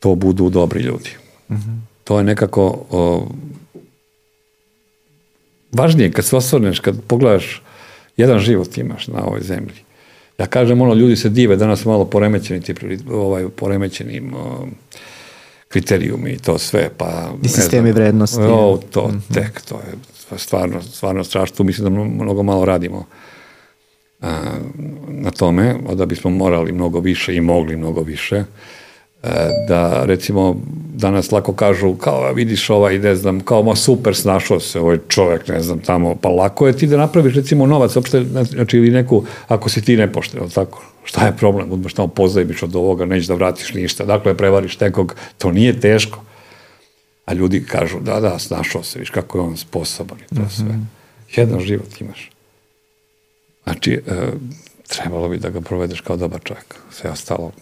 [0.00, 1.10] to budu dobri ljudi.
[1.50, 1.78] Mm -hmm.
[2.04, 3.28] To je nekako o,
[5.78, 7.62] važnije kad se osvrneš, kad pogledaš
[8.16, 9.74] jedan život imaš na ovoj zemlji.
[10.38, 12.74] Ja kažem, ono, ljudi se dive, danas malo poremećeni ti
[13.10, 14.66] ovaj, poremećenim o,
[15.68, 17.32] kriterijumi i to sve, pa...
[17.42, 18.40] I sistemi znam, vrednosti.
[18.40, 19.34] O, to, mm -hmm.
[19.34, 21.90] tek, to je stvarno, stvarno strašno, mislim da
[22.24, 23.04] mnogo malo radimo
[24.20, 24.42] a,
[25.08, 28.36] na tome, da bismo morali mnogo više i mogli mnogo više.
[28.36, 28.44] E,
[29.68, 30.56] da recimo
[30.94, 35.48] danas lako kažu kao vidiš ovaj ne znam kao ma super snašao se ovaj čovjek
[35.48, 39.24] ne znam tamo pa lako je ti da napraviš recimo novac uopšte znači ili neku
[39.48, 40.82] ako si ti nepošten al tako?
[41.04, 41.72] Šta je problem?
[41.72, 44.04] Uzmeš tamo pozajmiš od ovoga nećeš da vratiš ništa.
[44.04, 46.20] Dakle prevariš nekog to nije teško.
[47.24, 50.44] A ljudi kažu da da snašao se viš kako je on sposoban i to mm
[50.44, 50.56] -hmm.
[50.56, 50.78] sve.
[51.36, 52.30] Jedan život imaš.
[53.64, 54.00] Znači e,
[54.88, 57.52] trebalo bi da ga provedeš kao dobar čovjek sve ostalo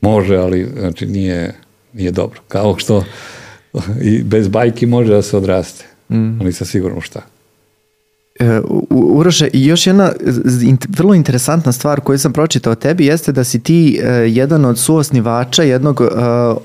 [0.00, 1.54] može, ali znači nije,
[1.92, 2.40] nije dobro.
[2.48, 3.04] Kao što
[4.02, 6.40] i bez bajki može da se odraste, mm.
[6.40, 7.20] ali sa sigurno šta.
[8.40, 8.60] E,
[8.90, 10.12] Uroše, još jedna
[10.88, 14.78] vrlo interesantna stvar koju sam pročitao o tebi jeste da si ti uh, jedan od
[14.78, 16.08] suosnivača jednog uh,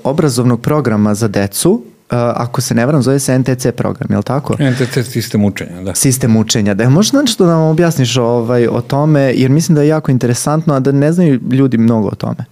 [0.04, 1.82] obrazovnog programa za decu, uh,
[2.16, 4.54] ako se ne varam, zove se NTC program, je li tako?
[4.54, 5.94] NTC sistem učenja, da.
[5.94, 9.88] Sistem učenja, da možeš nešto da nam objasniš ovaj, o tome, jer mislim da je
[9.88, 12.44] jako interesantno, a da ne znaju ljudi mnogo o tome.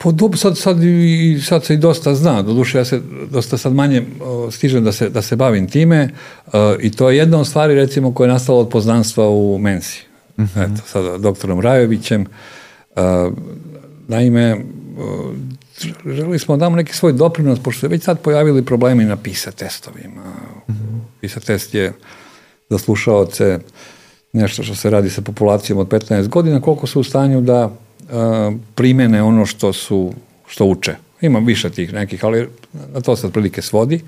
[0.00, 3.00] Po dobu sad, sad, i, sad se i dosta zna, doduše ja se
[3.30, 6.10] dosta sad manje o, stižem da se, da se bavim time
[6.52, 10.02] o, i to je jedna od stvari recimo koja je nastala od poznanstva u Mensi.
[10.38, 10.48] Mhm.
[10.58, 10.74] -huh.
[10.74, 12.26] Eto, sad doktorom Rajovićem.
[12.96, 13.32] O,
[14.08, 14.56] naime,
[14.98, 15.32] o,
[16.06, 19.50] želi smo da damo neki svoj doprinos, pošto se već sad pojavili problemi na PISA
[19.50, 20.22] testovima.
[20.68, 20.78] Mhm.
[20.78, 21.00] -huh.
[21.20, 21.92] PISA test je
[22.70, 23.58] za slušaoce
[24.32, 27.70] nešto što se radi sa populacijom od 15 godina, koliko su u stanju da
[28.74, 30.12] primene ono što su,
[30.46, 30.94] što uče.
[31.20, 32.48] Ima više tih nekih, ali
[32.94, 34.00] na to se otprilike svodi.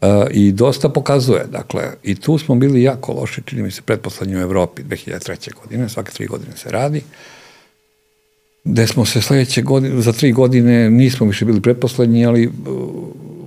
[0.00, 4.36] Uh, I dosta pokazuje, dakle, i tu smo bili jako loši, čini mi se, pretposlednji
[4.36, 5.50] u Evropi 2003.
[5.62, 7.02] godine, svake tri godine se radi,
[8.64, 12.52] gde smo se sledeće godine, za tri godine nismo više bili pretposlednji, ali uh,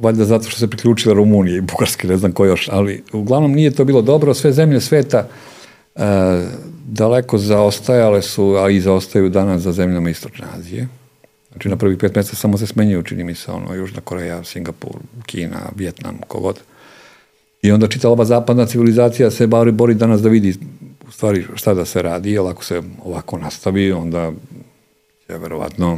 [0.02, 3.72] valjda zato što se priključila Rumunija i Bugarska, ne znam ko još, ali uglavnom nije
[3.72, 5.51] to bilo dobro, sve zemlje sveta uh,
[6.86, 10.88] daleko zaostajale su, a i zaostaju danas za zemljama Istočne Azije.
[11.52, 14.96] Znači na prvih pet mesta samo se smenjuju, čini mi se, ono, Južna Koreja, Singapur,
[15.26, 16.60] Kina, Vjetnam, kogod.
[17.62, 20.56] I onda čitala ova zapadna civilizacija se bari, bori danas da vidi
[21.08, 24.32] u stvari šta da se radi, jer ako se ovako nastavi, onda
[25.28, 25.94] će verovatno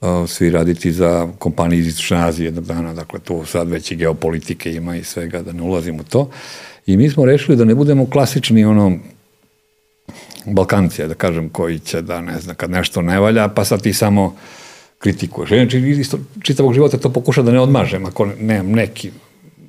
[0.00, 3.96] uh, svi raditi za kompanije iz Istočne Azije jednog dana, dakle tu sad već i
[3.96, 6.30] geopolitike ima i svega, da ne ulazim u to.
[6.86, 8.92] I mi smo rešili da ne budemo klasični ono
[10.46, 13.92] Balkancija, da kažem, koji će da, ne znam, kad nešto ne valja, pa sad ti
[13.92, 14.36] samo
[14.98, 15.48] kritikuješ.
[15.48, 19.10] Znači, isto čitavog života to pokuša da ne odmažem, ako nemam neki.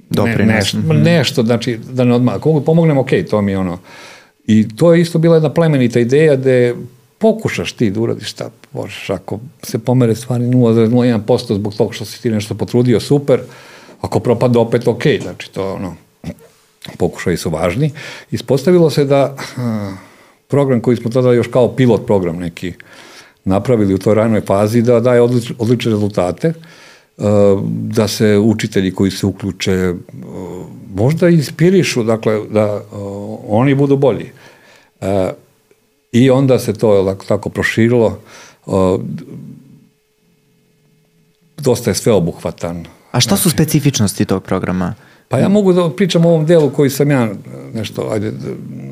[0.09, 1.01] Ne, nešto, Mhm.
[1.03, 3.79] nešto, znači, da ne odmah, ako mogu pomognem, ok, to mi je ono.
[4.47, 6.49] I to je isto bila jedna plemenita ideja da
[7.17, 12.21] pokušaš ti da uradiš šta možeš, ako se pomere stvari 0,01% zbog toga što si
[12.21, 13.39] ti nešto potrudio, super,
[14.01, 15.95] ako propada opet ok, znači to ono,
[16.97, 17.91] pokušaji su važni.
[18.31, 19.95] Ispostavilo se da a,
[20.47, 22.73] program koji smo tada još kao pilot program neki
[23.45, 26.53] napravili u toj ranoj fazi da daje odlič, odlične rezultate,
[27.17, 29.93] a, da se učitelji koji se uključe a,
[30.95, 32.81] možda inspirišu, dakle, da
[33.47, 34.31] oni budu bolji.
[36.11, 38.19] I onda se to tako, proširilo.
[41.57, 42.85] Dosta je sveobuhvatan.
[43.11, 44.93] A šta su specifičnosti tog programa?
[45.29, 47.29] Pa ja mogu da pričam o ovom delu koji sam ja
[47.73, 48.31] nešto, ajde,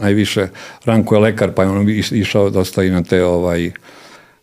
[0.02, 0.48] najviše,
[0.86, 3.72] Ranko je lekar, pa je on iš- išao dosta i na te ovaj,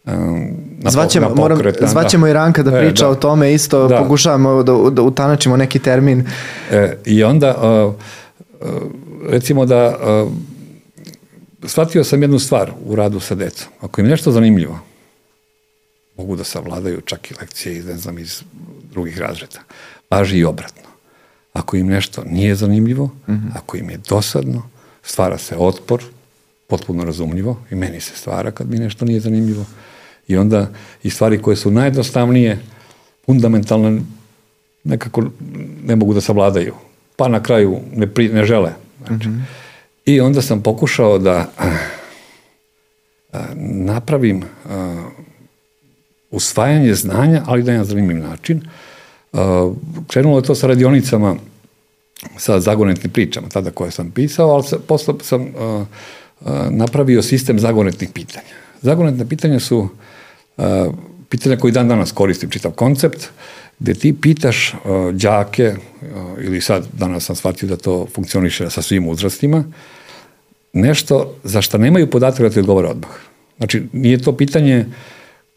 [0.04, 0.46] um,
[0.78, 1.86] na, Zvaćemo, na moram, pokret, da.
[1.86, 3.10] zvaćemo i Ranka da E, priča da.
[3.10, 3.98] o tome isto, Da.
[3.98, 6.26] pokušavamo da, da utanačimo neki termin.
[6.70, 7.54] E, I onda,
[7.88, 7.94] uh,
[9.28, 10.32] recimo da, uh,
[11.64, 13.68] shvatio sam jednu stvar u radu sa decom.
[13.80, 14.78] Ako im nešto zanimljivo,
[16.16, 18.42] mogu da savladaju čak i lekcije iz, ne znam, iz
[18.84, 19.58] drugih razreda.
[20.10, 20.81] Važi i obratno.
[21.52, 23.10] Ako im nešto nije zanimljivo,
[23.54, 24.62] ako im je dosadno,
[25.02, 26.02] stvara se otpor,
[26.66, 29.64] potpuno razumljivo, i meni se stvara kad mi nešto nije zanimljivo.
[30.28, 30.70] I onda
[31.02, 32.58] i stvari koje su najjednostavnije,
[33.26, 34.00] fundamentalne,
[34.84, 35.24] nekako
[35.84, 36.74] ne mogu da savladaju.
[37.16, 38.72] Pa na kraju ne, pri, ne žele.
[39.06, 39.28] Znači.
[40.04, 41.76] I onda sam pokušao da a,
[43.32, 45.04] a, napravim a,
[46.30, 48.62] usvajanje znanja, ali na jedan zanimljiv način.
[49.32, 49.72] A,
[50.06, 51.36] krenulo je to sa radionicama
[52.38, 55.84] sa zagonetnim pričama, tada koje sam pisao, ali sa, posle sam a,
[56.44, 58.54] a, napravio sistem zagonetnih pitanja.
[58.82, 59.88] Zagonetne pitanja su
[61.28, 63.28] pitanja koji dan danas koristim, čitav koncept,
[63.78, 68.82] gde ti pitaš uh, đake, uh, ili sad danas sam shvatio da to funkcioniše sa
[68.82, 69.64] svim uzrastima,
[70.72, 73.10] nešto za što nemaju podatak da ti odgovore odmah.
[73.56, 74.86] Znači, nije to pitanje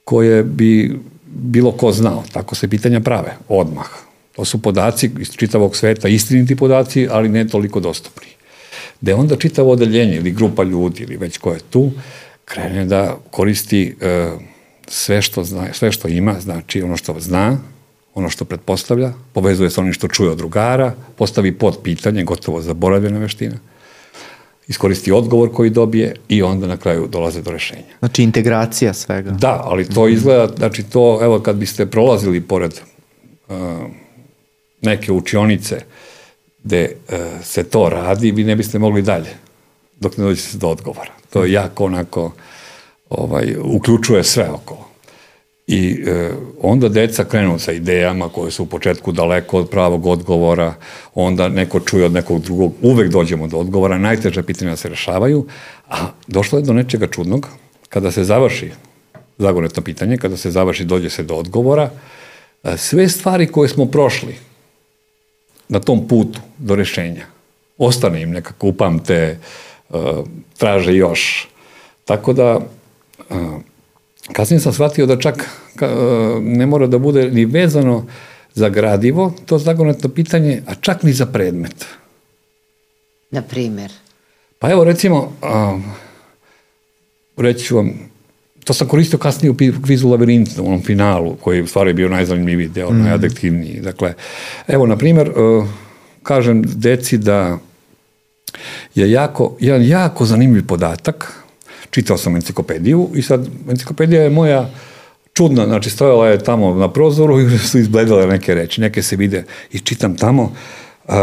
[0.04, 1.00] koje bi
[1.36, 2.24] bilo ko znao.
[2.32, 3.88] Tako se pitanja prave, odmah.
[4.36, 8.28] To su podaci iz čitavog sveta, istiniti podaci, ali ne toliko dostupni.
[9.02, 11.92] Da onda čitavo odeljenje ili grupa ljudi ili već ko je tu,
[12.46, 14.32] krene da koristi e,
[14.88, 17.58] sve, što zna, sve što ima, znači ono što zna,
[18.16, 23.20] ono što pretpostavlja, povezuje se onim što čuje od drugara, postavi pod pitanje, gotovo zaboravljena
[23.20, 23.56] veština,
[24.68, 27.96] iskoristi odgovor koji dobije i onda na kraju dolaze do rešenja.
[28.00, 29.32] Znači integracija svega.
[29.32, 32.80] Da, ali to izgleda, znači to, evo kad biste prolazili pored
[33.48, 33.56] uh,
[34.82, 35.82] neke učionice
[36.64, 39.30] gde uh, se to radi, vi ne biste mogli dalje
[40.00, 41.12] dok ne dođete do odgovora.
[41.30, 42.32] To je jako onako,
[43.10, 44.90] ovaj, uključuje sve okolo.
[45.68, 46.32] I e,
[46.62, 50.74] onda deca krenu sa idejama koje su u početku daleko od pravog odgovora,
[51.16, 55.48] onda neko čuje od nekog drugog, uvek dođemo do odgovora, najteže pitanja se rešavaju,
[55.90, 55.98] a
[56.28, 57.48] došlo je do nečega čudnog,
[57.90, 58.72] kada se završi
[59.38, 61.90] zagonetno pitanje, kada se završi, dođe se do odgovora,
[62.64, 64.36] e, sve stvari koje smo prošli
[65.70, 67.26] na tom putu do rešenja,
[67.78, 69.38] ostane im nekako upamte, e,
[70.58, 71.48] traže još.
[72.06, 72.60] Tako da,
[73.30, 73.36] e,
[74.34, 75.50] kasnije sam shvatio da čak
[75.82, 75.88] e,
[76.42, 78.06] ne mora da bude ni vezano
[78.54, 81.86] za gradivo, to zagonetno pitanje, a čak ni za predmet.
[83.32, 83.92] Na primer.
[84.60, 85.84] Pa evo recimo, um,
[87.38, 87.94] reći ću vam,
[88.64, 92.10] to sam koristio kasnije u kvizu Labirint, u onom finalu, koji je u stvari bio
[92.10, 93.02] najzanimljiviji deo, mm.
[93.02, 93.80] najadektivniji.
[93.80, 94.14] Dakle,
[94.68, 95.66] evo, na primjer, uh,
[96.24, 97.58] kažem deci da
[98.96, 101.45] je jako, jedan jako zanimljiv podatak,
[101.90, 104.70] čitao sam enciklopediju i sad enciklopedija je moja
[105.34, 109.44] čudna, znači stojala je tamo na prozoru i su izbledale neke reči, neke se vide
[109.72, 111.14] i čitam tamo uh,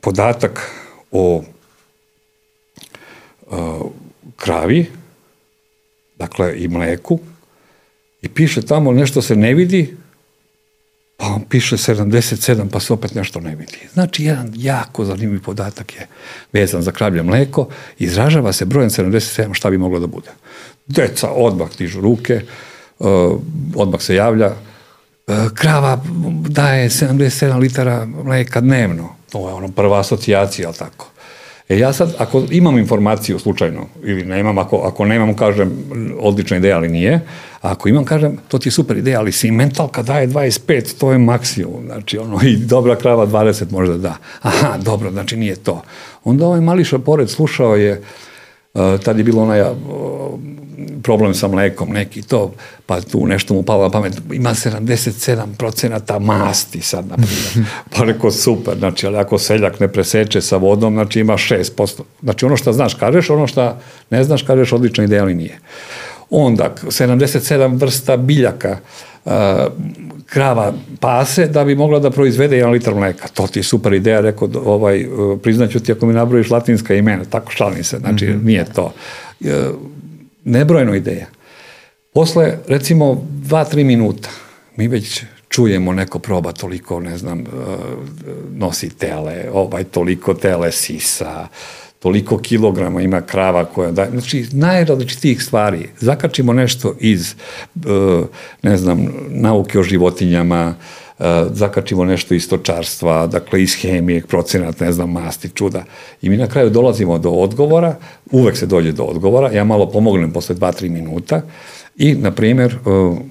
[0.00, 0.70] podatak
[1.10, 1.42] o
[3.46, 3.56] uh,
[4.36, 4.86] kravi,
[6.18, 7.18] dakle i mleku,
[8.22, 9.96] i piše tamo nešto se ne vidi,
[11.24, 13.78] pa on piše 77, pa se opet nešto ne vidi.
[13.92, 16.06] Znači, jedan jako zanimljiv podatak je
[16.52, 17.68] vezan za kravlje mleko,
[17.98, 20.30] izražava se brojem 77 šta bi moglo da bude.
[20.86, 22.40] Deca odmah tižu ruke,
[22.98, 23.08] uh,
[23.74, 26.00] odmah se javlja, uh, krava
[26.48, 29.08] daje 77 litara mleka dnevno.
[29.32, 31.13] To je ono prva asocijacija, ali tako.
[31.68, 35.72] E ja sad, ako imam informaciju slučajno, ili nemam, ako, ako nemam, kažem,
[36.20, 37.14] odlična ideja, ali nije,
[37.62, 41.12] a ako imam, kažem, to ti je super ideja, ali si mentalka daje 25, to
[41.12, 44.16] je maksimum, znači, ono, i dobra krava 20 možda da.
[44.42, 45.82] Aha, dobro, znači nije to.
[46.24, 48.06] Onda ovaj mališa pored slušao je Uh,
[49.04, 49.68] tad je bilo onaj uh,
[51.02, 52.52] problem sa mlekom neki to,
[52.86, 57.70] pa tu nešto mu palo na pamet, ima 77% masti sad, na primjer.
[57.96, 62.02] Pa rekao, super, znači, ali ako seljak ne preseče sa vodom, znači ima 6%.
[62.22, 63.76] Znači, ono što znaš kažeš, ono što
[64.10, 65.58] ne znaš kažeš, odlična ideja, ali nije.
[66.30, 69.13] Onda, 77 vrsta biljaka, uh,
[70.26, 73.28] krava pase da bi mogla da proizvede jedan litar mleka.
[73.28, 75.06] To ti je super ideja, rekao, ovaj,
[75.42, 78.44] priznaću ti ako mi nabrojiš latinska imena, tako šalim se, znači mm -hmm.
[78.44, 78.92] nije to.
[80.44, 81.26] Nebrojno ideja.
[82.14, 84.28] Posle, recimo, dva, tri minuta,
[84.76, 87.44] mi već čujemo neko proba toliko, ne znam,
[88.56, 91.48] nosi tele, ovaj toliko tele sisa,
[92.04, 95.88] toliko kilograma ima krava koja da, znači najrazličitijih stvari.
[96.00, 97.34] Zakačimo nešto iz,
[98.62, 100.74] ne znam, nauke o životinjama,
[101.50, 105.84] zakačimo nešto iz stočarstva, dakle iz hemije, procenat, ne znam, masti, čuda.
[106.22, 107.96] I mi na kraju dolazimo do odgovora,
[108.30, 111.40] uvek se dođe do odgovora, ja malo pomognem posle 2-3 minuta
[111.96, 112.76] i, na primjer,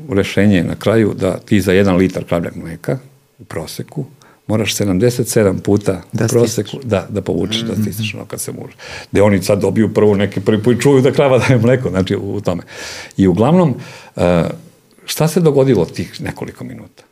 [0.10, 2.98] rešenje je na kraju da ti za jedan litar kravljeg mleka
[3.40, 4.06] u proseku
[4.48, 7.68] moraš 77 puta da proseku da, da povučeš, mm -hmm.
[7.68, 7.82] da mhm.
[7.82, 8.74] stisneš ono kad se može.
[9.12, 12.36] Gde oni sad dobiju prvo neki prvi put čuju da krava daje mleko, znači u,
[12.36, 12.64] u tome.
[13.18, 13.76] I uglavnom,
[14.16, 14.24] uh,
[15.06, 17.04] šta se dogodilo tih nekoliko minuta?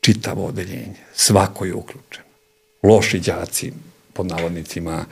[0.00, 2.22] Čitavo odeljenje, svako je uključen.
[2.82, 3.72] Loši đaci,
[4.12, 5.04] pod navodnicima,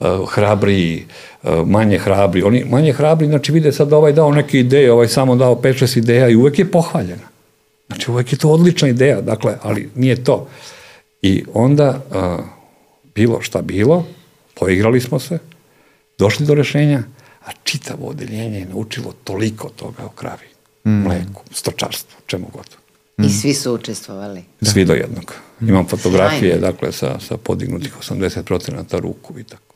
[0.00, 1.06] uh, hrabri,
[1.42, 2.42] uh, manje hrabri.
[2.42, 5.98] Oni manje hrabri, znači vide sad da ovaj dao neke ideje, ovaj samo dao 5-6
[5.98, 7.30] ideja i uvek je pohvaljena.
[7.86, 10.34] Znači uvek je to odlična ideja, dakle, ali nije to.
[10.34, 10.48] Uh,
[11.22, 12.38] I onda, a,
[13.14, 14.06] bilo šta bilo,
[14.54, 15.38] poigrali smo se,
[16.18, 17.02] došli do rešenja,
[17.44, 20.46] a čitavo odeljenje je naučilo toliko toga o kravi,
[20.84, 20.90] mm.
[20.90, 22.76] mleku, stočarstvu, čemu god.
[23.18, 23.24] Mm.
[23.24, 24.44] I svi su učestvovali?
[24.60, 24.70] Da.
[24.70, 25.34] Svi do jednog.
[25.60, 26.66] Imam fotografije, Sjajno.
[26.66, 29.69] dakle, sa, sa podignutih 80% ruku i tako.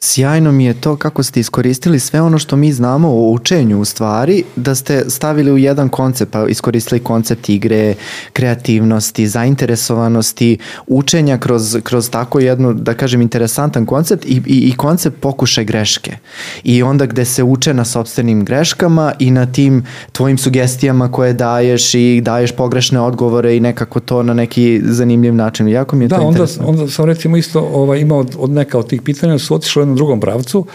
[0.00, 3.84] Sjajno mi je to kako ste iskoristili sve ono što mi znamo o učenju u
[3.84, 7.94] stvari, da ste stavili u jedan koncept, pa iskoristili koncept igre,
[8.32, 15.20] kreativnosti, zainteresovanosti, učenja kroz, kroz tako jednu, da kažem, interesantan koncept i, i, i koncept
[15.20, 16.16] pokušaj greške.
[16.64, 21.94] I onda gde se uče na sobstvenim greškama i na tim tvojim sugestijama koje daješ
[21.94, 25.68] i daješ pogrešne odgovore i nekako to na neki zanimljiv način.
[25.68, 26.68] Jako mi je da, to onda, interesantno.
[26.68, 29.96] onda sam recimo isto ovaj, imao od, od neka od tih pitanja su otišle jednom
[29.96, 30.66] drugom pravcu,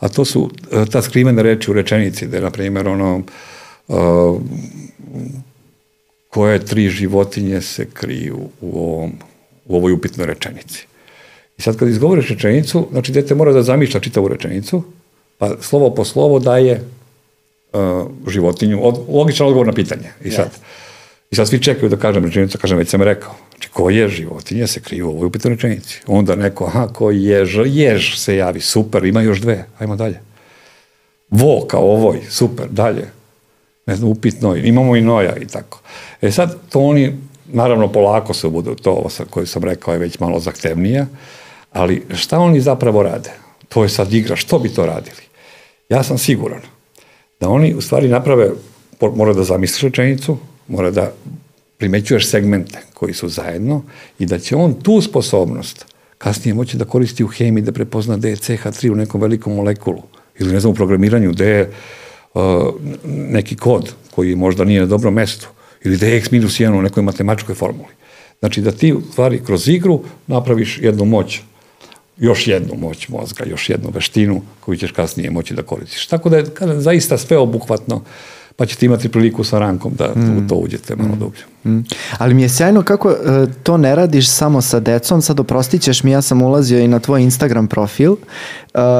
[0.00, 3.22] a to su e, ta skrivene reči u rečenici, da je, na primjer, ono,
[3.88, 4.40] uh,
[6.28, 9.12] koje tri životinje se kriju u, ovom,
[9.66, 10.86] u ovoj upitnoj rečenici.
[11.58, 14.82] I sad kad izgovoriš rečenicu, znači dete mora da zamišlja čitavu rečenicu,
[15.38, 16.82] pa slovo po slovo daje
[17.72, 17.80] uh,
[18.28, 20.12] životinju, od, logičan odgovor na pitanje.
[20.24, 20.85] I sad, yes.
[21.30, 23.34] I sad svi čekaju da kažem rečenicu, kažem, već sam rekao.
[23.50, 26.00] Znači, ko je životinja se krije u ovoj upitnoj rečenici.
[26.06, 30.20] Onda neko, aha, ko jež, jež se javi, super, ima još dve, ajmo dalje.
[31.30, 33.08] Vo kao ovoj, super, dalje.
[33.86, 35.80] Ne znam, upitno, imamo i noja i tako.
[36.22, 37.16] E sad, to oni,
[37.46, 41.06] naravno, polako se budu, to ovo sa, koju sam rekao je već malo zahtevnija,
[41.72, 43.30] ali šta oni zapravo rade?
[43.68, 45.22] To je sad igra, što bi to radili?
[45.88, 46.60] Ja sam siguran
[47.40, 48.50] da oni u stvari naprave,
[49.00, 50.38] mora da zamisliš rečenicu,
[50.68, 51.12] mora da
[51.78, 53.82] primećuješ segmente koji su zajedno
[54.18, 55.86] i da će on tu sposobnost
[56.18, 60.02] kasnije moći da koristi u hemiji, da prepozna da je CH3 u nekom velikom molekulu
[60.38, 61.72] ili ne znam u programiranju da je
[62.34, 62.42] uh,
[63.04, 65.48] neki kod koji možda nije na dobrom mestu
[65.84, 67.92] ili da je x minus 1 u nekoj matematičkoj formuli.
[68.38, 71.40] Znači da ti stvari kroz igru napraviš jednu moć
[72.18, 76.06] još jednu moć mozga, još jednu veštinu koju ćeš kasnije moći da koristiš.
[76.06, 78.02] Tako da je kada, zaista sve obuhvatno
[78.56, 80.36] pa ćete imati priliku sa rankom da mm.
[80.36, 81.18] u to uđete malo mm.
[81.18, 81.42] dublje.
[81.64, 81.84] Mm.
[82.18, 83.16] Ali mi je sjajno kako uh,
[83.62, 86.98] to ne radiš samo sa decom, sad oprostit ćeš mi, ja sam ulazio i na
[86.98, 88.18] tvoj Instagram profil uh,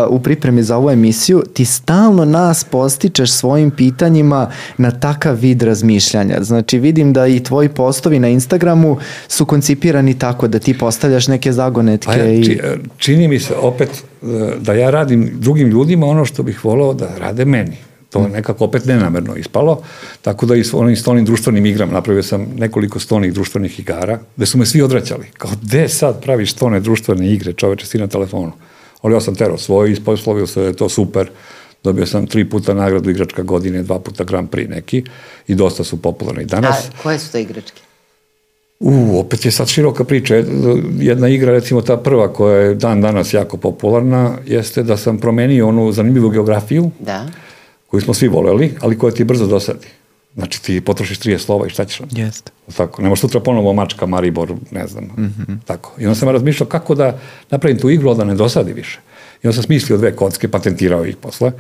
[0.09, 6.43] u pripremi za ovu emisiju, ti stalno nas postičeš svojim pitanjima na takav vid razmišljanja.
[6.43, 11.53] Znači vidim da i tvoji postovi na Instagramu su koncipirani tako da ti postavljaš neke
[11.53, 12.07] zagonetke.
[12.07, 12.45] Pa ja, i...
[12.45, 12.61] či,
[12.99, 14.05] čini mi se opet
[14.61, 17.77] da ja radim drugim ljudima ono što bih volao da rade meni.
[18.17, 19.83] To je nekako opet nenamerno ispalo,
[20.23, 24.47] tako da i s onim stolnim društvenim igram napravio sam nekoliko stolnih društvenih igara, gde
[24.47, 25.27] su me svi odvraćali.
[25.39, 28.53] Kao, gde sad praviš stolne društvene igre, čoveče, si na telefonu.
[29.03, 31.31] Ali ja sam tero svoj, isposlovio se da je to super,
[31.85, 35.05] dobio sam tri puta nagradu igračka godine, dva puta Grand Prix neki
[35.47, 36.87] i dosta su popularni danas.
[36.87, 37.81] A koje su to igračke?
[38.81, 40.35] U, opet je sad široka priča.
[40.99, 45.69] Jedna igra, recimo ta prva koja je dan danas jako popularna, jeste da sam promenio
[45.69, 46.91] onu zanimljivu geografiju.
[47.01, 47.27] Da
[47.87, 49.87] koju smo svi voleli, ali koja ti brzo dosadi.
[50.35, 52.01] Znači ti potrošiš 30 slova i šta ćeš?
[52.11, 52.53] Jeste.
[52.77, 55.05] Tako, nemaš sutra ponovo mačka, Maribor, ne znam.
[55.05, 55.59] Mm -hmm.
[55.67, 55.95] Tako.
[55.99, 57.19] I onda sam razmišljao kako da
[57.51, 58.99] napravim tu igru, da ne dosadi više.
[58.99, 61.53] I I on sam smislio dve kocke, patentirao ih posle,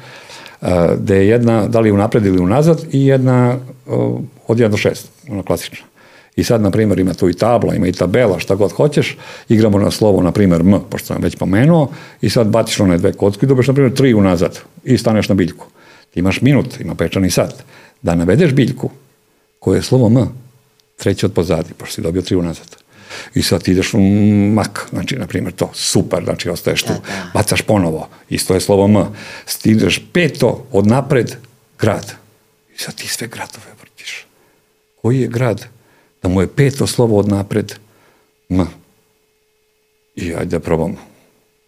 [0.60, 4.76] uh, gde je jedna, da li unapred ili unazad, i jedna uh, od 1 do
[4.76, 5.86] 6, ona klasična.
[6.36, 9.16] I sad, na primjer, ima tu i tabla, ima i tabela, šta god hoćeš,
[9.48, 11.88] igramo na slovo, na primjer, M, pošto sam već pomenuo,
[12.20, 15.34] i sad baciš one dve kocke i dobiješ, na primjer, tri unazad i staneš na
[15.34, 15.66] biljku.
[16.16, 17.64] Imaš minut, ima pečani sat.
[18.02, 18.90] Da navedeš biljku,
[19.58, 20.28] koje je slovo M,
[20.96, 22.76] treći od pozadi, pošto si dobio tri unazad.
[23.34, 24.00] I sad ti ideš u
[24.54, 27.30] mak, znači, na primjer, to, super, znači, ostaješ tu, Da, da.
[27.34, 29.06] bacaš ponovo, isto je slovo M,
[29.46, 31.36] stigneš peto od napred,
[31.78, 32.12] grad.
[32.74, 34.26] I sad ti sve gradove vrtiš.
[35.02, 35.64] Koji je grad?
[36.22, 37.72] Da mu je peto slovo od napred,
[38.48, 38.66] M.
[40.16, 40.96] I ajde da probamo.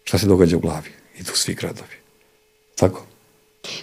[0.03, 0.89] Šta se događa u glavi?
[1.19, 1.95] Idu svi gradovi.
[2.75, 3.05] Tako?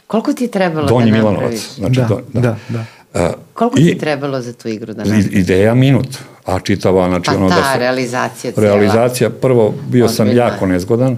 [0.06, 1.40] Koliko ti je trebalo Donji da Milanovac.
[1.40, 1.60] napraviš?
[1.70, 2.84] Znači, Da, do- da, da.
[3.14, 5.26] A, Koliko i- ti je trebalo za tu igru da napraviš?
[5.26, 6.08] Ideja minut,
[6.44, 7.78] a čitava, znači Pa ono ta da se...
[7.78, 8.68] realizacija cijela.
[8.68, 10.44] Realizacija, prvo, bio sam Ozbiljna.
[10.44, 11.16] jako nezgodan,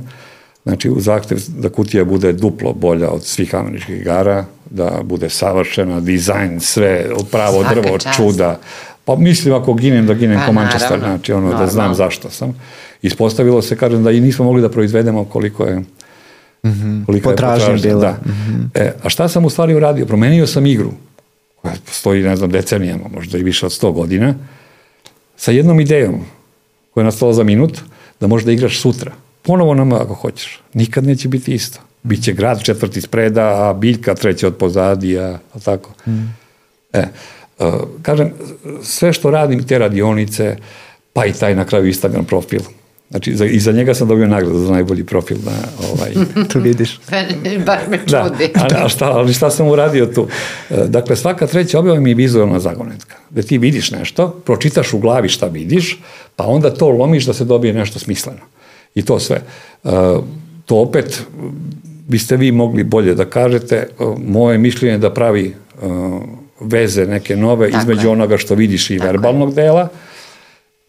[0.62, 6.01] znači u zahtev da kutija bude duplo bolja od svih američkih igara, da bude savršena,
[6.01, 8.16] dizajn, sve, pravo Svaka drvo, čast.
[8.16, 8.59] čuda.
[9.05, 11.07] Pa mislim ako ginem da ginem Pa, ko Manchester, naravno.
[11.09, 12.61] znači ono da znam zašto sam.
[13.03, 15.82] Ispostavilo se, kažem, da i nismo mogli da proizvedemo koliko je
[17.06, 17.89] kolika Potražnja je potražnja.
[17.89, 18.16] bila.
[18.74, 18.80] Da.
[18.80, 20.06] E, a šta sam u stvari uradio?
[20.06, 20.93] Promenio sam igru,
[21.56, 24.35] koja postoji, ne znam, decenijama, možda i više od 100 godina,
[25.36, 26.20] sa jednom idejom
[26.90, 27.78] koja je nastala za minut,
[28.20, 29.12] da možeš da igraš sutra.
[29.43, 30.60] Ponovo nama ako hoćeš.
[30.74, 31.80] Nikad neće biti isto.
[32.02, 35.90] Biće grad četvrti spreda, a biljka treća od pozadi, a, a tako.
[36.93, 37.05] E,
[37.59, 37.66] uh,
[38.02, 38.32] kažem,
[38.82, 40.56] sve što radim, te radionice,
[41.12, 42.60] pa i taj na kraju Instagram profil.
[43.10, 45.52] Znači, za, i za njega sam dobio nagradu za najbolji profil na
[45.85, 46.12] ovaj,
[46.52, 47.01] Tu vidiš.
[47.66, 48.52] Baš me da, čudi.
[48.55, 50.26] a, a šta, ali šta sam uradio tu?
[50.70, 53.16] E, Dakle, svaka treća objava mi je vizualna zagonetka.
[53.30, 55.98] Da ti vidiš nešto, pročitaš u glavi šta vidiš,
[56.36, 58.40] pa onda to lomiš da se dobije nešto smisleno.
[58.94, 59.36] I to sve.
[59.85, 59.90] E,
[60.66, 61.22] To opet
[62.09, 63.76] biste vi mogli bolje da kažete.
[63.76, 63.86] E,
[64.18, 65.86] Moje mišljenje je da pravi e,
[66.60, 68.12] veze neke nove Tako između je.
[68.12, 69.12] onoga što vidiš i Tako je.
[69.12, 69.89] verbalnog dela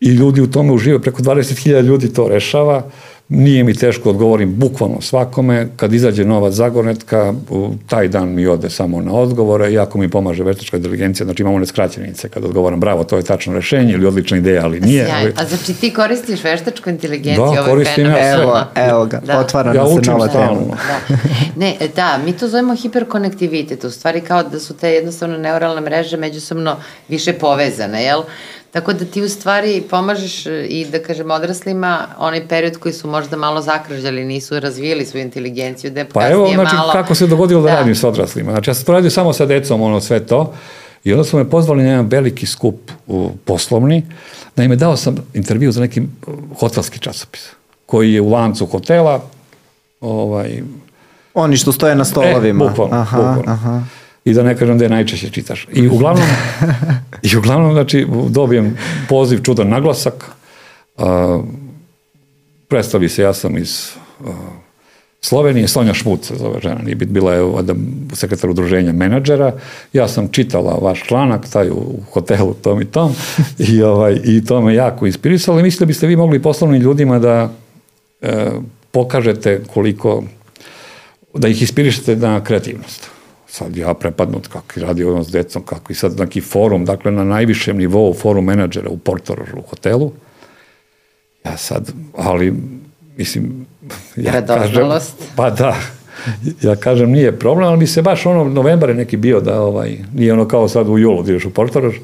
[0.02, 2.84] i ljudi u tome uživaju, preko 20.000 ljudi to rešava,
[3.30, 8.70] nije mi teško odgovorim bukvalno svakome, kad izađe nova zagonetka, u taj dan mi ode
[8.70, 13.04] samo na odgovore, jako mi pomaže veštačka inteligencija, znači imamo one skraćenice kad odgovaram, bravo,
[13.04, 15.06] to je tačno rešenje ili odlična ideja, ali nije.
[15.06, 15.22] Sjajno.
[15.22, 17.36] ali- A znači ti koristiš veštačku inteligenciju?
[17.36, 18.44] Da, ovo je koristim ja sve.
[18.44, 19.40] Evo, evo ga, Da.
[19.40, 20.60] otvara Ja se nova tema.
[21.10, 21.16] Da.
[21.56, 26.18] Ne, da, mi to zovemo hiperkonektivitet, u stvari kao da su te jednostavno neuralne mreže
[26.18, 26.76] međusobno
[27.10, 28.22] više povezane, jel?
[28.72, 33.08] Tako da ti u stvari pomažeš e, i da kažem odraslima onaj period koji su
[33.08, 36.92] možda malo zakržali, nisu razvijeli svoju inteligenciju, da je Pa evo, znači, malo...
[36.92, 38.52] kako se dogodilo da, radim s odraslima.
[38.52, 40.54] Znači, ja sam to radio samo sa decom, ono, sve to.
[41.04, 44.06] I onda su me pozvali na jedan veliki skup u, poslovni.
[44.56, 47.50] Naime, dao sam intervju za neki uh, hotelski časopis,
[47.86, 49.22] koji je u lancu hotela,
[50.02, 50.62] ovaj,
[51.34, 52.66] Oni što stoje na stolovima.
[52.66, 53.44] E, bukvalno, aha, bukvalno.
[53.52, 53.82] aha.
[54.30, 55.68] I da ne kažem da je najčešće čitaš.
[55.74, 56.28] I uglavnom,
[57.32, 58.78] i uglavnom znači, dobijem
[59.10, 60.26] poziv, čudan naglasak.
[60.98, 61.42] A,
[62.68, 63.92] predstavi se, ja sam iz
[64.26, 64.32] a,
[65.22, 67.74] Slovenije, Sonja Šmut se zove žena, nije bit, bila je valjda
[68.14, 69.54] sekretar udruženja menadžera.
[69.94, 73.16] Ja sam čitala vaš članak, taj u, u hotelu tom i tom,
[73.72, 77.20] i, ovaj, i to me jako inspirisalo i mislim da biste vi mogli poslovnim ljudima
[77.20, 77.50] da
[78.22, 78.52] e,
[78.92, 80.24] pokažete koliko
[81.34, 83.19] da ih inspirišete na kreativnost.
[83.52, 87.24] Sad ja prepadnut kako radi ono s decom, kako i sad neki forum, dakle na
[87.24, 90.12] najvišem nivou forum menadžera u Portorožu u hotelu.
[91.46, 92.54] Ja sad, ali
[93.18, 93.66] mislim,
[94.16, 95.16] ja kažem, Radoznalost.
[95.36, 95.76] pa da,
[96.62, 99.98] ja kažem nije problem, ali mi se baš ono, novembar je neki bio da ovaj,
[100.14, 101.96] nije ono kao sad u julu ideš u Portorož.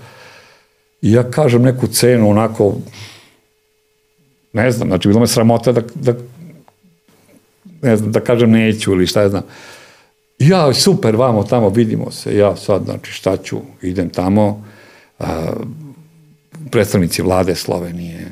[1.01, 2.75] I ja kažem neku cenu onako,
[4.53, 6.13] ne znam, znači bilo me sramota da, da
[7.81, 9.43] ne znam, da kažem neću ili šta ja znam.
[10.39, 12.35] Ja, super, vamo tamo, vidimo se.
[12.35, 14.65] Ja sad, znači, šta ću, idem tamo,
[15.19, 15.53] a,
[16.71, 18.31] predstavnici vlade Slovenije,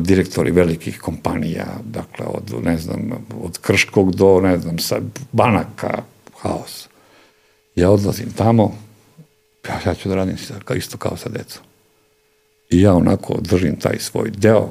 [0.00, 5.00] direktori velikih kompanija, dakle, od, ne znam, od Krškog do, ne znam, sa
[5.32, 6.02] banaka,
[6.38, 6.88] haos.
[7.74, 8.78] Ja odlazim tamo,
[9.68, 10.36] ja, ja ću da radim
[10.76, 11.62] isto, kao sa decom.
[12.70, 14.68] I ja onako držim taj svoj deo,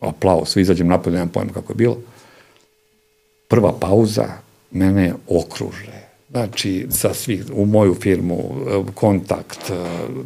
[0.00, 1.98] aplauz, izađem napolje, nemam pojma kako je bilo.
[3.48, 4.28] Prva pauza,
[4.74, 5.94] mene okruže.
[6.30, 9.74] Znači, sa svih, u moju firmu, e, kontakt, e,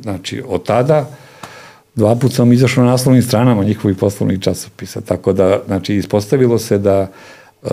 [0.02, 1.10] znači, od tada,
[1.94, 6.78] dva put sam izašao na naslovnim stranama njihovih poslovnih časopisa, tako da, znači, ispostavilo se
[6.78, 7.10] da
[7.62, 7.68] e,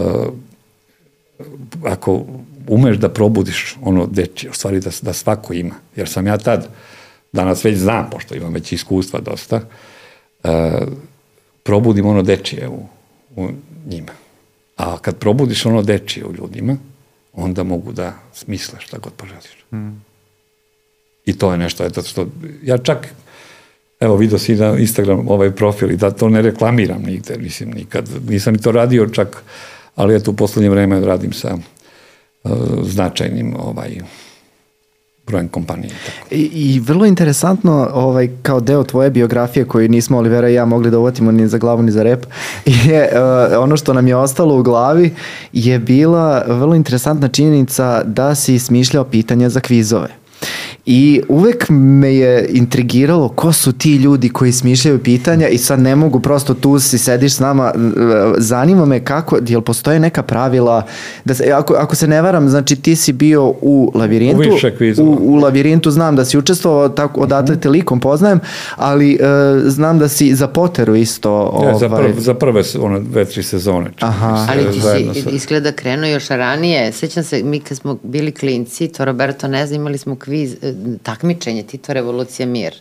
[1.84, 2.26] ako
[2.68, 6.68] umeš da probudiš ono dečje, u stvari da, da svako ima, jer sam ja tad,
[7.32, 9.62] danas već znam, pošto imam već iskustva dosta,
[10.44, 10.82] e,
[11.64, 12.80] probudim ono dečije u,
[13.36, 13.48] u
[13.86, 14.25] njima.
[14.76, 16.78] A kad probudiš ono dečije u ljudima,
[17.34, 19.66] onda mogu da smisle šta god poželiš.
[19.72, 20.02] Mm.
[21.26, 22.28] I to je nešto, eto što,
[22.64, 23.08] ja čak,
[24.00, 28.10] evo vidio si na Instagram ovaj profil i da to ne reklamiram nigde, mislim nikad,
[28.30, 29.44] nisam ni to radio čak,
[29.96, 31.58] ali eto u poslednje vreme radim sa
[32.44, 32.52] uh,
[32.84, 34.02] značajnim ovaj,
[35.28, 35.90] brojem kompanije.
[36.06, 36.36] Tako.
[36.36, 40.92] I, I vrlo interesantno, ovaj, kao deo tvoje biografije koju nismo Olivera i ja mogli
[40.92, 42.26] da uvatimo ni za glavu ni za rep,
[42.86, 45.14] je uh, ono što nam je ostalo u glavi
[45.54, 50.25] je bila vrlo interesantna činjenica da si smišljao pitanja za kvizove.
[50.86, 55.96] I uvek me je intrigiralo ko su ti ljudi koji smišljaju pitanja i sad ne
[55.96, 57.74] mogu, prosto tu si sediš s nama,
[58.38, 60.86] zanima me kako, jel postoje neka pravila,
[61.26, 64.50] da se, ako, ako se ne varam, znači ti si bio u lavirintu,
[64.98, 68.40] u, u, u lavirintu znam da si učestvovao, tako, odatle te likom poznajem,
[68.76, 71.30] ali uh, znam da si za Poteru isto.
[71.30, 71.80] Ja, ovaj...
[71.80, 73.92] za, prv, za prve one dve, tri sezone.
[74.00, 74.48] Aha.
[74.50, 74.82] Ali ti
[75.14, 75.30] si sa...
[75.30, 79.82] izgleda krenuo još ranije, sećam se, mi kad smo bili klinci, to Roberto ne znam,
[79.82, 80.56] imali smo kviz,
[81.04, 82.74] takmičenje Tito Revolucija Mir.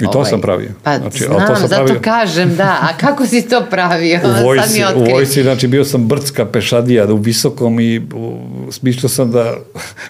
[0.00, 0.70] I to ovaj, sam pravio.
[0.82, 2.00] Pa znači, znam, to sam zato pravio.
[2.02, 2.78] kažem, da.
[2.82, 4.20] A kako si to pravio?
[4.40, 8.02] U vojsi, u vojsi, znači bio sam brdska pešadija u visokom i
[8.70, 9.54] smišljao sam da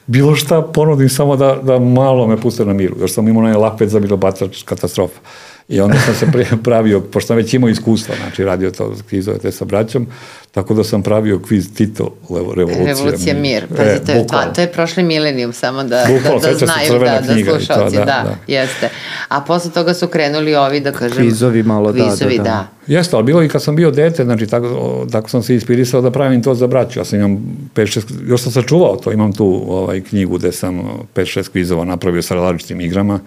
[0.06, 2.96] bilo šta ponudim samo da, da malo me puste na miru.
[3.00, 5.20] Još sam imao onaj lapet za bilo bacač katastrofa.
[5.68, 6.26] I onda sam se
[6.64, 10.06] pravio, pošto sam već imao iskustva, znači radio to kvizove te sa braćom,
[10.50, 12.14] tako da sam pravio kviz Tito
[12.56, 13.66] Revolucija, Revolucija mir.
[13.68, 16.98] Pazi, e, to, je, to, to je prošli milenijum, samo da, Bukval, da, da znaju,
[17.04, 18.88] da, da slušalci, da, da, da, jeste.
[19.28, 21.16] A posle toga su krenuli ovi, da kažem...
[21.16, 22.50] Kvizovi malo, da, kvizovi, da, da.
[22.50, 22.66] da.
[22.86, 26.10] Jeste, ali bilo i kad sam bio dete, znači tako, tako sam se inspirisao da
[26.10, 27.00] pravim to za braću.
[27.00, 27.38] Ja sam imam
[27.74, 30.82] 5-6, još sam sačuvao to, imam tu ovaj, knjigu gde sam
[31.14, 33.20] 5-6 kvizova napravio sa različitim igrama.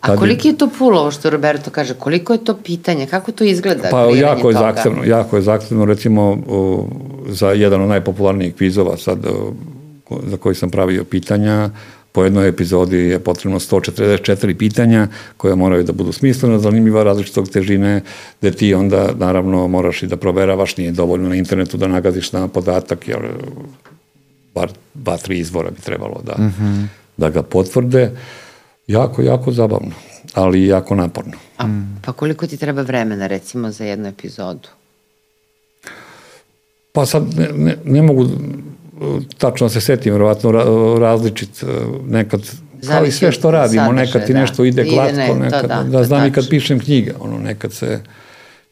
[0.00, 3.44] A koliki je to pul, ovo što Roberto kaže, koliko je to pitanje, kako to
[3.44, 3.88] izgleda?
[3.90, 4.72] Pa jako je toga?
[4.72, 6.88] zahtevno, jako je zahtevno, recimo o,
[7.28, 9.52] za jedan od najpopularnijih kvizova sad, o,
[10.26, 11.70] za koji sam pravio pitanja,
[12.12, 18.02] po jednoj epizodi je potrebno 144 pitanja koja moraju da budu smislena, zanimljiva, različitog težine,
[18.40, 22.48] gde ti onda naravno moraš i da proveravaš, nije dovoljno na internetu da nagaziš na
[22.48, 23.18] podatak, jer
[24.54, 26.86] bar dva, tri izvora bi trebalo da, mm -hmm.
[27.16, 28.04] da ga potvrde.
[28.04, 28.18] Uh,
[28.90, 29.92] jako, jako zabavno,
[30.34, 31.32] ali jako naporno.
[31.58, 31.64] A,
[32.04, 34.68] pa koliko ti treba vremena, recimo, za jednu epizodu?
[36.92, 38.26] Pa sad ne, ne, ne mogu
[39.38, 40.52] tačno da se setim, verovatno
[40.98, 41.64] različit,
[42.06, 42.40] nekad
[42.82, 44.40] Zavisi ali sve što radimo, sadrže, nekad ti da.
[44.40, 48.00] nešto ide glatko, ne, nekad, da, da znam i kad pišem knjige, ono, nekad se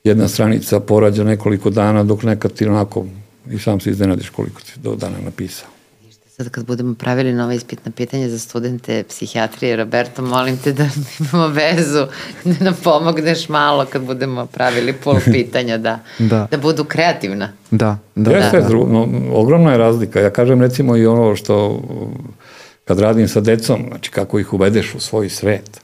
[0.04, 3.06] jedna stranica porađa nekoliko dana, dok nekad ti onako
[3.50, 5.68] i sam se izdenadiš koliko ti do dana napisao
[6.39, 10.89] sad kad budemo pravili nova ispitna pitanja za studente psihijatrije, Roberto, molim te da
[11.20, 12.06] imamo vezu,
[12.44, 16.48] da nam pomogneš malo kad budemo pravili pol pitanja, da, da.
[16.51, 17.52] da budu kreativna.
[17.70, 18.31] Da, da.
[18.31, 18.69] Jeste, da.
[18.69, 20.20] No, ogromna je razlika.
[20.20, 21.82] Ja kažem recimo i ono što
[22.85, 25.81] kad radim sa decom, znači kako ih uvedeš u svoj svet.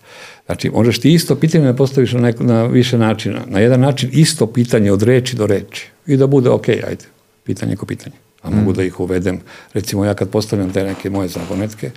[0.47, 3.41] Znači, možeš ti isto pitanje da postaviš na, neko, na više načina.
[3.47, 5.89] Na jedan način isto pitanje od reči do reči.
[6.07, 7.05] I da bude, ok, ajde,
[7.45, 8.75] pitanje ko pitanje a mogu mm.
[8.75, 9.41] da ih uvedem.
[9.73, 11.91] Recimo ja kad postavljam te neke moje zagonetke,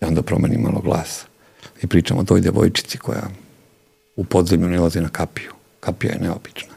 [0.00, 1.26] ja onda promenim malo glas
[1.82, 3.28] i pričam o toj devojčici koja
[4.16, 5.52] u podzemlju nalazi na kapiju.
[5.80, 6.74] Kapija je neobična.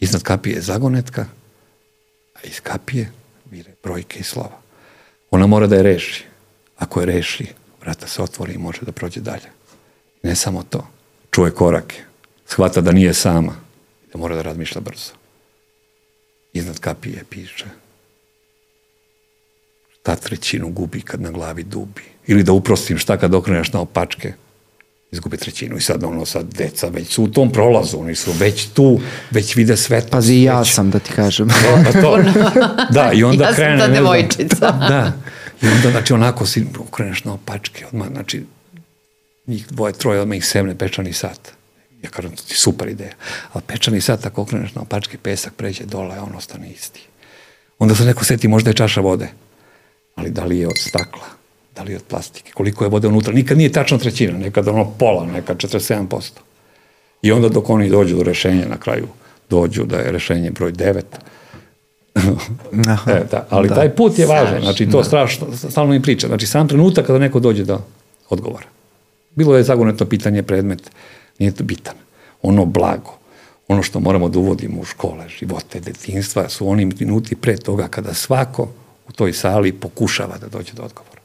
[0.00, 1.26] Iznad kapije je zagonetka,
[2.34, 3.10] a iz kapije
[3.50, 4.60] vire brojke i slova.
[5.30, 6.24] Ona mora da je reši.
[6.76, 7.46] Ako je reši,
[7.80, 9.50] vrata se otvori i može da prođe dalje.
[10.22, 10.86] Ne samo to.
[11.30, 12.02] Čuje korake.
[12.46, 13.56] Shvata da nije sama.
[14.12, 15.12] Da mora da razmišlja brzo.
[16.52, 17.66] Iznad kapije piše
[20.06, 22.02] ta trećinu gubi kad na glavi dubi.
[22.26, 24.32] Ili da uprostim šta kad okreneš na opačke,
[25.10, 25.76] izgubi trećinu.
[25.76, 29.00] I sad ono, sad deca već su u tom prolazu, oni su već tu,
[29.30, 30.10] već vide svetlost.
[30.10, 30.74] Pazi, i ja već...
[30.74, 31.48] sam, da ti kažem.
[31.48, 32.18] Da, pa to,
[32.90, 33.72] da i onda ja krene...
[33.72, 34.72] Ja sam ta devojčica.
[34.90, 35.12] da,
[35.62, 38.44] i onda, znači, onako si okreneš na opačke, odmah, znači,
[39.46, 41.52] njih dvoje, troje, odmah ih semne pečani sat.
[42.02, 43.14] Ja kažem, to ti super ideja.
[43.52, 47.00] Ali pečani sat, ako okreneš na opačke, pesak pređe dole, on ostane isti.
[47.78, 49.28] Onda se neko seti, možda je čaša vode
[50.16, 51.26] ali da li je od stakla,
[51.76, 54.90] da li je od plastike, koliko je vode unutra, nikad nije tačno trećina, nekad ono
[54.98, 56.30] pola, nekad 47%.
[57.22, 59.06] I onda dok oni dođu do rešenja na kraju,
[59.50, 61.02] dođu da je rešenje broj 9,
[63.06, 63.74] e, da, ali da.
[63.74, 65.04] taj put je važan, znači to da.
[65.04, 67.78] strašno, stalno mi priča, znači sam trenutak kada neko dođe da
[68.30, 68.66] odgovara.
[69.34, 70.90] Bilo je zagonetno pitanje, predmet,
[71.38, 71.94] nije to bitan.
[72.42, 73.18] Ono blago,
[73.68, 78.14] ono što moramo da uvodimo u škole, živote, detinstva, su oni minuti pre toga kada
[78.14, 78.68] svako
[79.08, 81.20] u toj sali pokušava da dođe do odgovora.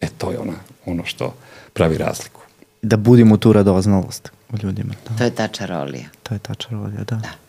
[0.00, 0.54] E, to je ona,
[0.86, 1.34] ono što
[1.72, 2.40] pravi razliku.
[2.82, 4.94] Da budimo tu radoznalost u ljudima.
[5.08, 5.16] Da.
[5.16, 6.08] To je ta čarolija.
[6.22, 7.16] To je ta čarolija, da.
[7.16, 7.47] da.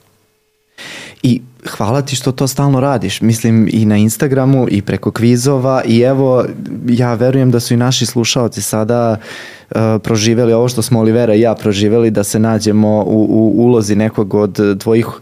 [1.24, 3.22] I hvala ti što to stalno radiš.
[3.22, 6.46] Mislim i na Instagramu i preko kvizova i evo
[6.88, 9.18] ja verujem da su i naši slušaoci sada
[9.70, 13.96] uh, proživeli ovo što smo Olivera i ja proživeli da se nađemo u, u ulozi
[13.96, 15.20] nekog od tvojih uh,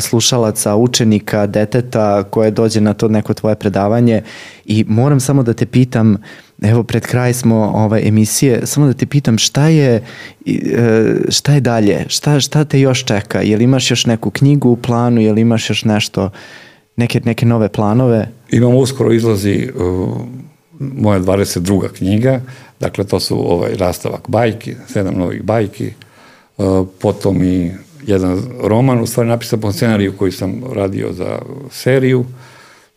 [0.00, 4.22] slušalaca, učenika, deteta koje dođe na to neko tvoje predavanje
[4.64, 6.16] i moram samo da te pitam
[6.62, 10.02] evo pred kraj smo ovaj emisije, samo da te pitam šta je
[10.46, 12.04] e, šta je dalje?
[12.08, 13.42] Šta, šta te još čeka?
[13.42, 15.20] Jel imaš još neku knjigu u planu?
[15.20, 16.30] Jel imaš još nešto
[16.96, 18.28] neke, neke nove planove?
[18.50, 20.16] Imam uskoro izlazi uh,
[20.78, 21.88] moja 22.
[21.88, 22.40] knjiga,
[22.80, 25.90] dakle to su ovaj rastavak bajki, sedam novih bajki,
[26.56, 27.72] uh, potom i
[28.06, 31.38] jedan roman, u stvari napisan po scenariju koji sam radio za
[31.70, 32.24] seriju,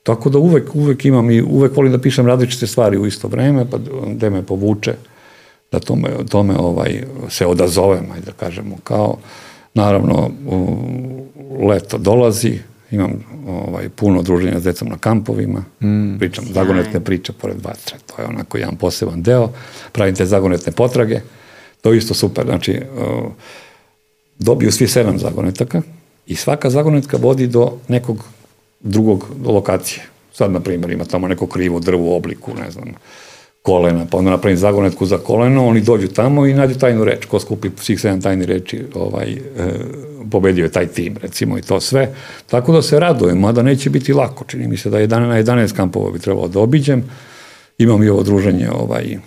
[0.08, 3.66] Tako da uvek, uvek imam i uvek volim da pišem različite stvari u isto vreme,
[3.72, 3.78] pa
[4.08, 4.94] gde me povuče
[5.72, 9.18] da tome, tome ovaj, se odazovem, ajde da kažemo, kao
[9.74, 10.32] naravno
[11.70, 12.60] leto dolazi,
[12.92, 13.12] imam
[13.48, 16.18] ovaj, puno druženja s decom na kampovima, mm.
[16.20, 16.54] pričam Sjaj.
[16.54, 19.50] zagonetne priče pored vatre, to je onako jedan poseban deo,
[19.92, 21.22] pravim te zagonetne potrage,
[21.82, 22.82] to je isto super, znači
[24.40, 25.82] dobiju svi sedam zagonetaka
[26.28, 28.36] i svaka zagonetka vodi do nekog
[28.80, 30.04] drugog lokacije.
[30.34, 32.94] Sad, na primjer, ima tamo neko krivo drvo u obliku, ne znam,
[33.62, 37.26] kolena, pa onda napravim zagonetku za koleno, oni dođu tamo i nađu tajnu reč.
[37.26, 39.40] Ko skupi svih sedam tajni reči, ovaj, e,
[40.32, 42.14] pobedio je taj tim, recimo, i to sve.
[42.45, 44.45] Tako da se radujem, mada neće biti lako.
[44.48, 47.04] Čini mi se da 11, na 11 kampova bi trebalo da obiđem.
[47.78, 49.18] Imam i ovo druženje ovaj,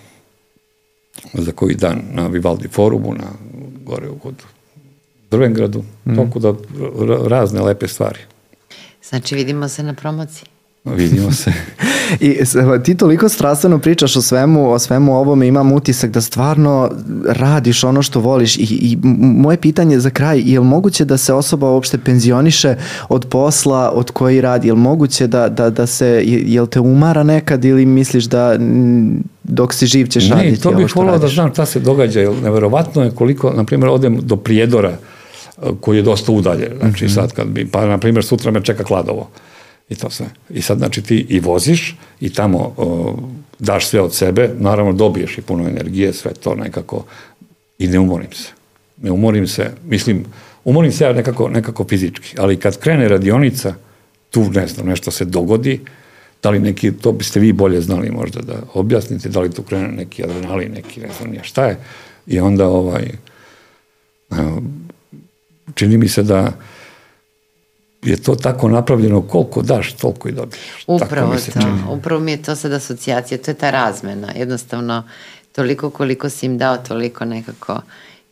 [1.34, 3.28] za koji dan na Vivaldi forumu, na,
[3.84, 4.34] gore kod
[5.30, 5.84] Drvengradu.
[6.06, 6.16] Mm.
[6.16, 6.54] Toliko da
[7.28, 8.18] razne lepe stvari.
[9.10, 10.48] Znači vidimo se na promociji.
[10.84, 11.52] Vidimo se.
[12.20, 12.36] I
[12.84, 16.90] ti toliko strastveno pričaš o svemu, o svemu ovome, imam utisak da stvarno
[17.26, 21.32] radiš ono što voliš i, i moje pitanje za kraj, je li moguće da se
[21.32, 22.74] osoba uopšte penzioniše
[23.08, 26.80] od posla od koji radi, je li moguće da, da, da se, je li te
[26.80, 28.56] umara nekad ili misliš da
[29.42, 32.20] dok si živ ćeš ne, raditi Ne, to bih volao da znam šta se događa,
[32.20, 34.96] jer neverovatno je koliko, na primjer, odem do Prijedora,
[35.80, 36.70] koji je dosta udalje.
[36.78, 37.14] Znači mm -hmm.
[37.14, 39.30] sad kad bi, pa na primjer sutra me čeka Kladovo
[39.88, 40.26] i to sve.
[40.50, 43.16] I sad znači ti i voziš i tamo o,
[43.58, 47.04] daš sve od sebe, naravno dobiješ i puno energije, sve to nekako
[47.78, 48.48] i ne umorim se.
[49.02, 50.24] Ne umorim se, mislim,
[50.64, 53.74] umorim se ja nekako, nekako fizički, ali kad krene radionica,
[54.30, 55.80] tu ne znam, nešto se dogodi,
[56.42, 59.88] da li neki, to biste vi bolje znali možda da objasnite, da li tu krene
[59.88, 61.76] neki adrenalin, neki ne znam ja šta je,
[62.26, 63.10] i onda ovaj,
[65.80, 66.52] čini mi se da
[68.02, 70.84] je to tako napravljeno koliko daš, toliko i dobiješ.
[70.86, 71.82] Upravo to, čini.
[71.88, 75.02] upravo mi je to sad asocijacija, to je ta razmena, jednostavno
[75.52, 77.80] toliko koliko si im dao, toliko nekako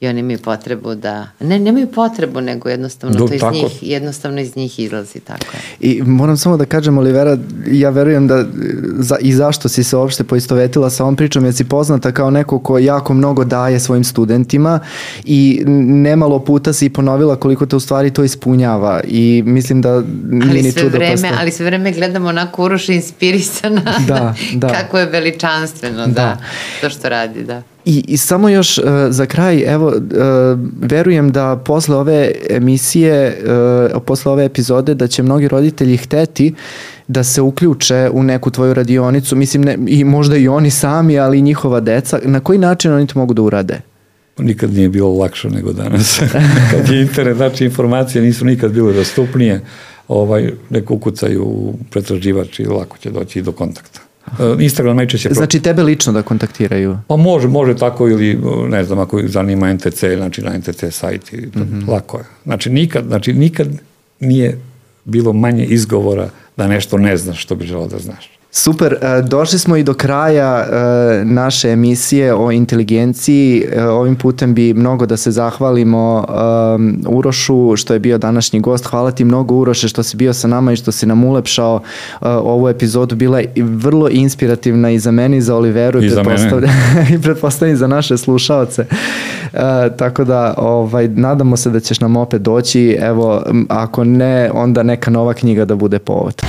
[0.01, 3.55] i oni imaju potrebu da, ne, nemaju potrebu, nego jednostavno Do, to iz tako.
[3.55, 5.91] njih, jednostavno iz njih izlazi, tako je.
[5.91, 8.45] I moram samo da kažem, Olivera, ja verujem da
[8.99, 12.59] za, i zašto si se uopšte poistovetila sa ovom pričom, jer si poznata kao neko
[12.59, 14.81] ko jako mnogo daje svojim studentima
[15.25, 20.51] i nemalo puta si ponovila koliko te u stvari to ispunjava i mislim da nije
[20.51, 21.29] ali ni čudo vreme, posta...
[21.41, 24.69] Ali sve vreme gledamo onako Uroša inspirisana, da, da.
[24.69, 26.13] kako je veličanstveno, da.
[26.13, 26.39] da,
[26.81, 27.63] to što radi, da.
[27.89, 29.95] I, I samo još uh, za kraj, evo, uh,
[30.81, 33.39] verujem da posle ove emisije,
[33.95, 36.55] uh, posle ove epizode, da će mnogi roditelji hteti
[37.07, 41.39] da se uključe u neku tvoju radionicu, mislim, ne, i možda i oni sami, ali
[41.39, 42.19] i njihova deca.
[42.25, 43.81] Na koji način oni to mogu da urade?
[44.39, 46.21] Nikad nije bilo lakše nego danas.
[46.73, 49.61] Kad je internet, znači informacije nisu nikad bile dostupnije,
[50.09, 54.01] ovaj, neko ukucaju u pretraživač i lako će doći do kontakta.
[54.39, 55.29] Uh, Instagram najčešće...
[55.33, 56.99] Znači tebe lično da kontaktiraju?
[57.09, 61.37] Pa može, može tako ili ne znam ako zanima NTC, znači na NTC sajt i
[61.37, 61.89] mm -hmm.
[61.89, 62.25] lako je.
[62.45, 63.69] Znači nikad, znači nikad
[64.21, 64.59] nije
[65.05, 68.38] bilo manje izgovora da nešto ne znaš što bi želao da znaš.
[68.51, 73.65] Super, e, došli smo i do kraja e, naše emisije o inteligenciji.
[73.73, 76.27] E, ovim putem bi mnogo da se zahvalimo
[77.09, 78.87] Urošu što je bio današnji gost.
[78.87, 81.81] Hvala ti mnogo Uroše što si bio sa nama i što si nam ulepšao
[82.21, 83.17] ovu epizodu.
[83.17, 86.69] Bila je vrlo inspirativna i za mene i za Oliveru i, i za mene.
[87.15, 88.87] i pretpostavljam za naše slušaoce.
[89.97, 92.99] Tako da ovaj, nadamo se da ćeš nam opet doći.
[93.01, 96.43] Evo, ako ne, onda neka nova knjiga da bude povod.